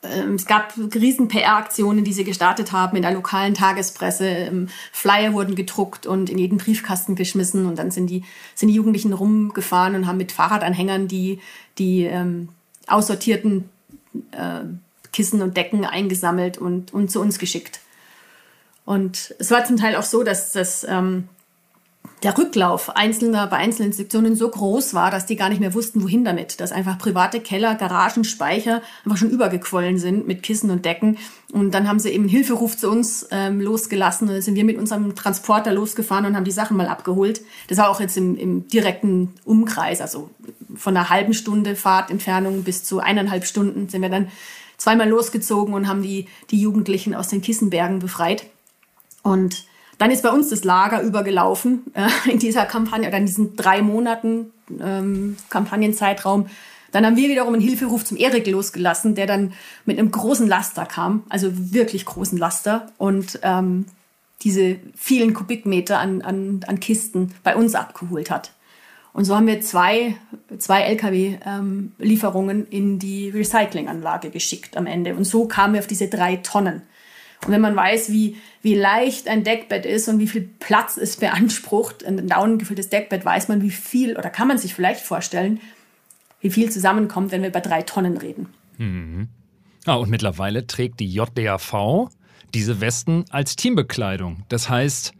Ähm, 0.04 0.36
Es 0.36 0.45
gab 0.45 0.74
riesen 0.95 1.28
PR-Aktionen, 1.28 2.04
die 2.04 2.14
sie 2.14 2.24
gestartet 2.24 2.72
haben 2.72 2.95
in 2.95 3.04
der 3.04 3.12
lokalen 3.12 3.54
Tagespresse. 3.54 4.26
Ähm, 4.26 4.70
Flyer 4.91 5.34
wurden 5.34 5.56
gedruckt 5.56 6.06
und 6.06 6.30
in 6.30 6.38
jeden 6.38 6.58
Briefkasten 6.58 7.16
geschmissen. 7.16 7.66
Und 7.66 7.80
dann 7.80 7.91
sind 7.91 8.08
die, 8.08 8.24
sind 8.56 8.70
die 8.70 8.76
Jugendlichen 8.76 9.14
rumgefahren 9.14 9.95
und 9.95 10.08
haben 10.08 10.18
mit 10.18 10.32
Fahrradanhängern 10.32 11.08
die, 11.08 11.39
die 11.78 12.04
ähm, 12.04 12.49
aussortierten 12.88 13.70
äh, 14.32 14.62
Kissen 15.12 15.41
und 15.41 15.56
Decken 15.56 15.86
eingesammelt 15.86 16.58
und, 16.58 16.93
und 16.93 17.10
zu 17.10 17.22
uns 17.22 17.39
geschickt. 17.39 17.80
Und 18.86 19.34
es 19.39 19.51
war 19.51 19.64
zum 19.64 19.78
Teil 19.78 19.95
auch 19.95 20.04
so, 20.04 20.24
dass 20.24 20.51
das, 20.51 20.84
ähm, 20.84 21.30
der 22.24 22.38
Rücklauf 22.38 22.95
einzelner 22.95 23.47
bei 23.47 23.57
einzelnen 23.57 23.91
Sektionen 23.91 24.36
so 24.36 24.47
groß 24.47 24.93
war, 24.93 25.11
dass 25.11 25.26
die 25.26 25.36
gar 25.36 25.49
nicht 25.49 25.59
mehr 25.59 25.74
wussten, 25.74 26.01
wohin 26.01 26.24
damit. 26.24 26.61
Dass 26.61 26.71
einfach 26.71 26.97
private 26.97 27.41
Keller, 27.41 27.76
Garagen, 27.76 28.24
Speicher 28.24 28.82
einfach 29.03 29.17
schon 29.17 29.30
übergequollen 29.30 29.97
sind 29.97 30.26
mit 30.26 30.41
Kissen 30.41 30.71
und 30.71 30.86
Decken. 30.86 31.17
Und 31.51 31.71
dann 31.71 31.88
haben 31.88 31.99
sie 31.99 32.09
eben 32.09 32.30
Hilferuf 32.30 32.78
zu 32.78 32.89
uns 32.89 33.28
ähm, 33.32 33.59
losgelassen. 33.59 34.28
Und 34.28 34.36
dann 34.36 34.41
sind 34.41 34.55
wir 34.55 34.63
mit 34.63 34.78
unserem 34.78 35.15
Transporter 35.15 35.74
losgefahren 35.74 36.26
und 36.26 36.36
haben 36.36 36.45
die 36.45 36.51
Sachen 36.51 36.78
mal 36.78 36.88
abgeholt. 36.88 37.41
Das 37.67 37.78
war 37.78 37.89
auch 37.89 37.99
jetzt 37.99 38.17
im, 38.17 38.38
im 38.38 38.67
direkten 38.69 39.34
Umkreis, 39.43 39.99
also 39.99 40.30
von 40.76 40.95
einer 40.95 41.09
halben 41.09 41.34
Stunde 41.34 41.76
Fahrtentfernung 41.76 42.63
bis 42.63 42.84
zu 42.84 42.99
eineinhalb 42.99 43.45
Stunden 43.45 43.89
sind 43.89 44.01
wir 44.01 44.09
dann 44.09 44.30
zweimal 44.78 45.09
losgezogen 45.09 45.74
und 45.74 45.88
haben 45.88 46.01
die, 46.01 46.28
die 46.51 46.59
Jugendlichen 46.59 47.15
aus 47.15 47.28
den 47.28 47.41
Kissenbergen 47.41 47.99
befreit. 47.99 48.45
Und 49.21 49.65
dann 49.98 50.12
ist 50.12 50.24
bei 50.24 50.30
uns 50.30 50.50
das 50.50 50.64
Lager 50.64 51.02
übergelaufen 51.02 51.84
äh, 51.94 52.32
in 52.32 52.39
dieser 52.39 52.66
Kampagne 52.66 53.08
oder 53.08 53.18
in 53.18 53.26
diesen 53.26 53.56
drei 53.56 53.82
Monaten 53.82 54.52
ähm, 54.82 55.38
Kampagnenzeitraum. 55.50 56.48
Dann 56.91 57.06
haben 57.06 57.18
wir 57.18 57.30
wiederum 57.30 57.54
einen 57.54 57.64
Hilferuf 57.64 58.06
zum 58.06 58.18
Erik 58.18 58.46
losgelassen, 58.48 59.16
der 59.16 59.26
dann 59.26 59.54
mit 59.86 59.98
einem 59.98 60.12
großen 60.12 60.48
Laster 60.48 60.86
kam, 60.86 61.24
also 61.30 61.50
wirklich 61.74 62.06
großen 62.06 62.38
Laster 62.38 62.91
und 62.98 63.39
ähm, 63.41 63.86
diese 64.41 64.78
vielen 64.96 65.34
Kubikmeter 65.34 66.00
an, 66.00 66.22
an, 66.22 66.62
an 66.68 66.80
Kisten 66.80 67.34
bei 67.44 67.56
uns 67.56 67.76
abgeholt 67.76 68.30
hat. 68.30 68.52
Und 69.14 69.26
so 69.26 69.36
haben 69.36 69.48
wir 69.48 69.62
zwei, 69.62 70.16
zwei 70.58 70.82
Lkw-Lieferungen 70.82 72.68
in 72.68 72.98
die 72.98 73.30
Recyclinganlage 73.30 74.32
geschickt 74.32 74.76
am 74.76 74.88
Ende. 74.88 75.16
Und 75.16 75.26
so 75.26 75.48
kamen 75.48 75.76
wir 75.76 75.82
auf 75.82 75.88
diese 75.88 76.08
drei 76.08 76.38
Tonnen. 76.38 76.82
Und 77.46 77.52
wenn 77.52 77.62
man 77.62 77.76
weiß, 77.76 78.12
wie, 78.12 78.38
wie 78.62 78.76
leicht 78.76 79.28
ein 79.28 79.44
Deckbett 79.44 79.86
ist 79.86 80.08
und 80.08 80.20
wie 80.20 80.28
viel 80.28 80.50
Platz 80.60 80.98
es 80.98 81.18
beansprucht, 81.18 82.06
ein 82.06 82.28
daunengefülltes 82.28 82.89
Deckbett, 82.89 83.26
weiß 83.26 83.48
man, 83.48 83.62
wie 83.62 83.70
viel, 83.70 84.18
oder 84.18 84.30
kann 84.30 84.48
man 84.48 84.58
sich 84.58 84.74
vielleicht 84.74 85.02
vorstellen, 85.02 85.60
wie 86.41 86.50
viel 86.50 86.72
zusammenkommt, 86.72 87.32
wenn 87.32 87.41
wir 87.41 87.50
über 87.50 87.62
drei 87.62 87.82
Tonnen 87.82 88.18
reden. 88.18 88.48
Ah, 89.86 89.96
und 89.96 90.10
mittlerweile 90.10 90.68
trägt 90.68 91.00
die 91.00 91.08
JDAV 91.08 92.10
diese 92.54 92.82
Westen 92.82 93.26
als 93.30 93.56
Teambekleidung. 93.56 94.44
Das 94.50 94.70
heißt, 94.70 95.14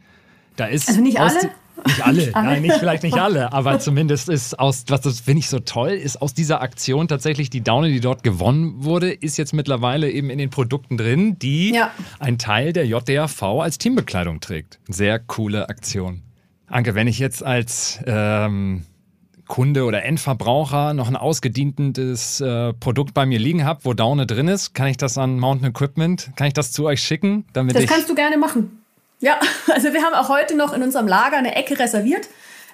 da 0.56 0.66
ist. 0.66 0.88
Also 0.88 1.00
nicht 1.00 1.18
alle, 1.18 1.50
Nicht 1.86 2.06
alle, 2.06 2.30
nein, 2.34 2.62
nicht, 2.62 2.76
vielleicht 2.76 3.02
nicht 3.02 3.18
alle, 3.18 3.52
aber 3.52 3.78
zumindest 3.80 4.28
ist 4.28 4.58
aus, 4.58 4.84
was 4.88 5.02
das 5.02 5.20
finde 5.20 5.40
ich 5.40 5.48
so 5.48 5.58
toll, 5.58 5.90
ist 5.90 6.20
aus 6.20 6.34
dieser 6.34 6.60
Aktion 6.60 7.08
tatsächlich 7.08 7.50
die 7.50 7.62
Daune, 7.62 7.88
die 7.88 8.00
dort 8.00 8.22
gewonnen 8.22 8.84
wurde, 8.84 9.12
ist 9.12 9.36
jetzt 9.36 9.52
mittlerweile 9.52 10.10
eben 10.10 10.30
in 10.30 10.38
den 10.38 10.50
Produkten 10.50 10.96
drin, 10.96 11.38
die 11.38 11.74
ja. 11.74 11.90
ein 12.18 12.38
Teil 12.38 12.72
der 12.72 12.86
JDAV 12.86 13.42
als 13.42 13.78
Teambekleidung 13.78 14.40
trägt. 14.40 14.78
Sehr 14.88 15.18
coole 15.18 15.68
Aktion. 15.68 16.22
Anke, 16.66 16.94
wenn 16.94 17.06
ich 17.06 17.18
jetzt 17.18 17.44
als 17.44 18.00
ähm, 18.06 18.84
Kunde 19.46 19.84
oder 19.84 20.04
Endverbraucher 20.04 20.94
noch 20.94 21.08
ein 21.08 21.16
ausgedientes 21.16 22.40
äh, 22.40 22.72
Produkt 22.72 23.14
bei 23.14 23.26
mir 23.26 23.38
liegen 23.38 23.64
habe, 23.64 23.80
wo 23.84 23.92
Daune 23.92 24.26
drin 24.26 24.48
ist, 24.48 24.74
kann 24.74 24.88
ich 24.88 24.96
das 24.96 25.18
an 25.18 25.38
Mountain 25.38 25.70
Equipment, 25.70 26.30
kann 26.36 26.46
ich 26.46 26.54
das 26.54 26.72
zu 26.72 26.86
euch 26.86 27.02
schicken? 27.02 27.44
Damit 27.52 27.76
das 27.76 27.86
kannst 27.86 28.08
du 28.08 28.14
gerne 28.14 28.38
machen. 28.38 28.83
Ja, 29.20 29.40
also 29.72 29.92
wir 29.92 30.02
haben 30.02 30.14
auch 30.14 30.28
heute 30.28 30.56
noch 30.56 30.72
in 30.72 30.82
unserem 30.82 31.08
Lager 31.08 31.36
eine 31.36 31.54
Ecke 31.54 31.78
reserviert, 31.78 32.28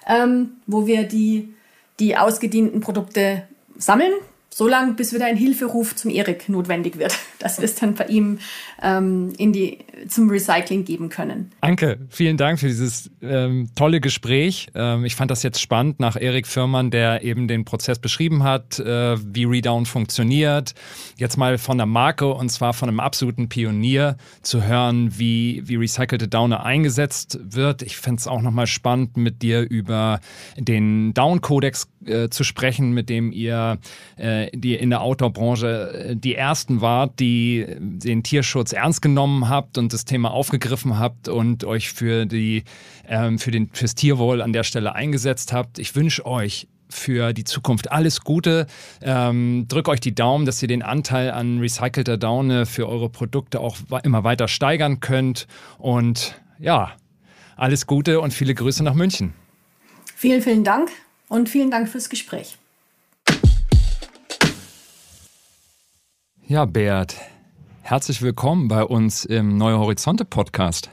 ähm, 0.06 0.56
wo 0.66 0.86
wir 0.86 1.04
die, 1.04 1.54
die 1.98 2.16
ausgedienten 2.16 2.80
Produkte 2.80 3.46
sammeln 3.76 4.12
so 4.52 4.66
lange, 4.66 4.94
bis 4.94 5.14
wieder 5.14 5.26
ein 5.26 5.36
Hilferuf 5.36 5.94
zum 5.94 6.10
Erik 6.10 6.48
notwendig 6.48 6.98
wird, 6.98 7.16
dass 7.38 7.58
wir 7.58 7.64
es 7.64 7.76
dann 7.76 7.94
bei 7.94 8.06
ihm 8.06 8.40
ähm, 8.82 9.32
in 9.38 9.52
die, 9.52 9.78
zum 10.08 10.28
Recycling 10.28 10.84
geben 10.84 11.08
können. 11.08 11.52
Anke, 11.60 11.98
vielen 12.08 12.36
Dank 12.36 12.58
für 12.58 12.66
dieses 12.66 13.10
ähm, 13.22 13.70
tolle 13.76 14.00
Gespräch. 14.00 14.68
Ähm, 14.74 15.04
ich 15.04 15.14
fand 15.14 15.30
das 15.30 15.42
jetzt 15.44 15.60
spannend 15.60 16.00
nach 16.00 16.20
Erik 16.20 16.48
Firmann, 16.48 16.90
der 16.90 17.22
eben 17.22 17.46
den 17.46 17.64
Prozess 17.64 17.98
beschrieben 18.00 18.42
hat, 18.42 18.80
äh, 18.80 19.16
wie 19.18 19.44
Redown 19.44 19.86
funktioniert. 19.86 20.74
Jetzt 21.16 21.36
mal 21.36 21.56
von 21.58 21.76
der 21.76 21.86
Marke 21.86 22.26
und 22.26 22.50
zwar 22.50 22.74
von 22.74 22.88
einem 22.88 23.00
absoluten 23.00 23.48
Pionier 23.48 24.16
zu 24.42 24.64
hören, 24.64 25.16
wie, 25.16 25.62
wie 25.66 25.76
recycelte 25.76 26.26
Downer 26.26 26.64
eingesetzt 26.64 27.38
wird. 27.42 27.82
Ich 27.82 27.96
fände 27.96 28.18
es 28.18 28.26
auch 28.26 28.42
nochmal 28.42 28.66
spannend, 28.66 29.16
mit 29.16 29.42
dir 29.42 29.62
über 29.62 30.20
den 30.56 31.14
Down-Kodex 31.14 31.88
äh, 32.04 32.28
zu 32.30 32.44
sprechen, 32.44 32.92
mit 32.92 33.08
dem 33.08 33.30
ihr 33.30 33.78
äh, 34.18 34.39
die 34.54 34.74
in 34.74 34.90
der 34.90 35.02
Outdoor-Branche 35.02 36.10
äh, 36.10 36.16
die 36.16 36.34
ersten 36.34 36.80
wart, 36.80 37.18
die 37.20 37.66
den 37.78 38.22
Tierschutz 38.22 38.72
ernst 38.72 39.02
genommen 39.02 39.48
habt 39.48 39.78
und 39.78 39.92
das 39.92 40.04
Thema 40.04 40.30
aufgegriffen 40.30 40.98
habt 40.98 41.28
und 41.28 41.64
euch 41.64 41.90
für 41.90 42.26
die 42.26 42.64
ähm, 43.08 43.38
für 43.38 43.50
den 43.50 43.70
fürs 43.72 43.94
Tierwohl 43.94 44.42
an 44.42 44.52
der 44.52 44.64
Stelle 44.64 44.94
eingesetzt 44.94 45.52
habt. 45.52 45.78
Ich 45.78 45.94
wünsche 45.94 46.24
euch 46.26 46.68
für 46.88 47.32
die 47.32 47.44
Zukunft 47.44 47.92
alles 47.92 48.22
Gute. 48.22 48.66
Ähm, 49.00 49.66
drück 49.68 49.88
euch 49.88 50.00
die 50.00 50.14
Daumen, 50.14 50.46
dass 50.46 50.60
ihr 50.62 50.68
den 50.68 50.82
Anteil 50.82 51.30
an 51.30 51.58
recycelter 51.58 52.18
Daune 52.18 52.66
für 52.66 52.88
eure 52.88 53.08
Produkte 53.08 53.60
auch 53.60 53.76
immer 54.02 54.24
weiter 54.24 54.48
steigern 54.48 55.00
könnt. 55.00 55.46
Und 55.78 56.40
ja, 56.58 56.92
alles 57.56 57.86
Gute 57.86 58.20
und 58.20 58.32
viele 58.32 58.54
Grüße 58.54 58.82
nach 58.82 58.94
München. 58.94 59.34
Vielen, 60.16 60.42
vielen 60.42 60.64
Dank 60.64 60.90
und 61.28 61.48
vielen 61.48 61.70
Dank 61.70 61.88
fürs 61.88 62.10
Gespräch. 62.10 62.58
Ja, 66.50 66.64
Bert, 66.64 67.14
herzlich 67.82 68.22
willkommen 68.22 68.66
bei 68.66 68.82
uns 68.82 69.24
im 69.24 69.56
Neue 69.56 69.78
Horizonte 69.78 70.24
Podcast. 70.24 70.90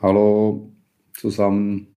Hallo 0.00 0.70
zusammen. 1.14 1.96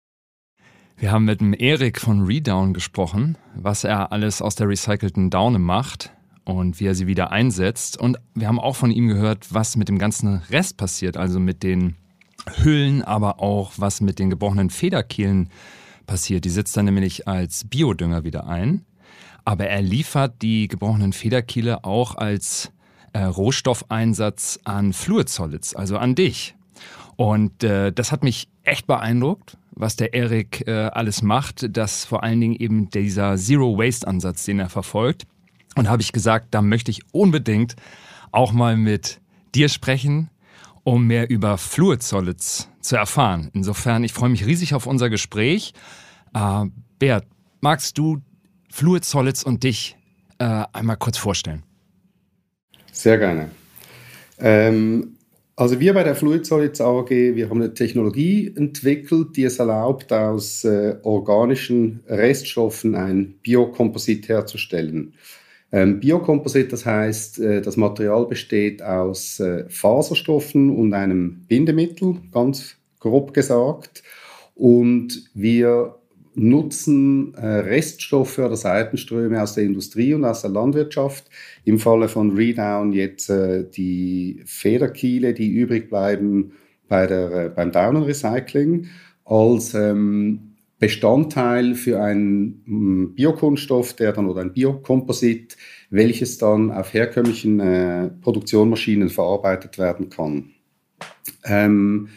Wir 0.96 1.10
haben 1.10 1.24
mit 1.24 1.40
dem 1.40 1.54
Erik 1.54 2.00
von 2.00 2.22
Redown 2.22 2.72
gesprochen, 2.72 3.36
was 3.56 3.82
er 3.82 4.12
alles 4.12 4.40
aus 4.40 4.54
der 4.54 4.68
recycelten 4.68 5.28
Daune 5.28 5.58
macht 5.58 6.12
und 6.44 6.78
wie 6.78 6.86
er 6.86 6.94
sie 6.94 7.08
wieder 7.08 7.32
einsetzt. 7.32 7.98
Und 7.98 8.16
wir 8.32 8.46
haben 8.46 8.60
auch 8.60 8.76
von 8.76 8.92
ihm 8.92 9.08
gehört, 9.08 9.52
was 9.52 9.74
mit 9.74 9.88
dem 9.88 9.98
ganzen 9.98 10.36
Rest 10.50 10.76
passiert, 10.76 11.16
also 11.16 11.40
mit 11.40 11.64
den 11.64 11.96
Hüllen, 12.62 13.02
aber 13.02 13.40
auch 13.40 13.72
was 13.76 14.02
mit 14.02 14.20
den 14.20 14.30
gebrochenen 14.30 14.70
Federkehlen 14.70 15.50
passiert. 16.06 16.44
Die 16.44 16.50
sitzt 16.50 16.76
dann 16.76 16.84
nämlich 16.84 17.26
als 17.26 17.64
Biodünger 17.64 18.22
wieder 18.22 18.46
ein. 18.46 18.86
Aber 19.44 19.66
er 19.66 19.82
liefert 19.82 20.42
die 20.42 20.68
gebrochenen 20.68 21.12
Federkiele 21.12 21.84
auch 21.84 22.14
als 22.14 22.70
äh, 23.14 23.22
Rohstoffeinsatz 23.22 24.60
an 24.64 24.92
Fluid 24.92 25.28
Solids, 25.28 25.74
also 25.74 25.96
an 25.96 26.14
dich. 26.14 26.54
Und 27.16 27.62
äh, 27.62 27.92
das 27.92 28.12
hat 28.12 28.24
mich 28.24 28.48
echt 28.64 28.86
beeindruckt, 28.86 29.56
was 29.70 29.96
der 29.96 30.14
Erik 30.14 30.66
äh, 30.66 30.72
alles 30.72 31.22
macht, 31.22 31.76
dass 31.76 32.04
vor 32.04 32.22
allen 32.22 32.40
Dingen 32.40 32.56
eben 32.56 32.90
dieser 32.90 33.36
Zero 33.36 33.78
Waste 33.78 34.06
Ansatz, 34.06 34.44
den 34.44 34.58
er 34.58 34.68
verfolgt. 34.68 35.26
Und 35.76 35.88
habe 35.88 36.02
ich 36.02 36.12
gesagt, 36.12 36.48
da 36.50 36.60
möchte 36.60 36.90
ich 36.90 37.00
unbedingt 37.12 37.76
auch 38.30 38.52
mal 38.52 38.76
mit 38.76 39.20
dir 39.54 39.68
sprechen, 39.68 40.30
um 40.82 41.06
mehr 41.06 41.30
über 41.30 41.56
Fluid 41.56 42.02
Solids 42.02 42.68
zu 42.80 42.96
erfahren. 42.96 43.50
Insofern, 43.54 44.04
ich 44.04 44.12
freue 44.12 44.28
mich 44.28 44.44
riesig 44.44 44.74
auf 44.74 44.86
unser 44.86 45.08
Gespräch. 45.08 45.72
Äh, 46.34 46.66
Bert, 46.98 47.26
magst 47.60 47.96
du 47.96 48.20
Fluid 48.70 49.04
Solids 49.04 49.44
und 49.44 49.62
dich 49.62 49.96
äh, 50.38 50.64
einmal 50.72 50.96
kurz 50.96 51.16
vorstellen? 51.16 51.62
Sehr 52.94 53.18
gerne. 53.18 53.50
Ähm, 54.38 55.16
also 55.56 55.78
wir 55.80 55.94
bei 55.94 56.04
der 56.04 56.14
Fluid 56.14 56.46
Solids 56.46 56.80
AG, 56.80 57.10
wir 57.10 57.50
haben 57.50 57.60
eine 57.60 57.74
Technologie 57.74 58.52
entwickelt, 58.56 59.36
die 59.36 59.44
es 59.44 59.58
erlaubt, 59.58 60.12
aus 60.12 60.64
äh, 60.64 60.96
organischen 61.02 62.00
Reststoffen 62.08 62.94
ein 62.94 63.34
Biokomposit 63.42 64.28
herzustellen. 64.28 65.14
Ähm, 65.72 65.98
Biokomposit, 65.98 66.72
das 66.72 66.86
heißt, 66.86 67.40
äh, 67.40 67.60
das 67.60 67.76
Material 67.76 68.26
besteht 68.26 68.80
aus 68.80 69.40
äh, 69.40 69.64
Faserstoffen 69.68 70.70
und 70.70 70.94
einem 70.94 71.44
Bindemittel, 71.48 72.18
ganz 72.32 72.76
grob 73.00 73.34
gesagt. 73.34 74.04
Und 74.54 75.30
wir 75.34 75.96
nutzen 76.34 77.34
äh, 77.34 77.46
Reststoffe 77.46 78.38
oder 78.38 78.56
Seitenströme 78.56 79.42
aus 79.42 79.54
der 79.54 79.64
Industrie 79.64 80.14
und 80.14 80.24
aus 80.24 80.42
der 80.42 80.50
Landwirtschaft. 80.50 81.30
Im 81.64 81.78
Falle 81.78 82.08
von 82.08 82.36
Redown 82.36 82.92
jetzt 82.92 83.30
äh, 83.30 83.64
die 83.68 84.42
Federkiele, 84.44 85.34
die 85.34 85.48
übrig 85.48 85.88
bleiben 85.88 86.52
bei 86.88 87.06
der, 87.06 87.30
äh, 87.32 87.48
beim 87.48 87.72
Daunenrecycling, 87.72 88.88
als 89.24 89.74
ähm, 89.74 90.54
Bestandteil 90.78 91.74
für 91.74 92.02
einen 92.02 92.62
mm, 92.66 93.14
Biokunststoff, 93.14 93.94
der 93.94 94.12
dann 94.12 94.26
oder 94.26 94.42
ein 94.42 94.52
Biokomposit, 94.52 95.56
welches 95.90 96.38
dann 96.38 96.72
auf 96.72 96.92
herkömmlichen 96.92 97.60
äh, 97.60 98.08
Produktionsmaschinen 98.20 99.08
verarbeitet 99.08 99.78
werden 99.78 100.10
kann. 100.10 100.50
Ähm, 101.44 102.08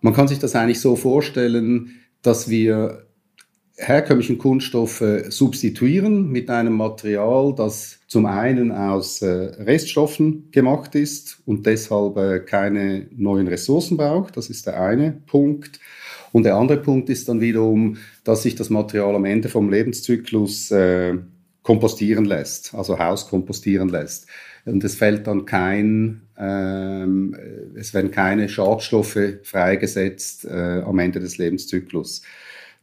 man 0.00 0.14
kann 0.14 0.28
sich 0.28 0.38
das 0.38 0.54
eigentlich 0.54 0.80
so 0.80 0.94
vorstellen, 0.94 1.96
dass 2.22 2.48
wir 2.48 3.07
herkömmlichen 3.78 4.38
Kunststoffe 4.38 5.04
substituieren 5.28 6.30
mit 6.30 6.50
einem 6.50 6.74
Material, 6.74 7.54
das 7.54 8.00
zum 8.08 8.26
einen 8.26 8.72
aus 8.72 9.22
äh, 9.22 9.28
Reststoffen 9.28 10.50
gemacht 10.50 10.94
ist 10.94 11.40
und 11.46 11.64
deshalb 11.64 12.16
äh, 12.16 12.40
keine 12.40 13.06
neuen 13.16 13.46
Ressourcen 13.46 13.96
braucht. 13.96 14.36
Das 14.36 14.50
ist 14.50 14.66
der 14.66 14.80
eine 14.80 15.12
Punkt. 15.26 15.78
Und 16.32 16.42
der 16.42 16.56
andere 16.56 16.78
Punkt 16.78 17.08
ist 17.08 17.28
dann 17.28 17.40
wiederum, 17.40 17.96
dass 18.24 18.42
sich 18.42 18.56
das 18.56 18.68
Material 18.68 19.14
am 19.14 19.24
Ende 19.24 19.48
vom 19.48 19.70
Lebenszyklus 19.70 20.70
äh, 20.72 21.16
kompostieren 21.62 22.24
lässt, 22.24 22.74
also 22.74 22.98
hauskompostieren 22.98 23.88
lässt. 23.88 24.26
Und 24.64 24.84
es 24.84 24.96
fällt 24.96 25.26
dann 25.26 25.46
kein, 25.46 26.22
ähm, 26.36 27.36
es 27.76 27.94
werden 27.94 28.10
keine 28.10 28.48
Schadstoffe 28.48 29.18
freigesetzt 29.42 30.44
äh, 30.44 30.82
am 30.84 30.98
Ende 30.98 31.20
des 31.20 31.38
Lebenszyklus. 31.38 32.22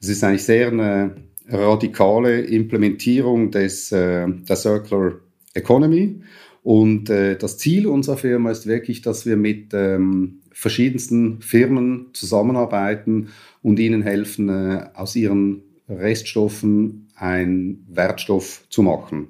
Es 0.05 0.09
ist 0.09 0.23
eigentlich 0.23 0.43
sehr 0.43 0.67
eine 0.67 1.15
radikale 1.49 2.41
Implementierung 2.41 3.49
des, 3.49 3.91
äh, 3.91 4.27
der 4.27 4.55
Circular 4.55 5.13
Economy. 5.55 6.21
Und 6.61 7.09
äh, 7.09 7.35
das 7.35 7.57
Ziel 7.57 7.87
unserer 7.87 8.17
Firma 8.17 8.51
ist 8.51 8.67
wirklich, 8.67 9.01
dass 9.01 9.25
wir 9.25 9.35
mit 9.35 9.73
ähm, 9.73 10.41
verschiedensten 10.51 11.41
Firmen 11.41 12.11
zusammenarbeiten 12.13 13.29
und 13.63 13.79
ihnen 13.79 14.03
helfen, 14.03 14.47
äh, 14.47 14.89
aus 14.93 15.15
ihren 15.15 15.63
Reststoffen 15.89 17.07
einen 17.15 17.87
Wertstoff 17.89 18.67
zu 18.69 18.83
machen. 18.83 19.29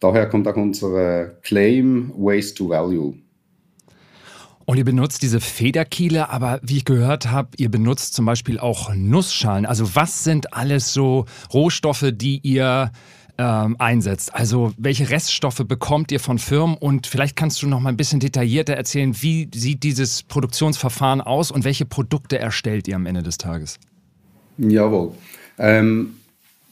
Daher 0.00 0.30
kommt 0.30 0.48
auch 0.48 0.56
unser 0.56 1.26
Claim 1.42 2.10
Waste 2.16 2.54
to 2.54 2.70
Value. 2.70 3.18
Und 4.66 4.78
ihr 4.78 4.84
benutzt 4.84 5.22
diese 5.22 5.40
Federkiele, 5.40 6.28
aber 6.28 6.58
wie 6.60 6.78
ich 6.78 6.84
gehört 6.84 7.30
habe, 7.30 7.50
ihr 7.56 7.70
benutzt 7.70 8.14
zum 8.14 8.26
Beispiel 8.26 8.58
auch 8.58 8.92
Nussschalen. 8.92 9.64
Also 9.64 9.94
was 9.94 10.24
sind 10.24 10.52
alles 10.52 10.92
so 10.92 11.24
Rohstoffe, 11.54 12.06
die 12.12 12.40
ihr 12.42 12.90
ähm, 13.38 13.76
einsetzt? 13.78 14.34
Also 14.34 14.72
welche 14.76 15.08
Reststoffe 15.08 15.62
bekommt 15.68 16.10
ihr 16.10 16.18
von 16.18 16.40
Firmen? 16.40 16.76
Und 16.76 17.06
vielleicht 17.06 17.36
kannst 17.36 17.62
du 17.62 17.68
noch 17.68 17.78
mal 17.78 17.90
ein 17.90 17.96
bisschen 17.96 18.18
detaillierter 18.18 18.74
erzählen, 18.74 19.14
wie 19.22 19.48
sieht 19.54 19.84
dieses 19.84 20.24
Produktionsverfahren 20.24 21.20
aus 21.20 21.52
und 21.52 21.64
welche 21.64 21.86
Produkte 21.86 22.40
erstellt 22.40 22.88
ihr 22.88 22.96
am 22.96 23.06
Ende 23.06 23.22
des 23.22 23.38
Tages? 23.38 23.78
Jawohl. 24.58 25.12
Ähm, 25.58 26.16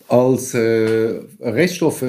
Als 0.08 0.52
äh, 0.52 1.20
Reststoffe, 1.40 2.04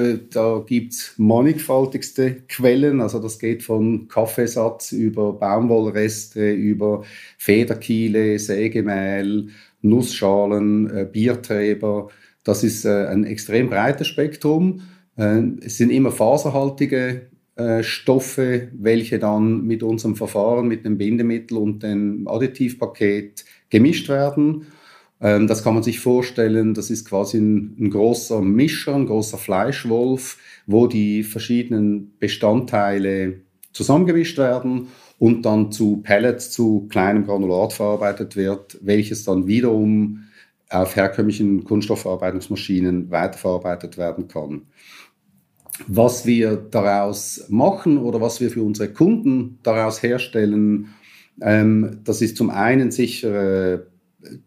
gibt 0.66 0.92
es 0.92 1.14
mannigfaltigste 1.16 2.42
Quellen. 2.46 3.00
Also 3.00 3.20
das 3.20 3.38
geht 3.38 3.62
von 3.62 4.06
Kaffeesatz 4.08 4.92
über 4.92 5.32
Baumwollreste, 5.32 6.52
über 6.52 7.04
Federkiele, 7.38 8.38
Sägemehl, 8.38 9.48
Nussschalen, 9.80 10.90
äh, 10.90 11.08
Bierträber. 11.10 12.08
Das 12.44 12.62
ist 12.62 12.84
äh, 12.84 13.06
ein 13.06 13.24
extrem 13.24 13.70
breites 13.70 14.08
Spektrum. 14.08 14.82
Äh, 15.16 15.42
es 15.62 15.78
sind 15.78 15.90
immer 15.90 16.12
faserhaltige 16.12 17.30
äh, 17.56 17.82
Stoffe, 17.82 18.68
welche 18.74 19.18
dann 19.18 19.62
mit 19.66 19.82
unserem 19.82 20.16
Verfahren, 20.16 20.68
mit 20.68 20.84
dem 20.84 20.98
Bindemittel 20.98 21.56
und 21.56 21.82
dem 21.82 22.28
Additivpaket 22.28 23.46
gemischt 23.70 24.10
werden. 24.10 24.66
Ähm, 25.20 25.46
das 25.46 25.62
kann 25.62 25.74
man 25.74 25.82
sich 25.82 26.00
vorstellen, 26.00 26.74
das 26.74 26.90
ist 26.90 27.08
quasi 27.08 27.38
ein, 27.38 27.76
ein, 27.78 27.90
großer 27.90 28.40
Mischer, 28.42 28.94
ein 28.94 29.06
großer 29.06 29.38
Fleischwolf, 29.38 30.38
wo 30.66 30.86
die 30.86 31.22
verschiedenen 31.22 32.16
Bestandteile 32.18 33.40
zusammengemischt 33.72 34.38
werden 34.38 34.88
und 35.18 35.42
dann 35.42 35.72
zu 35.72 35.98
Pellets, 35.98 36.50
zu 36.50 36.86
kleinem 36.88 37.24
Granulat 37.24 37.72
verarbeitet 37.72 38.36
wird, 38.36 38.78
welches 38.82 39.24
dann 39.24 39.46
wiederum 39.46 40.24
auf 40.68 40.96
herkömmlichen 40.96 41.64
Kunststoffverarbeitungsmaschinen 41.64 43.10
weiterverarbeitet 43.10 43.96
werden 43.96 44.28
kann. 44.28 44.62
Was 45.86 46.26
wir 46.26 46.56
daraus 46.56 47.44
machen 47.48 47.98
oder 47.98 48.20
was 48.20 48.40
wir 48.40 48.50
für 48.50 48.62
unsere 48.62 48.92
Kunden 48.92 49.58
daraus 49.62 50.02
herstellen, 50.02 50.88
ähm, 51.40 52.00
das 52.04 52.22
ist 52.22 52.36
zum 52.36 52.50
einen 52.50 52.90
sicher 52.90 53.82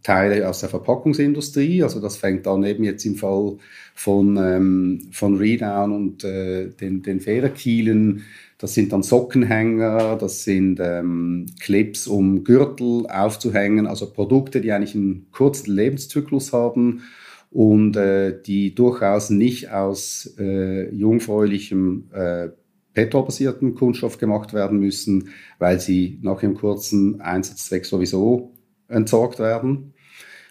Teile 0.03 0.47
aus 0.47 0.59
der 0.59 0.69
Verpackungsindustrie. 0.69 1.83
Also 1.83 1.99
das 1.99 2.17
fängt 2.17 2.47
an 2.47 2.63
eben 2.63 2.83
jetzt 2.83 3.05
im 3.05 3.15
Fall 3.15 3.57
von, 3.93 4.37
ähm, 4.37 5.09
von 5.11 5.37
Redown 5.37 5.91
und 5.91 6.23
äh, 6.23 6.69
den, 6.69 7.01
den 7.01 7.19
Federkielen. 7.19 8.23
Das 8.57 8.73
sind 8.73 8.91
dann 8.91 9.03
Sockenhänger, 9.03 10.17
das 10.17 10.43
sind 10.43 10.79
ähm, 10.81 11.45
Clips, 11.61 12.07
um 12.07 12.43
Gürtel 12.43 13.07
aufzuhängen, 13.07 13.87
also 13.87 14.11
Produkte, 14.11 14.59
die 14.59 14.71
eigentlich 14.71 14.95
einen 14.95 15.27
kurzen 15.31 15.73
Lebenszyklus 15.73 16.51
haben 16.51 17.03
und 17.51 17.95
äh, 17.95 18.39
die 18.41 18.75
durchaus 18.75 19.29
nicht 19.29 19.71
aus 19.71 20.35
äh, 20.37 20.93
jungfräulichem 20.93 22.09
äh, 22.13 22.49
petrolbasierten 22.93 23.75
Kunststoff 23.75 24.17
gemacht 24.17 24.53
werden 24.53 24.79
müssen, 24.79 25.29
weil 25.57 25.79
sie 25.79 26.19
nach 26.21 26.43
ihrem 26.43 26.55
kurzen 26.55 27.21
Einsatzzweck 27.21 27.85
sowieso 27.85 28.51
entsorgt 28.89 29.39
werden. 29.39 29.93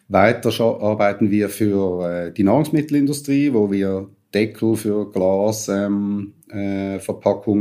Weiter 0.09 0.51
arbeiten 0.81 1.31
wir 1.31 1.51
für 1.51 2.29
äh, 2.29 2.33
die 2.33 2.45
Nahrungsmittelindustrie, 2.45 3.53
wo 3.53 3.71
wir 3.71 4.09
Deckel 4.35 4.77
für 4.77 5.11
Glasverpackungen 5.11 6.33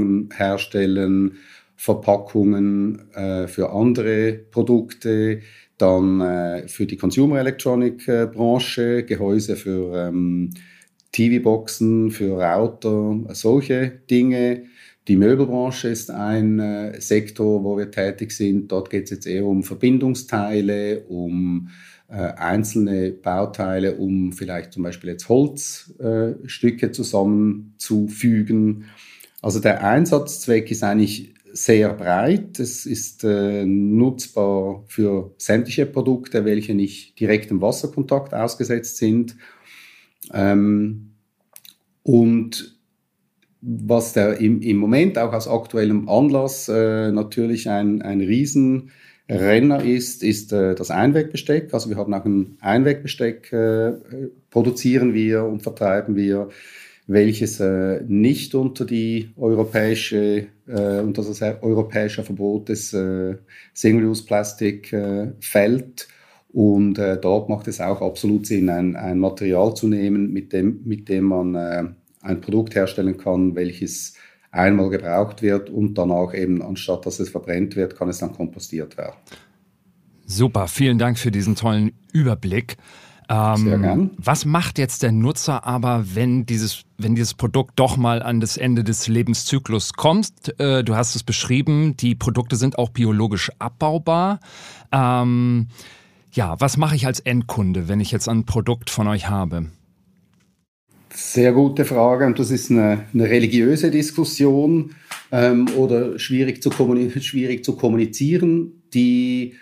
ähm, 0.01 0.30
äh, 0.32 0.36
herstellen, 0.36 1.38
Verpackungen 1.75 3.11
äh, 3.13 3.47
für 3.47 3.69
andere 3.71 4.34
Produkte, 4.51 5.41
dann 5.78 6.21
äh, 6.21 6.67
für 6.67 6.86
die 6.86 6.97
Consumer 6.97 7.39
Electronic 7.39 8.07
äh, 8.07 8.25
Branche, 8.25 9.03
Gehäuse 9.03 9.55
für 9.55 10.07
ähm, 10.07 10.49
TV-Boxen, 11.11 12.11
für 12.11 12.34
Router, 12.34 13.19
solche 13.34 13.91
Dinge. 14.09 14.63
Die 15.08 15.16
Möbelbranche 15.16 15.88
ist 15.88 16.12
ein 16.12 16.60
äh, 16.60 16.99
Sektor, 16.99 17.64
wo 17.64 17.78
wir 17.78 17.91
tätig 17.91 18.32
sind. 18.32 18.72
Dort 18.72 18.89
geht 18.89 19.05
es 19.05 19.12
jetzt 19.12 19.26
eher 19.26 19.45
um 19.45 19.64
Verbindungsteile, 19.64 21.05
um 21.08 21.70
äh, 22.10 22.16
einzelne 22.16 23.12
Bauteile, 23.12 23.95
um 23.95 24.34
vielleicht 24.34 24.74
zum 24.74 24.84
Beispiel 24.84 25.12
jetzt 25.12 25.30
Holzstücke 25.30 26.86
äh, 26.88 26.91
zusammenzufügen. 26.91 28.86
Also 29.41 29.60
der 29.62 29.84
Einsatzzweck 29.86 30.72
ist 30.72 30.84
eigentlich 30.84 31.34
sehr 31.53 31.93
breit. 31.93 32.60
Es 32.60 32.86
ist 32.86 33.24
äh, 33.24 33.66
nutzbar 33.66 34.84
für 34.88 35.34
sämtliche 35.38 35.86
Produkte, 35.86 36.43
welche 36.43 36.74
nicht 36.74 37.18
direkt 37.20 37.49
im 37.49 37.62
Wasserkontakt 37.62 38.34
ausgesetzt 38.34 38.97
sind. 38.97 39.38
Ähm, 40.34 41.14
und 42.03 42.76
was 43.62 44.14
der 44.14 44.39
im, 44.39 44.62
im 44.62 44.78
Moment 44.78 45.18
auch 45.18 45.34
aus 45.34 45.47
aktuellem 45.47 46.08
Anlass 46.10 46.70
äh, 46.70 47.12
natürlich 47.12 47.70
ein, 47.70 48.01
ein 48.01 48.22
Riesenrenner 48.22 49.84
ist, 49.84 50.24
ist 50.24 50.53
äh, 50.53 50.76
das 50.76 50.91
Einwegbesteck. 50.91 51.74
Also 51.74 51.89
wir 51.89 51.97
haben 51.97 52.14
auch 52.14 52.26
ein 52.26 52.58
Einwegbesteck, 52.62 53.51
äh, 53.51 53.93
produzieren 54.49 55.14
wir 55.14 55.43
und 55.43 55.64
vertreiben 55.64 56.16
wir, 56.16 56.49
welches 57.08 57.62
äh, 57.62 58.01
nicht 58.08 58.53
unter 58.53 58.86
die 58.86 59.30
europäische, 59.38 60.47
äh, 60.68 60.99
unter 60.99 61.24
das 61.24 61.41
europäische 61.41 62.24
Verbot 62.24 62.70
des 62.70 62.93
äh, 62.93 63.38
Single-Use-Plastik 63.74 64.95
fällt. 65.39 66.08
Und 66.53 66.95
dort 66.95 67.49
macht 67.49 67.68
es 67.68 67.80
auch 67.82 68.01
absolut 68.01 68.47
Sinn, 68.47 68.70
ein, 68.70 68.95
ein 68.95 69.20
Material 69.20 69.76
zu 69.76 69.88
nehmen, 69.88 70.34
mit 70.34 70.53
dem, 70.53 70.82
mit 70.86 71.08
dem 71.08 71.26
man 71.26 71.95
ein 72.28 72.41
Produkt 72.41 72.75
herstellen 72.75 73.17
kann, 73.17 73.55
welches 73.55 74.13
einmal 74.51 74.89
gebraucht 74.89 75.41
wird 75.41 75.69
und 75.69 75.95
dann 75.97 76.11
auch 76.11 76.34
eben, 76.34 76.61
anstatt 76.61 77.05
dass 77.05 77.19
es 77.19 77.30
verbrennt 77.30 77.75
wird, 77.75 77.95
kann 77.95 78.09
es 78.09 78.19
dann 78.19 78.34
kompostiert 78.34 78.97
werden. 78.97 79.15
Super, 80.25 80.67
vielen 80.67 80.97
Dank 80.97 81.17
für 81.17 81.32
diesen 81.32 81.55
tollen 81.55 81.93
Überblick. 82.11 82.78
Ähm, 83.30 83.57
Sehr 83.57 83.80
gern. 83.80 84.11
Was 84.17 84.45
macht 84.45 84.78
jetzt 84.78 85.03
der 85.03 85.11
Nutzer 85.11 85.65
aber, 85.65 86.15
wenn 86.15 86.45
dieses, 86.45 86.84
wenn 86.97 87.15
dieses 87.15 87.34
Produkt 87.34 87.80
doch 87.80 87.97
mal 87.97 88.23
an 88.23 88.39
das 88.39 88.57
Ende 88.57 88.84
des 88.84 89.07
Lebenszyklus 89.07 89.93
kommt? 89.93 90.59
Äh, 90.59 90.84
du 90.84 90.95
hast 90.95 91.15
es 91.15 91.23
beschrieben, 91.23 91.95
die 91.97 92.15
Produkte 92.15 92.55
sind 92.55 92.78
auch 92.78 92.89
biologisch 92.89 93.51
abbaubar. 93.59 94.39
Ähm, 94.91 95.67
ja, 96.32 96.59
was 96.59 96.78
mache 96.78 96.95
ich 96.95 97.05
als 97.05 97.19
Endkunde, 97.19 97.88
wenn 97.88 97.99
ich 97.99 98.11
jetzt 98.11 98.30
ein 98.30 98.45
Produkt 98.45 98.89
von 98.89 99.07
euch 99.07 99.30
habe? 99.30 99.67
Sehr 101.20 101.51
gute 101.51 101.84
Frage 101.84 102.28
und 102.28 102.38
das 102.38 102.51
ist 102.51 102.70
eine, 102.70 103.05
eine 103.11 103.28
religiöse 103.28 103.89
Diskussion 103.89 104.91
ähm, 105.32 105.68
oder 105.76 106.20
schwierig 106.20 106.61
zu, 106.61 106.70
schwierig 106.72 107.65
zu 107.65 107.76
kommunizieren. 107.76 108.84
Die 108.93 109.55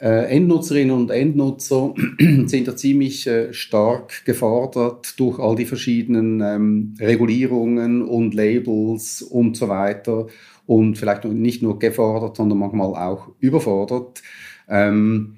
äh, 0.00 0.28
Endnutzerinnen 0.34 0.90
und 0.90 1.12
Endnutzer 1.12 1.94
sind 2.46 2.66
da 2.66 2.74
ziemlich 2.74 3.24
äh, 3.28 3.52
stark 3.52 4.24
gefordert 4.24 5.14
durch 5.20 5.38
all 5.38 5.54
die 5.54 5.66
verschiedenen 5.66 6.40
ähm, 6.40 6.94
Regulierungen 6.98 8.02
und 8.02 8.34
Labels 8.34 9.22
und 9.22 9.56
so 9.56 9.68
weiter 9.68 10.26
und 10.66 10.98
vielleicht 10.98 11.24
nicht 11.24 11.62
nur 11.62 11.78
gefordert, 11.78 12.36
sondern 12.36 12.58
manchmal 12.58 12.96
auch 12.96 13.28
überfordert. 13.38 14.22
Ähm, 14.68 15.36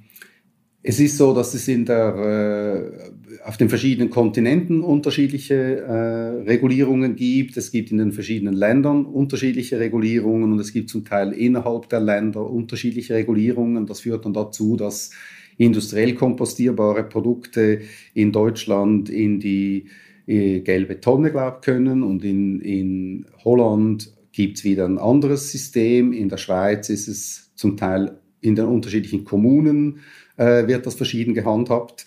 es 0.83 0.99
ist 0.99 1.19
so, 1.19 1.35
dass 1.35 1.53
es 1.53 1.69
in 1.69 1.85
der, 1.85 2.15
äh, 2.17 3.11
auf 3.49 3.57
den 3.57 3.71
verschiedenen 3.71 4.11
Kontinenten 4.11 4.83
unterschiedliche 4.83 5.55
äh, 5.55 6.43
Regulierungen 6.51 7.17
gibt. 7.17 7.57
Es 7.57 7.73
gibt 7.73 7.91
in 7.91 7.97
den 7.97 8.13
verschiedenen 8.13 8.53
Ländern 8.53 9.07
unterschiedliche 9.07 9.81
Regulierungen 9.81 10.53
und 10.53 10.59
es 10.59 10.75
gibt 10.75 10.91
zum 10.91 11.07
Teil 11.07 11.33
innerhalb 11.33 11.89
der 11.89 12.01
Länder 12.01 12.45
unterschiedliche 12.45 13.15
Regulierungen. 13.15 13.87
Das 13.87 14.01
führt 14.01 14.27
dann 14.27 14.35
dazu, 14.35 14.77
dass 14.77 15.13
industriell 15.57 16.13
kompostierbare 16.13 17.05
Produkte 17.05 17.81
in 18.13 18.33
Deutschland 18.33 19.09
in 19.09 19.41
die 19.41 19.87
äh, 20.27 20.61
gelbe 20.61 21.01
Tonne 21.01 21.31
glauben 21.31 21.63
können 21.63 22.03
und 22.03 22.27
in, 22.27 22.61
in 22.61 23.25
Holland 23.45 24.13
gibt 24.31 24.59
es 24.59 24.65
wieder 24.65 24.85
ein 24.85 24.99
anderes 24.99 25.51
System. 25.51 26.13
In 26.13 26.29
der 26.29 26.37
Schweiz 26.37 26.91
ist 26.91 27.09
es 27.09 27.51
zum 27.55 27.79
Teil 27.79 28.19
in 28.43 28.57
den 28.57 28.67
unterschiedlichen 28.67 29.25
Kommunen 29.25 30.01
äh, 30.37 30.67
wird 30.67 30.85
das 30.85 30.97
verschieden 30.97 31.33
gehandhabt. 31.33 32.05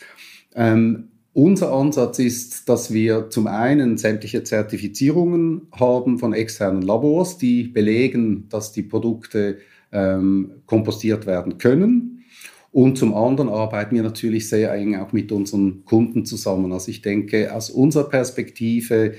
Ähm, 0.53 1.07
unser 1.33 1.71
Ansatz 1.71 2.19
ist, 2.19 2.67
dass 2.67 2.93
wir 2.93 3.29
zum 3.29 3.47
einen 3.47 3.97
sämtliche 3.97 4.43
Zertifizierungen 4.43 5.67
haben 5.71 6.19
von 6.19 6.33
externen 6.33 6.81
Labors, 6.81 7.37
die 7.37 7.63
belegen, 7.63 8.47
dass 8.49 8.73
die 8.73 8.83
Produkte 8.83 9.59
ähm, 9.91 10.51
kompostiert 10.65 11.25
werden 11.25 11.57
können. 11.57 12.25
Und 12.71 12.97
zum 12.97 13.13
anderen 13.13 13.49
arbeiten 13.49 13.95
wir 13.95 14.03
natürlich 14.03 14.47
sehr 14.47 14.73
eng 14.73 14.95
auch 14.95 15.11
mit 15.11 15.31
unseren 15.31 15.83
Kunden 15.85 16.25
zusammen. 16.25 16.71
Also 16.71 16.89
ich 16.89 17.01
denke, 17.01 17.53
aus 17.53 17.69
unserer 17.69 18.07
Perspektive 18.07 19.13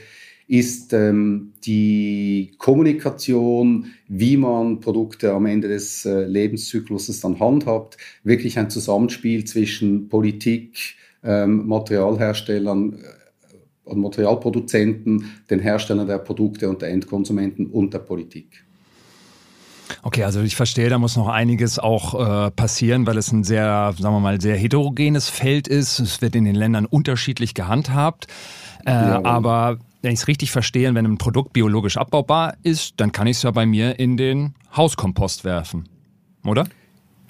ist 0.48 0.92
ähm, 0.92 1.52
die 1.64 2.52
Kommunikation, 2.58 3.86
wie 4.08 4.36
man 4.36 4.80
Produkte 4.80 5.32
am 5.32 5.46
Ende 5.46 5.68
des 5.68 6.04
äh, 6.04 6.24
Lebenszykluses 6.24 7.20
dann 7.20 7.40
handhabt, 7.40 7.96
wirklich 8.24 8.58
ein 8.58 8.70
Zusammenspiel 8.70 9.44
zwischen 9.44 10.08
Politik, 10.08 10.96
ähm, 11.22 11.66
Materialherstellern, 11.66 12.94
äh, 12.94 13.94
Materialproduzenten, 13.94 15.24
den 15.50 15.60
Herstellern 15.60 16.06
der 16.06 16.18
Produkte 16.18 16.68
und 16.68 16.82
der 16.82 16.90
Endkonsumenten 16.90 17.66
und 17.66 17.92
der 17.92 17.98
Politik. 18.00 18.64
Okay, 20.02 20.24
also 20.24 20.40
ich 20.40 20.56
verstehe, 20.56 20.88
da 20.88 20.98
muss 20.98 21.16
noch 21.16 21.28
einiges 21.28 21.78
auch 21.78 22.46
äh, 22.46 22.50
passieren, 22.50 23.06
weil 23.06 23.18
es 23.18 23.30
ein 23.30 23.44
sehr, 23.44 23.92
sagen 23.98 24.14
wir 24.14 24.20
mal, 24.20 24.40
sehr 24.40 24.56
heterogenes 24.56 25.28
Feld 25.28 25.68
ist. 25.68 25.98
Es 25.98 26.22
wird 26.22 26.34
in 26.34 26.44
den 26.44 26.54
Ländern 26.54 26.86
unterschiedlich 26.86 27.54
gehandhabt. 27.54 28.26
Äh, 28.86 28.90
ja. 28.90 29.24
Aber 29.24 29.78
wenn 30.00 30.12
ich 30.12 30.20
es 30.20 30.28
richtig 30.28 30.50
verstehe, 30.50 30.92
wenn 30.94 31.06
ein 31.06 31.18
Produkt 31.18 31.52
biologisch 31.52 31.96
abbaubar 31.96 32.54
ist, 32.62 32.94
dann 32.98 33.12
kann 33.12 33.26
ich 33.26 33.36
es 33.36 33.42
ja 33.42 33.50
bei 33.50 33.66
mir 33.66 33.98
in 33.98 34.16
den 34.16 34.54
Hauskompost 34.76 35.44
werfen, 35.44 35.88
oder? 36.44 36.66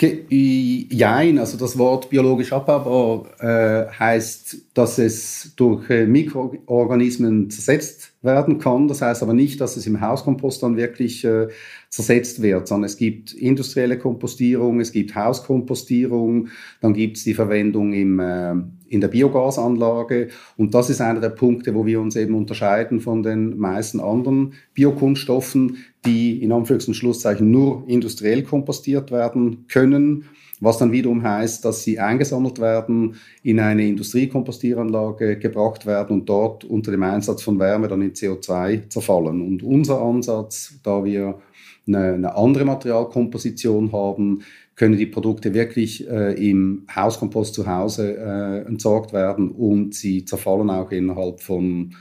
Jein, 0.01 1.39
also 1.39 1.57
das 1.57 1.79
Wort 1.79 2.11
biologisch 2.11 2.53
abbaubar 2.53 3.27
äh, 3.41 3.91
heißt, 3.91 4.57
dass 4.75 4.99
es 4.99 5.53
durch 5.57 5.89
äh, 5.91 6.07
Mikroorganismen 6.07 7.51
zersetzt 7.51 8.12
werden 8.23 8.59
kann. 8.59 8.89
Das 8.89 9.03
heißt 9.03 9.23
aber 9.23 9.35
nicht, 9.35 9.61
dass 9.61 9.77
es 9.77 9.87
im 9.87 10.01
Hauskompost 10.01 10.63
dann 10.63 10.77
wirklich 10.77 11.25
äh, 11.25 11.49
zersetzt 11.89 12.41
wird, 12.41 12.69
sondern 12.69 12.87
es 12.87 12.97
gibt 12.97 13.33
industrielle 13.33 13.99
Kompostierung, 13.99 14.81
es 14.81 14.93
gibt 14.93 15.15
Hauskompostierung, 15.15 16.49
dann 16.81 16.95
gibt 16.95 17.17
es 17.17 17.25
die 17.25 17.35
Verwendung 17.35 17.93
im, 17.93 18.21
äh, 18.21 18.55
in 18.89 19.01
der 19.01 19.09
Biogasanlage 19.09 20.29
und 20.57 20.75
das 20.75 20.89
ist 20.89 21.01
einer 21.01 21.21
der 21.21 21.31
Punkte, 21.31 21.75
wo 21.75 21.85
wir 21.85 22.01
uns 22.01 22.17
eben 22.17 22.35
unterscheiden 22.35 23.01
von 23.01 23.23
den 23.23 23.59
meisten 23.59 24.01
anderen 24.01 24.55
Biokunststoffen, 24.75 25.79
die 26.07 26.43
in 26.43 26.53
Anführungs- 26.53 26.87
und 26.89 26.95
Schlusszeichen 26.95 27.51
nur 27.51 27.85
industriell 27.89 28.43
kompostiert 28.43 29.11
werden 29.11 29.67
können 29.69 30.25
was 30.63 30.79
dann 30.79 30.93
wiederum 30.93 31.25
heißt, 31.25 31.65
dass 31.65 31.83
sie 31.83 31.99
eingesammelt 31.99 32.61
werden, 32.61 33.17
in 33.43 33.59
eine 33.59 33.85
Industriekompostieranlage 33.89 35.37
gebracht 35.37 35.87
werden 35.87 36.21
und 36.21 36.29
dort 36.29 36.63
unter 36.63 36.93
dem 36.93 37.03
Einsatz 37.03 37.43
von 37.43 37.59
Wärme 37.59 37.89
dann 37.89 38.01
in 38.01 38.13
CO2 38.13 38.89
zerfallen. 38.89 39.43
Und 39.43 39.65
unser 39.65 40.01
Ansatz, 40.01 40.79
da 40.85 41.05
wir 41.05 41.41
eine, 41.89 42.37
andere 42.37 42.65
Materialkomposition 42.65 43.91
haben, 43.91 44.43
können 44.77 44.97
die 44.97 45.07
Produkte 45.07 45.53
wirklich 45.53 46.09
äh, 46.09 46.35
im 46.35 46.87
Hauskompost 46.95 47.55
zu 47.55 47.67
Hause 47.67 48.17
äh, 48.17 48.69
entsorgt 48.69 49.13
werden 49.13 49.51
und 49.51 49.97
sie 49.97 50.25
zerfallen 50.25 50.71
auch 50.71 50.93
innerhalb 50.93 51.41
von 51.41 51.97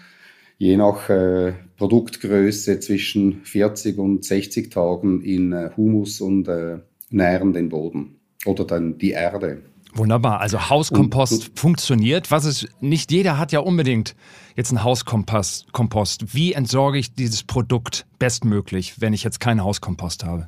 je 0.59 0.77
nach 0.77 1.09
äh, 1.09 1.53
Produktgröße 1.77 2.79
zwischen 2.79 3.41
40 3.43 3.97
und 3.97 4.23
60 4.23 4.69
Tagen 4.69 5.21
in 5.23 5.51
äh, 5.51 5.71
Humus 5.75 6.21
und 6.21 6.47
äh, 6.47 6.77
nähren 7.09 7.53
den 7.53 7.67
Boden 7.69 8.20
oder 8.45 8.65
dann 8.65 8.97
die 8.97 9.11
Erde. 9.11 9.61
Wunderbar. 9.93 10.39
Also 10.39 10.69
Hauskompost 10.69 11.49
und, 11.49 11.59
funktioniert. 11.59 12.31
Was 12.31 12.45
ist, 12.45 12.67
nicht 12.79 13.11
jeder 13.11 13.37
hat 13.37 13.51
ja 13.51 13.59
unbedingt 13.59 14.15
jetzt 14.55 14.71
einen 14.71 14.83
Hauskompost. 14.83 15.71
Kompost. 15.73 16.33
Wie 16.33 16.53
entsorge 16.53 16.97
ich 16.97 17.13
dieses 17.13 17.43
Produkt 17.43 18.05
bestmöglich, 18.19 19.01
wenn 19.01 19.13
ich 19.13 19.23
jetzt 19.23 19.39
keinen 19.39 19.63
Hauskompost 19.63 20.23
habe? 20.23 20.47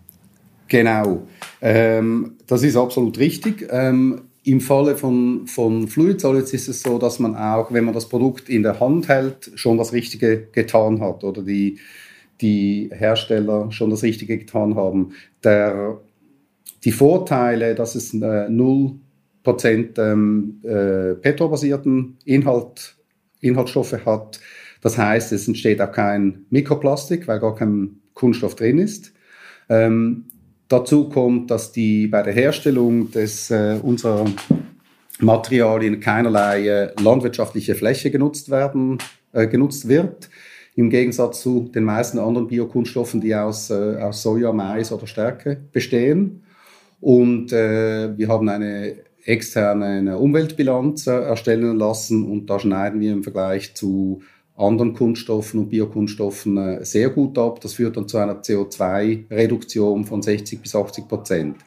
Genau. 0.70 1.28
Ähm, 1.62 2.38
das 2.48 2.64
ist 2.64 2.78
absolut 2.78 3.18
richtig. 3.20 3.68
Ähm, 3.70 4.22
Im 4.44 4.62
Falle 4.62 4.96
von, 4.96 5.46
von 5.48 5.88
Fluid 5.88 6.22
Solids 6.22 6.54
ist 6.54 6.70
es 6.70 6.82
so, 6.82 6.98
dass 6.98 7.20
man 7.20 7.36
auch, 7.36 7.72
wenn 7.72 7.84
man 7.84 7.94
das 7.94 8.08
Produkt 8.08 8.50
in 8.50 8.64
der 8.64 8.80
Hand 8.80 9.10
hält, 9.10 9.52
schon 9.56 9.78
das 9.78 9.92
Richtige 9.92 10.48
getan 10.52 11.02
hat 11.02 11.24
oder 11.24 11.42
die, 11.42 11.80
die 12.40 12.90
Hersteller 12.94 13.72
schon 13.72 13.90
das 13.90 14.04
Richtige 14.04 14.38
getan 14.38 14.76
haben. 14.76 15.12
Der 15.44 16.00
die 16.84 16.92
Vorteile, 16.92 17.76
dass 17.76 17.96
es 17.96 18.14
äh, 18.14 18.18
0% 18.18 19.00
ähm, 19.98 20.62
äh, 20.64 21.16
petrobasierten 21.16 22.18
Inhalt, 22.26 22.96
Inhaltsstoffe 23.40 24.06
hat. 24.06 24.40
Das 24.82 24.98
heißt, 24.98 25.32
es 25.32 25.48
entsteht 25.48 25.82
auch 25.82 25.92
kein 25.92 26.46
Mikroplastik, 26.50 27.28
weil 27.28 27.40
gar 27.40 27.56
kein 27.56 28.02
Kunststoff 28.14 28.56
drin 28.56 28.80
ist. 28.80 29.14
Ähm, 29.70 30.26
dazu 30.68 31.10
kommt, 31.10 31.50
dass 31.52 31.72
die 31.72 32.08
bei 32.08 32.22
der 32.22 32.34
Herstellung 32.34 33.12
des, 33.12 33.50
äh, 33.50 33.80
unserer 33.82 34.26
Materialien 35.20 36.00
keinerlei 36.00 36.68
äh, 36.68 37.02
landwirtschaftliche 37.02 37.76
Fläche 37.76 38.12
genutzt, 38.12 38.50
werden, 38.50 38.98
äh, 39.32 39.48
genutzt 39.48 39.88
wird. 39.88 40.30
Im 40.76 40.90
Gegensatz 40.90 41.42
zu 41.42 41.70
den 41.74 41.84
meisten 41.84 42.18
anderen 42.20 42.48
Biokunststoffen, 42.48 43.22
die 43.22 43.36
aus, 43.36 43.70
äh, 43.70 43.98
aus 44.02 44.24
Soja, 44.24 44.52
Mais 44.52 44.92
oder 44.92 45.08
Stärke 45.08 45.62
bestehen. 45.72 46.43
Und 47.04 47.52
äh, 47.52 48.18
wir 48.18 48.30
haben 48.30 48.48
eine 48.48 48.96
externe 49.26 49.88
eine 49.88 50.18
Umweltbilanz 50.20 51.06
äh, 51.08 51.12
erstellen 51.12 51.78
lassen 51.78 52.24
und 52.32 52.50
da 52.50 52.60
schneiden 52.60 53.02
wir 53.02 53.12
im 53.12 53.24
Vergleich 53.24 53.76
zu 53.76 54.22
anderen 54.56 54.94
Kunststoffen 54.94 55.60
und 55.60 55.70
Biokunststoffen 55.70 56.56
äh, 56.56 56.86
sehr 56.86 57.10
gut 57.10 57.38
ab. 57.38 57.60
Das 57.60 57.74
führt 57.74 57.98
dann 57.98 58.08
zu 58.08 58.20
einer 58.20 58.42
CO2-Reduktion 58.42 60.06
von 60.06 60.22
60 60.22 60.62
bis 60.62 60.74
80 60.78 61.10
Prozent. 61.10 61.58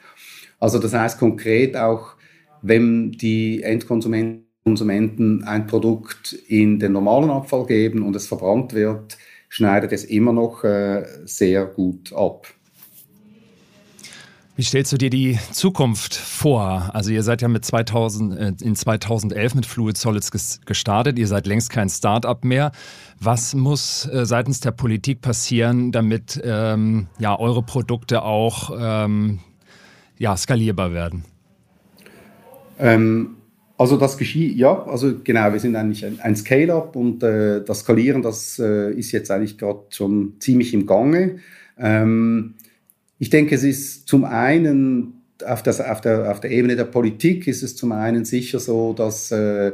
Also 0.58 0.78
das 0.78 0.94
heißt 0.94 1.18
konkret 1.18 1.76
auch, 1.76 2.16
wenn 2.62 3.12
die 3.12 3.62
Endkonsumenten 3.62 5.44
ein 5.44 5.66
Produkt 5.66 6.32
in 6.48 6.78
den 6.78 6.92
normalen 6.92 7.28
Abfall 7.28 7.66
geben 7.66 8.02
und 8.02 8.16
es 8.16 8.26
verbrannt 8.26 8.72
wird, 8.72 9.18
schneidet 9.50 9.92
es 9.92 10.04
immer 10.04 10.32
noch 10.32 10.64
äh, 10.64 11.04
sehr 11.26 11.66
gut 11.66 12.10
ab. 12.14 12.46
Wie 14.56 14.62
stellst 14.62 14.90
du 14.90 14.96
dir 14.96 15.10
die 15.10 15.38
Zukunft 15.52 16.14
vor? 16.14 16.90
Also 16.94 17.10
ihr 17.10 17.22
seid 17.22 17.42
ja 17.42 17.48
mit 17.48 17.62
2000, 17.62 18.38
äh, 18.38 18.52
in 18.62 18.74
2011 18.74 19.54
mit 19.54 19.66
Fluid 19.66 19.98
Solids 19.98 20.30
gestartet. 20.64 21.18
Ihr 21.18 21.26
seid 21.26 21.46
längst 21.46 21.68
kein 21.68 21.90
Start-up 21.90 22.42
mehr. 22.42 22.72
Was 23.20 23.54
muss 23.54 24.08
äh, 24.10 24.24
seitens 24.24 24.60
der 24.60 24.70
Politik 24.70 25.20
passieren, 25.20 25.92
damit 25.92 26.40
ähm, 26.42 27.08
ja, 27.18 27.38
eure 27.38 27.62
Produkte 27.62 28.22
auch 28.22 28.70
ähm, 28.80 29.40
ja, 30.16 30.34
skalierbar 30.34 30.94
werden? 30.94 31.24
Ähm, 32.78 33.36
also 33.76 33.98
das 33.98 34.16
geschieht, 34.16 34.56
ja, 34.56 34.86
also 34.86 35.16
genau, 35.22 35.52
wir 35.52 35.60
sind 35.60 35.76
eigentlich 35.76 36.06
ein, 36.06 36.18
ein 36.20 36.34
Scale-up 36.34 36.96
und 36.96 37.22
äh, 37.22 37.62
das 37.62 37.80
Skalieren, 37.80 38.22
das 38.22 38.58
äh, 38.58 38.90
ist 38.92 39.12
jetzt 39.12 39.30
eigentlich 39.30 39.58
gerade 39.58 39.80
schon 39.90 40.36
ziemlich 40.40 40.72
im 40.72 40.86
Gange. 40.86 41.40
Ähm, 41.78 42.54
ich 43.18 43.30
denke, 43.30 43.54
es 43.54 43.62
ist 43.62 44.08
zum 44.08 44.24
einen 44.24 45.22
auf, 45.44 45.62
das, 45.62 45.80
auf, 45.80 46.00
der, 46.00 46.30
auf 46.30 46.40
der 46.40 46.50
Ebene 46.50 46.76
der 46.76 46.84
Politik 46.84 47.46
ist 47.46 47.62
es 47.62 47.76
zum 47.76 47.92
einen 47.92 48.24
sicher 48.24 48.58
so, 48.58 48.94
dass 48.94 49.30
äh, 49.30 49.72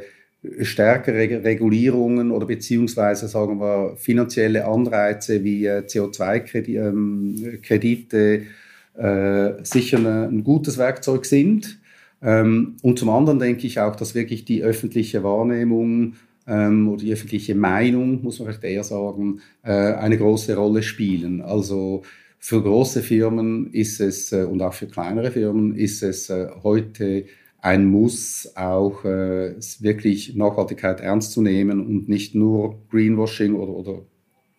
stärkere 0.61 1.45
Regulierungen 1.45 2.32
oder 2.32 2.47
beziehungsweise 2.47 3.28
sagen 3.28 3.61
wir 3.61 3.95
finanzielle 3.97 4.66
Anreize 4.66 5.45
wie 5.45 5.66
äh, 5.66 5.84
CO2-Kredite 5.86 8.16
ähm, 8.16 8.47
äh, 8.95 9.64
sicher 9.64 9.99
eine, 9.99 10.28
ein 10.28 10.43
gutes 10.43 10.78
Werkzeug 10.78 11.26
sind. 11.26 11.78
Ähm, 12.20 12.76
und 12.82 12.99
zum 12.99 13.11
anderen 13.11 13.38
denke 13.38 13.66
ich 13.66 13.78
auch, 13.80 13.95
dass 13.95 14.14
wirklich 14.14 14.45
die 14.45 14.62
öffentliche 14.62 15.22
Wahrnehmung 15.22 16.14
ähm, 16.47 16.88
oder 16.88 17.03
die 17.03 17.12
öffentliche 17.12 17.55
Meinung, 17.55 18.22
muss 18.22 18.38
man 18.38 18.49
vielleicht 18.49 18.64
eher 18.64 18.84
sagen, 18.84 19.40
äh, 19.62 19.70
eine 19.70 20.18
große 20.18 20.57
Rolle 20.57 20.82
spielen. 20.82 21.40
Also 21.40 22.03
für 22.45 22.61
große 22.61 23.03
Firmen 23.03 23.72
ist 23.72 24.01
es 24.01 24.32
äh, 24.32 24.43
und 24.43 24.61
auch 24.62 24.74
für 24.74 24.88
kleinere 24.88 25.30
Firmen 25.30 25.76
ist 25.76 26.03
es 26.03 26.28
äh, 26.28 26.49
heute 26.64 27.26
ein 27.61 27.86
Muss, 27.86 28.51
auch 28.57 29.05
äh, 29.05 29.55
wirklich 29.78 30.34
Nachhaltigkeit 30.34 31.01
ernst 31.01 31.30
zu 31.30 31.40
nehmen 31.40 31.78
und 31.78 32.09
nicht 32.09 32.34
nur 32.34 32.82
Greenwashing 32.90 33.55
oder, 33.55 33.72
oder 33.72 34.03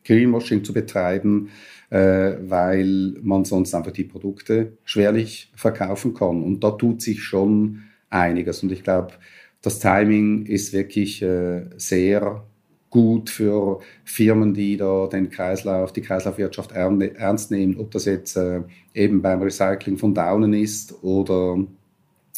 Greenwashing 0.06 0.64
zu 0.64 0.74
betreiben, 0.74 1.50
weil 1.90 3.14
man 3.22 3.46
sonst 3.46 3.74
einfach 3.74 3.92
die 3.92 4.04
Produkte 4.04 4.78
schwerlich 4.84 5.52
verkaufen 5.56 6.14
kann. 6.14 6.42
Und 6.42 6.62
da 6.62 6.72
tut 6.72 7.02
sich 7.02 7.22
schon 7.22 7.84
einiges. 8.10 8.64
Und 8.64 8.72
ich 8.72 8.84
glaube, 8.84 9.14
das 9.62 9.80
Timing 9.80 10.46
ist 10.46 10.74
wirklich 10.74 11.24
sehr 11.78 12.44
gut 12.94 13.32
für 13.32 13.80
Firmen, 14.06 14.54
die 14.54 14.78
da 14.78 15.08
den 15.08 15.32
Kreislauf, 15.32 15.92
die 15.92 16.02
Kreislaufwirtschaft 16.02 16.72
ernst 16.72 17.50
nehmen, 17.50 17.78
ob 17.80 17.90
das 17.90 18.06
jetzt 18.06 18.38
äh, 18.38 18.62
eben 18.94 19.24
beim 19.24 19.42
Recycling 19.42 19.98
von 19.98 20.14
Daunen 20.14 20.54
ist 20.54 21.04
oder 21.04 21.58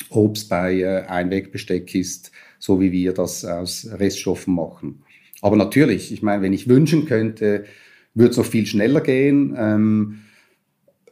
ob 0.09 0.35
es 0.37 0.47
bei 0.47 0.79
äh, 0.79 1.01
Einwegbesteck 1.07 1.93
ist, 1.93 2.31
so 2.57 2.79
wie 2.79 2.93
wir 2.93 3.11
das 3.11 3.43
aus 3.43 3.85
Reststoffen 3.91 4.55
machen. 4.55 5.03
Aber 5.41 5.57
natürlich, 5.57 6.13
ich 6.13 6.23
meine, 6.23 6.41
wenn 6.41 6.53
ich 6.53 6.69
wünschen 6.69 7.05
könnte, 7.05 7.65
würde 8.13 8.31
es 8.31 8.37
noch 8.37 8.45
viel 8.45 8.65
schneller 8.65 9.01
gehen. 9.01 9.53
Ähm, 9.57 10.21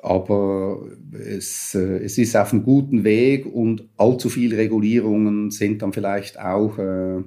aber 0.02 0.88
es, 1.12 1.76
äh, 1.76 1.98
es 1.98 2.18
ist 2.18 2.38
auf 2.38 2.54
einem 2.54 2.64
guten 2.64 3.04
Weg 3.04 3.46
und 3.46 3.90
allzu 3.98 4.30
viele 4.30 4.56
Regulierungen 4.56 5.52
sind 5.52 5.82
dann 5.82 5.92
vielleicht 5.92 6.40
auch 6.40 6.78
äh, 6.80 7.24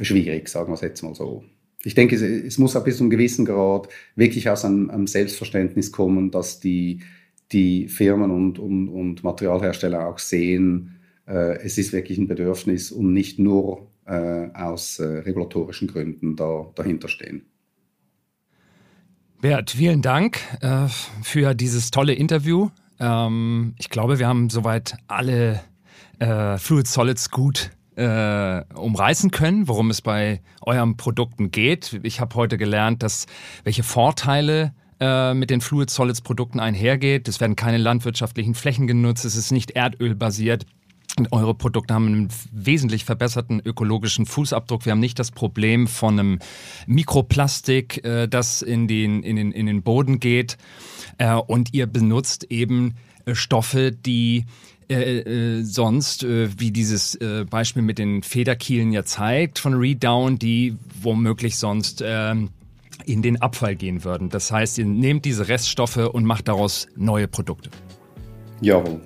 schwierig, 0.00 0.48
sagen 0.48 0.68
wir 0.68 0.74
es 0.74 0.80
jetzt 0.80 1.02
mal 1.02 1.14
so. 1.14 1.44
Ich 1.82 1.94
denke, 1.94 2.14
es, 2.14 2.22
es 2.22 2.58
muss 2.58 2.76
auch 2.76 2.84
bis 2.84 2.98
zu 2.98 3.04
einem 3.04 3.10
gewissen 3.10 3.44
Grad 3.44 3.88
wirklich 4.14 4.48
aus 4.48 4.64
einem, 4.64 4.90
einem 4.90 5.06
Selbstverständnis 5.06 5.92
kommen, 5.92 6.30
dass 6.30 6.60
die, 6.60 7.00
die 7.52 7.88
Firmen 7.88 8.30
und, 8.30 8.58
und, 8.58 8.88
und 8.88 9.24
Materialhersteller 9.24 10.06
auch 10.06 10.18
sehen, 10.18 11.00
äh, 11.26 11.58
es 11.62 11.78
ist 11.78 11.92
wirklich 11.92 12.18
ein 12.18 12.28
Bedürfnis 12.28 12.92
und 12.92 13.12
nicht 13.12 13.38
nur 13.38 13.88
äh, 14.04 14.48
aus 14.52 14.98
äh, 14.98 15.04
regulatorischen 15.04 15.88
Gründen 15.88 16.36
da, 16.36 16.70
dahinter 16.74 17.08
stehen. 17.08 17.46
Bert, 19.40 19.70
vielen 19.70 20.02
Dank 20.02 20.38
äh, 20.60 20.86
für 21.22 21.54
dieses 21.54 21.90
tolle 21.90 22.12
Interview. 22.12 22.68
Ähm, 22.98 23.74
ich 23.78 23.88
glaube, 23.88 24.18
wir 24.18 24.28
haben 24.28 24.50
soweit 24.50 24.96
alle 25.06 25.60
äh, 26.18 26.58
Fluid 26.58 26.86
Solids 26.86 27.30
gut 27.30 27.70
äh, 28.00 28.64
umreißen 28.74 29.30
können, 29.30 29.68
worum 29.68 29.90
es 29.90 30.00
bei 30.00 30.40
euren 30.62 30.96
Produkten 30.96 31.50
geht. 31.50 32.00
Ich 32.02 32.20
habe 32.20 32.34
heute 32.34 32.56
gelernt, 32.56 33.02
dass 33.02 33.26
welche 33.62 33.82
Vorteile 33.82 34.72
äh, 35.00 35.34
mit 35.34 35.50
den 35.50 35.60
Fluid 35.60 35.90
Solids 35.90 36.22
Produkten 36.22 36.60
einhergeht. 36.60 37.28
Es 37.28 37.40
werden 37.40 37.56
keine 37.56 37.76
landwirtschaftlichen 37.76 38.54
Flächen 38.54 38.86
genutzt, 38.86 39.26
es 39.26 39.36
ist 39.36 39.52
nicht 39.52 39.72
erdölbasiert. 39.72 40.64
Und 41.18 41.30
eure 41.32 41.54
Produkte 41.54 41.92
haben 41.92 42.06
einen 42.06 42.28
wesentlich 42.52 43.04
verbesserten 43.04 43.60
ökologischen 43.62 44.24
Fußabdruck. 44.24 44.86
Wir 44.86 44.92
haben 44.92 45.00
nicht 45.00 45.18
das 45.18 45.30
Problem 45.30 45.86
von 45.86 46.18
einem 46.18 46.38
Mikroplastik, 46.86 48.02
äh, 48.02 48.28
das 48.28 48.62
in 48.62 48.88
den, 48.88 49.22
in, 49.22 49.36
den, 49.36 49.52
in 49.52 49.66
den 49.66 49.82
Boden 49.82 50.20
geht. 50.20 50.56
Äh, 51.18 51.34
und 51.34 51.74
ihr 51.74 51.86
benutzt 51.86 52.44
eben 52.44 52.94
Stoffe, 53.34 53.92
die 53.92 54.46
äh, 54.90 55.20
äh, 55.20 55.62
sonst, 55.62 56.24
äh, 56.24 56.48
wie 56.58 56.72
dieses 56.72 57.14
äh, 57.14 57.44
Beispiel 57.48 57.82
mit 57.82 57.98
den 57.98 58.22
Federkielen 58.22 58.90
ja 58.92 59.04
zeigt 59.04 59.60
von 59.60 59.74
Redown, 59.74 60.38
die 60.38 60.76
womöglich 61.00 61.56
sonst 61.56 62.02
ähm, 62.04 62.48
in 63.06 63.22
den 63.22 63.40
Abfall 63.40 63.76
gehen 63.76 64.04
würden. 64.04 64.30
Das 64.30 64.50
heißt, 64.50 64.78
ihr 64.78 64.86
nehmt 64.86 65.24
diese 65.24 65.48
Reststoffe 65.48 65.96
und 65.96 66.24
macht 66.24 66.48
daraus 66.48 66.88
neue 66.96 67.28
Produkte. 67.28 67.70
Jawohl. 68.60 69.00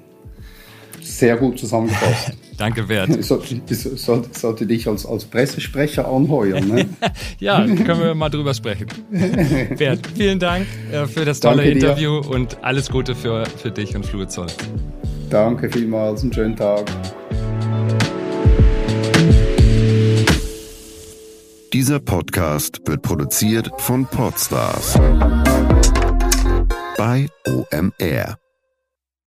Sehr 1.02 1.36
gut 1.36 1.58
zusammengefasst. 1.58 2.32
Danke, 2.56 2.84
Bert. 2.84 3.10
Ich 3.10 3.26
sollte, 3.26 3.60
ich 3.68 3.78
sollte 3.78 4.66
dich 4.66 4.88
als, 4.88 5.04
als 5.04 5.24
Pressesprecher 5.24 6.08
anheuern. 6.08 6.66
Ne? 6.66 6.88
ja, 7.40 7.66
können 7.66 8.00
wir 8.00 8.14
mal 8.14 8.30
drüber 8.30 8.54
sprechen. 8.54 8.86
Bert, 9.76 10.06
vielen 10.14 10.38
Dank 10.38 10.66
äh, 10.90 11.06
für 11.06 11.24
das 11.24 11.40
tolle 11.40 11.58
Danke 11.58 11.72
Interview 11.72 12.22
dir. 12.22 12.30
und 12.30 12.64
alles 12.64 12.88
Gute 12.88 13.14
für, 13.14 13.44
für 13.44 13.70
dich 13.70 13.94
und 13.94 14.06
Fluid 14.06 14.32
Solid. 14.32 14.56
Danke 15.34 15.68
vielmals, 15.68 16.22
einen 16.22 16.32
schönen 16.32 16.54
Tag. 16.54 16.84
Dieser 21.72 21.98
Podcast 21.98 22.80
wird 22.86 23.02
produziert 23.02 23.68
von 23.78 24.06
Podstars 24.06 24.96
bei 26.96 27.26
OMR. 27.48 28.43